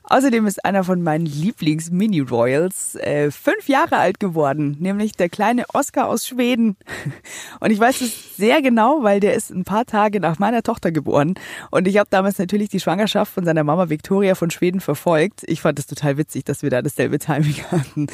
Außerdem 0.09 0.47
ist 0.47 0.64
einer 0.64 0.85
von 0.85 1.03
meinen 1.03 1.27
Lieblings-Mini-Royals 1.27 2.95
äh, 2.95 3.33
fünf 3.33 3.69
Jahre 3.69 3.97
alt 3.97 4.21
geworden, 4.21 4.77
nämlich 4.79 5.12
der 5.12 5.29
kleine 5.29 5.64
Oscar 5.73 6.07
aus 6.07 6.29
Schweden. 6.29 6.77
Und 7.61 7.73
ich 7.73 7.81
weiß 7.81 8.01
es 8.03 8.37
sehr 8.37 8.62
genau, 8.62 9.03
weil 9.03 9.19
der 9.19 9.35
ist 9.35 9.51
ein 9.51 9.64
paar 9.64 9.85
Tage 9.85 10.21
nach 10.21 10.38
meiner 10.38 10.62
Tochter 10.62 10.92
geboren. 10.92 11.35
Und 11.73 11.88
ich 11.88 11.99
habe 11.99 12.09
damals 12.09 12.38
natürlich 12.38 12.69
die 12.69 12.79
Schwangerschaft 12.79 13.33
von 13.33 13.45
seiner 13.45 13.64
Mama 13.64 13.88
Victoria 13.88 14.37
von 14.37 14.51
Schweden 14.51 14.81
verfolgt. 14.81 15.42
Ich 15.47 15.61
fand 15.61 15.81
es 15.81 15.88
total 15.88 16.19
witzig, 16.19 16.45
dass 16.45 16.62
wir 16.62 16.71
da 16.71 16.83
dasselbe 16.83 17.19
Timing 17.19 17.57
hatten. 17.73 18.07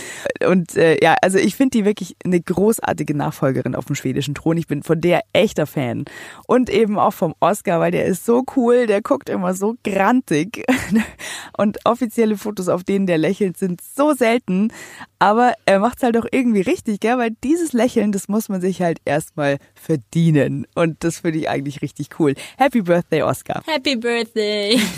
Und 0.48 0.74
äh, 0.76 0.96
ja, 1.02 1.16
also 1.20 1.36
ich 1.36 1.56
finde 1.56 1.78
die 1.78 1.84
wirklich 1.84 2.16
eine 2.24 2.40
großartige 2.40 3.14
Nachfolgerin 3.14 3.74
auf 3.74 3.84
dem 3.84 3.96
schwedischen 3.96 4.34
Thron. 4.34 4.56
Ich 4.56 4.66
bin 4.66 4.82
von 4.82 5.00
der 5.02 5.20
echter 5.34 5.66
Fan. 5.66 6.06
Und 6.46 6.70
eben 6.70 6.98
auch 6.98 7.12
vom 7.12 7.34
Oscar, 7.40 7.80
weil 7.80 7.90
der 7.90 8.06
ist 8.06 8.24
so 8.24 8.44
cool, 8.56 8.86
der 8.86 9.02
guckt 9.02 9.28
immer 9.28 9.52
so 9.52 9.74
grantig. 9.84 10.64
Und 11.58 11.81
offizielle 11.84 12.36
Fotos, 12.36 12.68
auf 12.68 12.84
denen 12.84 13.06
der 13.06 13.18
lächelt, 13.18 13.56
sind 13.56 13.80
so 13.80 14.14
selten. 14.14 14.72
Aber 15.18 15.54
er 15.66 15.78
macht 15.78 15.98
es 15.98 16.02
halt 16.02 16.16
auch 16.16 16.26
irgendwie 16.30 16.60
richtig, 16.60 17.00
gell? 17.00 17.18
Weil 17.18 17.30
dieses 17.44 17.72
Lächeln, 17.72 18.12
das 18.12 18.28
muss 18.28 18.48
man 18.48 18.60
sich 18.60 18.82
halt 18.82 18.98
erstmal 19.04 19.58
verdienen. 19.74 20.66
Und 20.74 21.04
das 21.04 21.20
finde 21.20 21.38
ich 21.38 21.48
eigentlich 21.48 21.82
richtig 21.82 22.18
cool. 22.18 22.34
Happy 22.58 22.82
Birthday, 22.82 23.22
Oscar. 23.22 23.62
Happy 23.66 23.96
Birthday. 23.96 24.80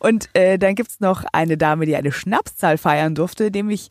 Und 0.00 0.28
äh, 0.34 0.58
dann 0.58 0.74
gibt's 0.74 1.00
noch 1.00 1.24
eine 1.32 1.56
Dame, 1.56 1.86
die 1.86 1.96
eine 1.96 2.12
Schnapszahl 2.12 2.78
feiern 2.78 3.14
durfte, 3.14 3.50
nämlich 3.50 3.88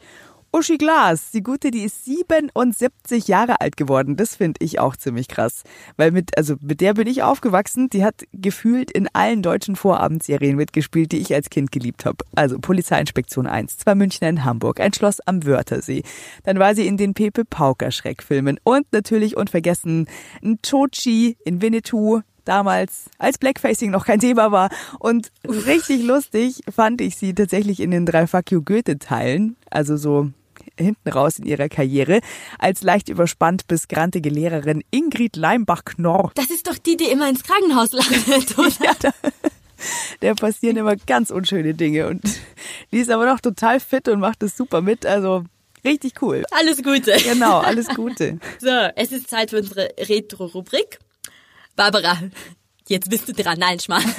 Uschi 0.55 0.77
Glas, 0.77 1.31
die 1.31 1.43
gute, 1.43 1.69
die 1.69 1.83
ist 1.83 2.05
77 2.05 3.27
Jahre 3.27 3.59
alt 3.59 3.75
geworden. 3.75 4.15
Das 4.15 4.37
finde 4.37 4.63
ich 4.63 4.79
auch 4.79 4.95
ziemlich 4.95 5.27
krass. 5.27 5.63
Weil 5.97 6.11
mit, 6.11 6.37
also 6.37 6.55
mit 6.61 6.79
der 6.79 6.93
bin 6.93 7.07
ich 7.07 7.23
aufgewachsen. 7.23 7.89
Die 7.89 8.05
hat 8.05 8.23
gefühlt 8.31 8.89
in 8.89 9.09
allen 9.11 9.41
deutschen 9.41 9.75
Vorabendserien 9.75 10.55
mitgespielt, 10.55 11.11
die 11.11 11.17
ich 11.17 11.33
als 11.33 11.49
Kind 11.49 11.73
geliebt 11.73 12.05
habe. 12.05 12.23
Also 12.35 12.57
Polizeiinspektion 12.57 13.47
1, 13.47 13.79
zwei 13.79 13.95
Münchner 13.95 14.29
in 14.29 14.45
Hamburg, 14.45 14.79
ein 14.79 14.93
Schloss 14.93 15.19
am 15.19 15.45
Wörthersee. 15.45 16.03
Dann 16.45 16.57
war 16.57 16.73
sie 16.73 16.87
in 16.87 16.95
den 16.95 17.13
Pepe 17.13 17.43
Pauker 17.43 17.91
Schreckfilmen 17.91 18.57
und 18.63 18.85
natürlich 18.93 19.35
unvergessen 19.35 20.07
ein 20.41 20.59
Chochi 20.61 21.35
in 21.43 21.61
Winnetou, 21.61 22.21
damals, 22.45 23.09
als 23.17 23.37
Blackfacing 23.39 23.91
noch 23.91 24.05
kein 24.05 24.19
Thema 24.19 24.53
war. 24.53 24.69
Und 24.99 25.33
richtig 25.43 26.01
lustig 26.03 26.61
fand 26.73 27.01
ich 27.01 27.17
sie 27.17 27.33
tatsächlich 27.33 27.81
in 27.81 27.91
den 27.91 28.05
drei 28.05 28.25
Fuck 28.25 28.51
You 28.51 28.61
Goethe 28.61 28.99
Teilen. 28.99 29.57
Also 29.69 29.97
so 29.97 30.31
hinten 30.77 31.09
raus 31.09 31.39
in 31.39 31.45
ihrer 31.45 31.69
Karriere 31.69 32.21
als 32.59 32.83
leicht 32.83 33.09
überspannt 33.09 33.67
bis 33.67 33.87
grantige 33.87 34.29
Lehrerin 34.29 34.83
Ingrid 34.91 35.35
Leimbach-Knorr. 35.35 36.31
Das 36.35 36.49
ist 36.49 36.67
doch 36.67 36.77
die, 36.77 36.97
die 36.97 37.05
immer 37.05 37.29
ins 37.29 37.43
Krankenhaus 37.43 37.91
landet, 37.91 38.57
oder? 38.57 38.71
ja, 38.83 38.93
da, 38.99 39.11
der 40.21 40.35
passieren 40.35 40.77
immer 40.77 40.95
ganz 40.95 41.29
unschöne 41.29 41.73
Dinge 41.73 42.07
und 42.07 42.23
die 42.91 42.99
ist 42.99 43.09
aber 43.09 43.25
noch 43.25 43.39
total 43.39 43.79
fit 43.79 44.07
und 44.07 44.19
macht 44.19 44.43
es 44.43 44.55
super 44.57 44.81
mit. 44.81 45.05
Also 45.05 45.43
richtig 45.83 46.21
cool. 46.21 46.43
Alles 46.51 46.81
Gute. 46.81 47.15
Genau, 47.23 47.59
alles 47.59 47.87
Gute. 47.95 48.39
So, 48.59 48.69
es 48.95 49.11
ist 49.11 49.29
Zeit 49.29 49.49
für 49.51 49.57
unsere 49.57 49.93
Retro-Rubrik. 49.97 50.99
Barbara, 51.75 52.17
jetzt 52.87 53.09
bist 53.09 53.27
du 53.27 53.33
dran. 53.33 53.59
Nein, 53.59 53.79
Schmarrn. 53.79 54.03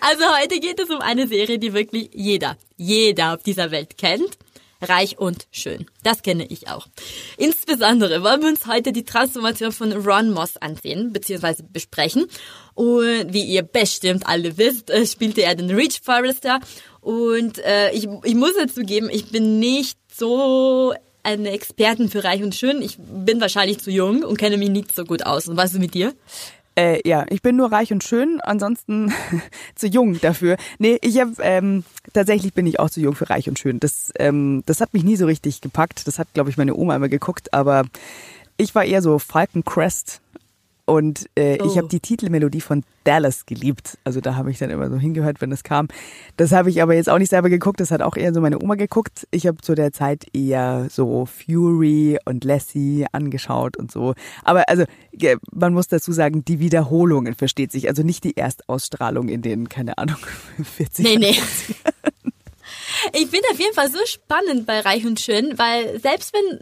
also 0.00 0.24
heute 0.40 0.60
geht 0.60 0.78
es 0.78 0.90
um 0.90 1.00
eine 1.00 1.26
Serie, 1.26 1.58
die 1.58 1.72
wirklich 1.72 2.10
jeder, 2.12 2.56
jeder 2.76 3.34
auf 3.34 3.42
dieser 3.42 3.70
Welt 3.70 3.96
kennt. 3.96 4.38
Reich 4.80 5.18
und 5.18 5.46
schön. 5.50 5.86
Das 6.02 6.22
kenne 6.22 6.46
ich 6.46 6.68
auch. 6.68 6.86
Insbesondere 7.36 8.22
wollen 8.22 8.42
wir 8.42 8.48
uns 8.48 8.66
heute 8.66 8.92
die 8.92 9.04
Transformation 9.04 9.72
von 9.72 9.92
Ron 9.92 10.30
Moss 10.30 10.56
ansehen, 10.56 11.12
beziehungsweise 11.12 11.62
besprechen. 11.62 12.26
Und 12.74 13.32
wie 13.32 13.44
ihr 13.44 13.62
bestimmt 13.62 14.26
alle 14.26 14.56
wisst, 14.56 14.90
äh, 14.90 15.06
spielte 15.06 15.42
er 15.42 15.54
den 15.54 15.70
Reach 15.70 16.00
Forrester. 16.02 16.60
Und 17.00 17.58
äh, 17.58 17.92
ich, 17.92 18.08
ich 18.24 18.34
muss 18.34 18.52
dazu 18.58 18.82
geben, 18.82 19.08
ich 19.10 19.30
bin 19.30 19.58
nicht 19.58 19.98
so 20.12 20.94
eine 21.22 21.50
Expertin 21.50 22.08
für 22.08 22.24
Reich 22.24 22.42
und 22.42 22.54
Schön. 22.54 22.82
Ich 22.82 22.96
bin 22.98 23.40
wahrscheinlich 23.40 23.80
zu 23.80 23.90
jung 23.90 24.22
und 24.22 24.38
kenne 24.38 24.56
mich 24.56 24.70
nicht 24.70 24.94
so 24.94 25.04
gut 25.04 25.24
aus. 25.26 25.48
Und 25.48 25.56
was 25.56 25.72
ist 25.72 25.80
mit 25.80 25.94
dir? 25.94 26.14
Äh, 26.76 27.06
ja, 27.06 27.26
ich 27.28 27.42
bin 27.42 27.56
nur 27.56 27.72
reich 27.72 27.92
und 27.92 28.04
schön, 28.04 28.40
ansonsten 28.42 29.12
zu 29.74 29.86
jung 29.86 30.20
dafür. 30.20 30.56
Nee, 30.78 30.98
ich 31.02 31.20
habe 31.20 31.32
ähm, 31.40 31.84
tatsächlich 32.12 32.54
bin 32.54 32.66
ich 32.66 32.78
auch 32.78 32.90
zu 32.90 33.00
jung 33.00 33.14
für 33.14 33.28
reich 33.28 33.48
und 33.48 33.58
schön. 33.58 33.80
Das, 33.80 34.12
ähm, 34.18 34.62
das 34.66 34.80
hat 34.80 34.94
mich 34.94 35.04
nie 35.04 35.16
so 35.16 35.26
richtig 35.26 35.60
gepackt. 35.60 36.06
Das 36.06 36.18
hat, 36.18 36.28
glaube 36.32 36.50
ich, 36.50 36.56
meine 36.56 36.74
Oma 36.74 36.96
immer 36.96 37.08
geguckt, 37.08 37.52
aber 37.52 37.84
ich 38.56 38.74
war 38.74 38.84
eher 38.84 39.02
so 39.02 39.18
Falcon 39.18 39.64
Crest 39.64 40.20
und 40.84 41.26
äh, 41.34 41.58
oh. 41.60 41.66
ich 41.66 41.78
habe 41.78 41.88
die 41.88 42.00
Titelmelodie 42.00 42.60
von 42.60 42.82
Dallas 43.04 43.46
geliebt. 43.46 43.98
Also 44.04 44.20
da 44.20 44.34
habe 44.34 44.50
ich 44.50 44.58
dann 44.58 44.70
immer 44.70 44.90
so 44.90 44.96
hingehört, 44.96 45.40
wenn 45.40 45.52
es 45.52 45.62
kam. 45.62 45.88
Das 46.36 46.52
habe 46.52 46.70
ich 46.70 46.82
aber 46.82 46.94
jetzt 46.94 47.08
auch 47.08 47.18
nicht 47.18 47.30
selber 47.30 47.48
geguckt. 47.48 47.80
Das 47.80 47.90
hat 47.90 48.02
auch 48.02 48.16
eher 48.16 48.34
so 48.34 48.40
meine 48.40 48.60
Oma 48.62 48.74
geguckt. 48.74 49.26
Ich 49.30 49.46
habe 49.46 49.58
zu 49.58 49.74
der 49.74 49.92
Zeit 49.92 50.26
eher 50.34 50.88
so 50.90 51.26
Fury 51.26 52.18
und 52.24 52.44
Lassie 52.44 53.06
angeschaut 53.12 53.76
und 53.76 53.90
so. 53.90 54.14
Aber 54.44 54.68
also 54.68 54.84
man 55.52 55.72
muss 55.72 55.88
dazu 55.88 56.12
sagen, 56.12 56.44
die 56.44 56.60
Wiederholungen 56.60 57.34
versteht 57.34 57.72
sich. 57.72 57.88
Also 57.88 58.02
nicht 58.02 58.24
die 58.24 58.36
Erstausstrahlung 58.36 59.28
in 59.28 59.42
den, 59.42 59.68
keine 59.68 59.98
Ahnung, 59.98 60.18
40 60.62 61.04
Nee, 61.04 61.16
nee. 61.16 61.36
Ich 63.12 63.28
finde 63.28 63.48
auf 63.50 63.58
jeden 63.58 63.74
Fall 63.74 63.90
so 63.90 63.98
spannend 64.04 64.66
bei 64.66 64.80
Reich 64.80 65.04
und 65.04 65.20
Schön, 65.20 65.58
weil 65.58 66.00
selbst 66.00 66.32
wenn 66.32 66.60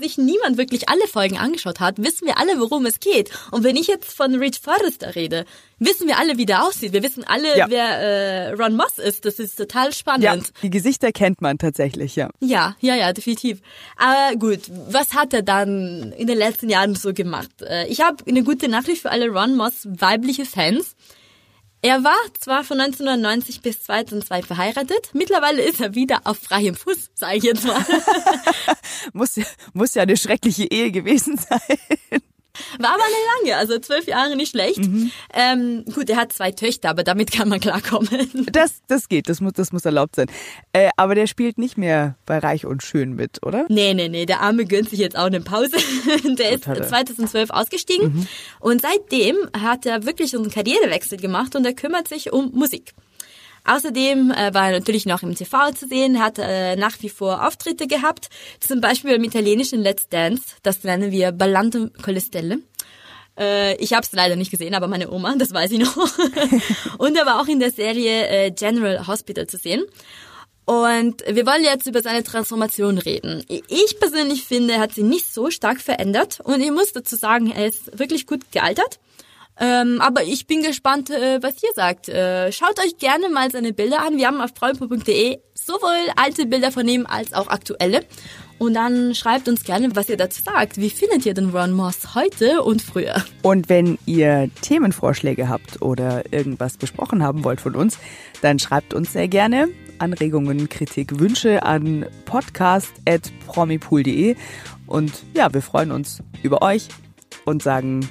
sich 0.00 0.18
niemand 0.18 0.56
wirklich 0.56 0.88
alle 0.88 1.06
Folgen 1.06 1.38
angeschaut 1.38 1.80
hat, 1.80 2.02
wissen 2.02 2.26
wir 2.26 2.38
alle, 2.38 2.58
worum 2.58 2.86
es 2.86 3.00
geht. 3.00 3.30
Und 3.50 3.64
wenn 3.64 3.76
ich 3.76 3.86
jetzt 3.86 4.12
von 4.12 4.34
Reed 4.34 4.56
Forrester 4.56 5.14
rede, 5.14 5.44
wissen 5.78 6.06
wir 6.06 6.18
alle, 6.18 6.38
wie 6.38 6.46
der 6.46 6.64
aussieht. 6.64 6.92
Wir 6.92 7.02
wissen 7.02 7.24
alle, 7.24 7.56
ja. 7.56 7.66
wer 7.68 8.00
äh, 8.00 8.52
Ron 8.52 8.76
Moss 8.76 8.98
ist. 8.98 9.24
Das 9.24 9.38
ist 9.38 9.56
total 9.56 9.92
spannend. 9.92 10.24
Ja, 10.24 10.36
die 10.62 10.70
Gesichter 10.70 11.12
kennt 11.12 11.40
man 11.40 11.58
tatsächlich, 11.58 12.16
ja. 12.16 12.30
Ja, 12.40 12.76
ja, 12.80 12.94
ja, 12.94 13.12
definitiv. 13.12 13.60
Aber 13.96 14.36
gut, 14.36 14.60
was 14.88 15.14
hat 15.14 15.32
er 15.34 15.42
dann 15.42 16.12
in 16.12 16.26
den 16.26 16.38
letzten 16.38 16.68
Jahren 16.68 16.94
so 16.94 17.12
gemacht? 17.12 17.50
Äh, 17.62 17.86
ich 17.88 18.00
habe 18.00 18.24
eine 18.26 18.42
gute 18.42 18.68
Nachricht 18.68 19.02
für 19.02 19.10
alle 19.10 19.28
Ron 19.28 19.56
Moss 19.56 19.86
weibliche 19.86 20.44
Fans. 20.44 20.94
Er 21.84 22.04
war 22.04 22.16
zwar 22.38 22.62
von 22.62 22.80
1990 22.80 23.60
bis 23.60 23.82
2002 23.82 24.42
verheiratet, 24.42 25.10
mittlerweile 25.14 25.62
ist 25.62 25.80
er 25.80 25.96
wieder 25.96 26.20
auf 26.24 26.38
freiem 26.38 26.76
Fuß, 26.76 27.10
sage 27.14 27.38
ich 27.38 27.42
jetzt 27.42 27.66
mal. 27.66 27.84
muss, 29.12 29.40
muss 29.72 29.94
ja 29.94 30.02
eine 30.02 30.16
schreckliche 30.16 30.64
Ehe 30.64 30.92
gewesen 30.92 31.36
sein. 31.36 32.20
War 32.78 32.94
aber 32.94 33.02
eine 33.02 33.50
lange, 33.50 33.56
also 33.58 33.78
zwölf 33.78 34.06
Jahre 34.06 34.36
nicht 34.36 34.50
schlecht. 34.50 34.78
Mhm. 34.78 35.10
Ähm, 35.32 35.84
gut, 35.94 36.10
er 36.10 36.16
hat 36.16 36.32
zwei 36.32 36.52
Töchter, 36.52 36.90
aber 36.90 37.02
damit 37.02 37.32
kann 37.32 37.48
man 37.48 37.60
klarkommen. 37.60 38.30
Das, 38.52 38.82
das 38.88 39.08
geht, 39.08 39.28
das 39.28 39.40
muss, 39.40 39.54
das 39.54 39.72
muss 39.72 39.84
erlaubt 39.84 40.16
sein. 40.16 40.26
Äh, 40.72 40.90
aber 40.96 41.14
der 41.14 41.26
spielt 41.26 41.58
nicht 41.58 41.78
mehr 41.78 42.16
bei 42.26 42.38
Reich 42.38 42.66
und 42.66 42.82
Schön 42.82 43.14
mit, 43.14 43.44
oder? 43.44 43.64
Nee, 43.68 43.94
nee, 43.94 44.08
nee, 44.08 44.26
der 44.26 44.40
Arme 44.40 44.66
gönnt 44.66 44.90
sich 44.90 44.98
jetzt 44.98 45.16
auch 45.16 45.26
eine 45.26 45.40
Pause. 45.40 45.76
der 46.38 46.52
ist 46.52 46.64
2012 46.64 47.50
ausgestiegen 47.50 48.14
mhm. 48.14 48.26
und 48.60 48.82
seitdem 48.82 49.36
hat 49.58 49.86
er 49.86 50.04
wirklich 50.04 50.34
einen 50.36 50.50
Karrierewechsel 50.50 51.18
gemacht 51.18 51.56
und 51.56 51.64
er 51.64 51.74
kümmert 51.74 52.08
sich 52.08 52.32
um 52.32 52.52
Musik. 52.52 52.92
Außerdem 53.64 54.30
äh, 54.32 54.54
war 54.54 54.66
er 54.66 54.78
natürlich 54.78 55.06
noch 55.06 55.22
im 55.22 55.34
TV 55.34 55.70
zu 55.72 55.86
sehen, 55.86 56.20
hat 56.20 56.38
äh, 56.38 56.76
nach 56.76 56.96
wie 57.00 57.08
vor 57.08 57.46
Auftritte 57.46 57.86
gehabt, 57.86 58.28
zum 58.60 58.80
Beispiel 58.80 59.12
im 59.12 59.24
italienischen 59.24 59.80
Let's 59.80 60.08
Dance, 60.08 60.42
das 60.62 60.82
nennen 60.82 61.12
wir 61.12 61.32
Ballante 61.32 61.90
con. 62.02 62.16
Äh, 63.38 63.76
ich 63.76 63.92
habe 63.92 64.04
es 64.04 64.12
leider 64.12 64.36
nicht 64.36 64.50
gesehen, 64.50 64.74
aber 64.74 64.88
meine 64.88 65.10
Oma, 65.10 65.34
das 65.36 65.52
weiß 65.52 65.70
ich 65.72 65.78
noch. 65.78 65.96
Und 66.98 67.16
er 67.16 67.26
war 67.26 67.40
auch 67.40 67.48
in 67.48 67.60
der 67.60 67.70
Serie 67.70 68.28
äh, 68.28 68.50
General 68.50 69.06
Hospital 69.06 69.46
zu 69.46 69.56
sehen. 69.56 69.84
Und 70.64 71.24
wir 71.26 71.44
wollen 71.44 71.64
jetzt 71.64 71.86
über 71.86 72.02
seine 72.02 72.22
Transformation 72.22 72.98
reden. 72.98 73.44
Ich 73.48 73.98
persönlich 73.98 74.44
finde, 74.44 74.74
er 74.74 74.80
hat 74.80 74.92
sie 74.92 75.02
nicht 75.02 75.32
so 75.32 75.50
stark 75.50 75.80
verändert 75.80 76.38
und 76.44 76.60
ich 76.60 76.70
muss 76.70 76.92
dazu 76.92 77.16
sagen, 77.16 77.50
er 77.50 77.66
ist 77.66 77.98
wirklich 77.98 78.26
gut 78.26 78.52
gealtert. 78.52 79.00
Ähm, 79.60 80.00
aber 80.00 80.22
ich 80.22 80.46
bin 80.46 80.62
gespannt, 80.62 81.10
äh, 81.10 81.42
was 81.42 81.62
ihr 81.62 81.72
sagt. 81.74 82.08
Äh, 82.08 82.50
schaut 82.52 82.78
euch 82.80 82.96
gerne 82.98 83.28
mal 83.28 83.50
seine 83.50 83.72
Bilder 83.72 84.00
an. 84.00 84.16
Wir 84.16 84.26
haben 84.26 84.40
auf 84.40 84.50
frauenpo.de 84.56 85.38
sowohl 85.54 86.10
alte 86.16 86.46
Bilder 86.46 86.72
von 86.72 86.88
ihm 86.88 87.06
als 87.06 87.32
auch 87.32 87.48
aktuelle. 87.48 88.04
Und 88.58 88.74
dann 88.74 89.14
schreibt 89.14 89.48
uns 89.48 89.64
gerne, 89.64 89.96
was 89.96 90.08
ihr 90.08 90.16
dazu 90.16 90.40
sagt. 90.42 90.78
Wie 90.78 90.90
findet 90.90 91.26
ihr 91.26 91.34
den 91.34 91.50
Ron 91.50 91.72
Moss 91.72 92.14
heute 92.14 92.62
und 92.62 92.80
früher? 92.80 93.16
Und 93.42 93.68
wenn 93.68 93.98
ihr 94.06 94.48
Themenvorschläge 94.60 95.48
habt 95.48 95.82
oder 95.82 96.32
irgendwas 96.32 96.76
besprochen 96.76 97.24
haben 97.24 97.42
wollt 97.44 97.60
von 97.60 97.74
uns, 97.74 97.98
dann 98.40 98.60
schreibt 98.60 98.94
uns 98.94 99.12
sehr 99.12 99.28
gerne 99.28 99.68
Anregungen, 99.98 100.68
Kritik, 100.68 101.18
Wünsche 101.18 101.64
an 101.64 102.06
podcast.promipool.de. 102.24 104.36
Und 104.86 105.12
ja, 105.34 105.52
wir 105.52 105.62
freuen 105.62 105.90
uns 105.90 106.22
über 106.42 106.62
euch 106.62 106.88
und 107.44 107.62
sagen 107.62 108.08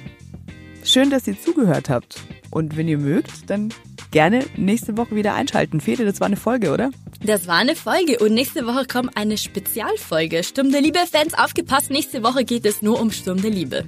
Schön, 0.84 1.10
dass 1.10 1.26
ihr 1.26 1.40
zugehört 1.40 1.88
habt. 1.88 2.20
Und 2.50 2.76
wenn 2.76 2.88
ihr 2.88 2.98
mögt, 2.98 3.48
dann 3.48 3.72
gerne 4.10 4.44
nächste 4.56 4.96
Woche 4.96 5.14
wieder 5.14 5.34
einschalten. 5.34 5.80
Fede, 5.80 6.04
das 6.04 6.20
war 6.20 6.26
eine 6.26 6.36
Folge, 6.36 6.72
oder? 6.72 6.90
Das 7.24 7.46
war 7.46 7.56
eine 7.56 7.76
Folge 7.76 8.18
und 8.18 8.34
nächste 8.34 8.66
Woche 8.66 8.84
kommt 8.86 9.16
eine 9.16 9.38
Spezialfolge. 9.38 10.42
Sturm 10.42 10.72
der 10.72 10.80
Liebe-Fans, 10.80 11.34
aufgepasst, 11.34 11.90
nächste 11.90 12.22
Woche 12.24 12.44
geht 12.44 12.66
es 12.66 12.82
nur 12.82 13.00
um 13.00 13.12
Sturm 13.12 13.40
der 13.40 13.50
Liebe. 13.50 13.84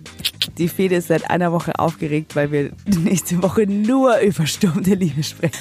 Die 0.57 0.69
Fede 0.69 0.97
ist 0.97 1.09
seit 1.09 1.29
einer 1.31 1.51
Woche 1.51 1.79
aufgeregt, 1.79 2.37
weil 2.37 2.53
wir 2.53 2.71
nächste 2.87 3.43
Woche 3.43 3.67
nur 3.67 4.19
über 4.21 4.47
Sturm 4.47 4.85
der 4.85 4.97
Liebe 4.97 5.25
sprechen. 5.25 5.59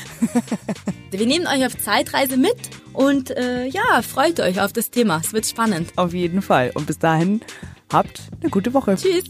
wir 1.12 1.26
nehmen 1.26 1.48
euch 1.48 1.66
auf 1.66 1.78
Zeitreise 1.78 2.38
mit 2.38 2.56
und 2.94 3.32
äh, 3.32 3.66
ja, 3.66 4.02
freut 4.04 4.40
euch 4.40 4.62
auf 4.62 4.72
das 4.72 4.92
Thema. 4.92 5.20
Es 5.24 5.34
wird 5.34 5.48
spannend. 5.48 5.92
Auf 5.96 6.14
jeden 6.14 6.44
Fall. 6.44 6.72
Und 6.76 6.86
bis 6.86 7.00
dahin, 7.00 7.42
habt 7.92 8.22
eine 8.40 8.52
gute 8.52 8.74
Woche. 8.74 8.96
Tschüss. 8.96 9.26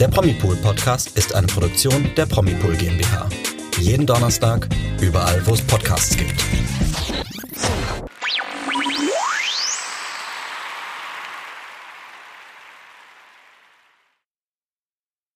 Der 0.00 0.08
Promipool 0.08 0.56
Podcast 0.56 1.14
ist 1.18 1.34
eine 1.34 1.46
Produktion 1.46 2.10
der 2.16 2.24
Promipool 2.24 2.74
GmbH. 2.74 3.28
Jeden 3.80 4.06
Donnerstag, 4.06 4.66
überall, 4.98 5.46
wo 5.46 5.52
es 5.52 5.60
Podcasts 5.60 6.16
gibt. 6.16 6.42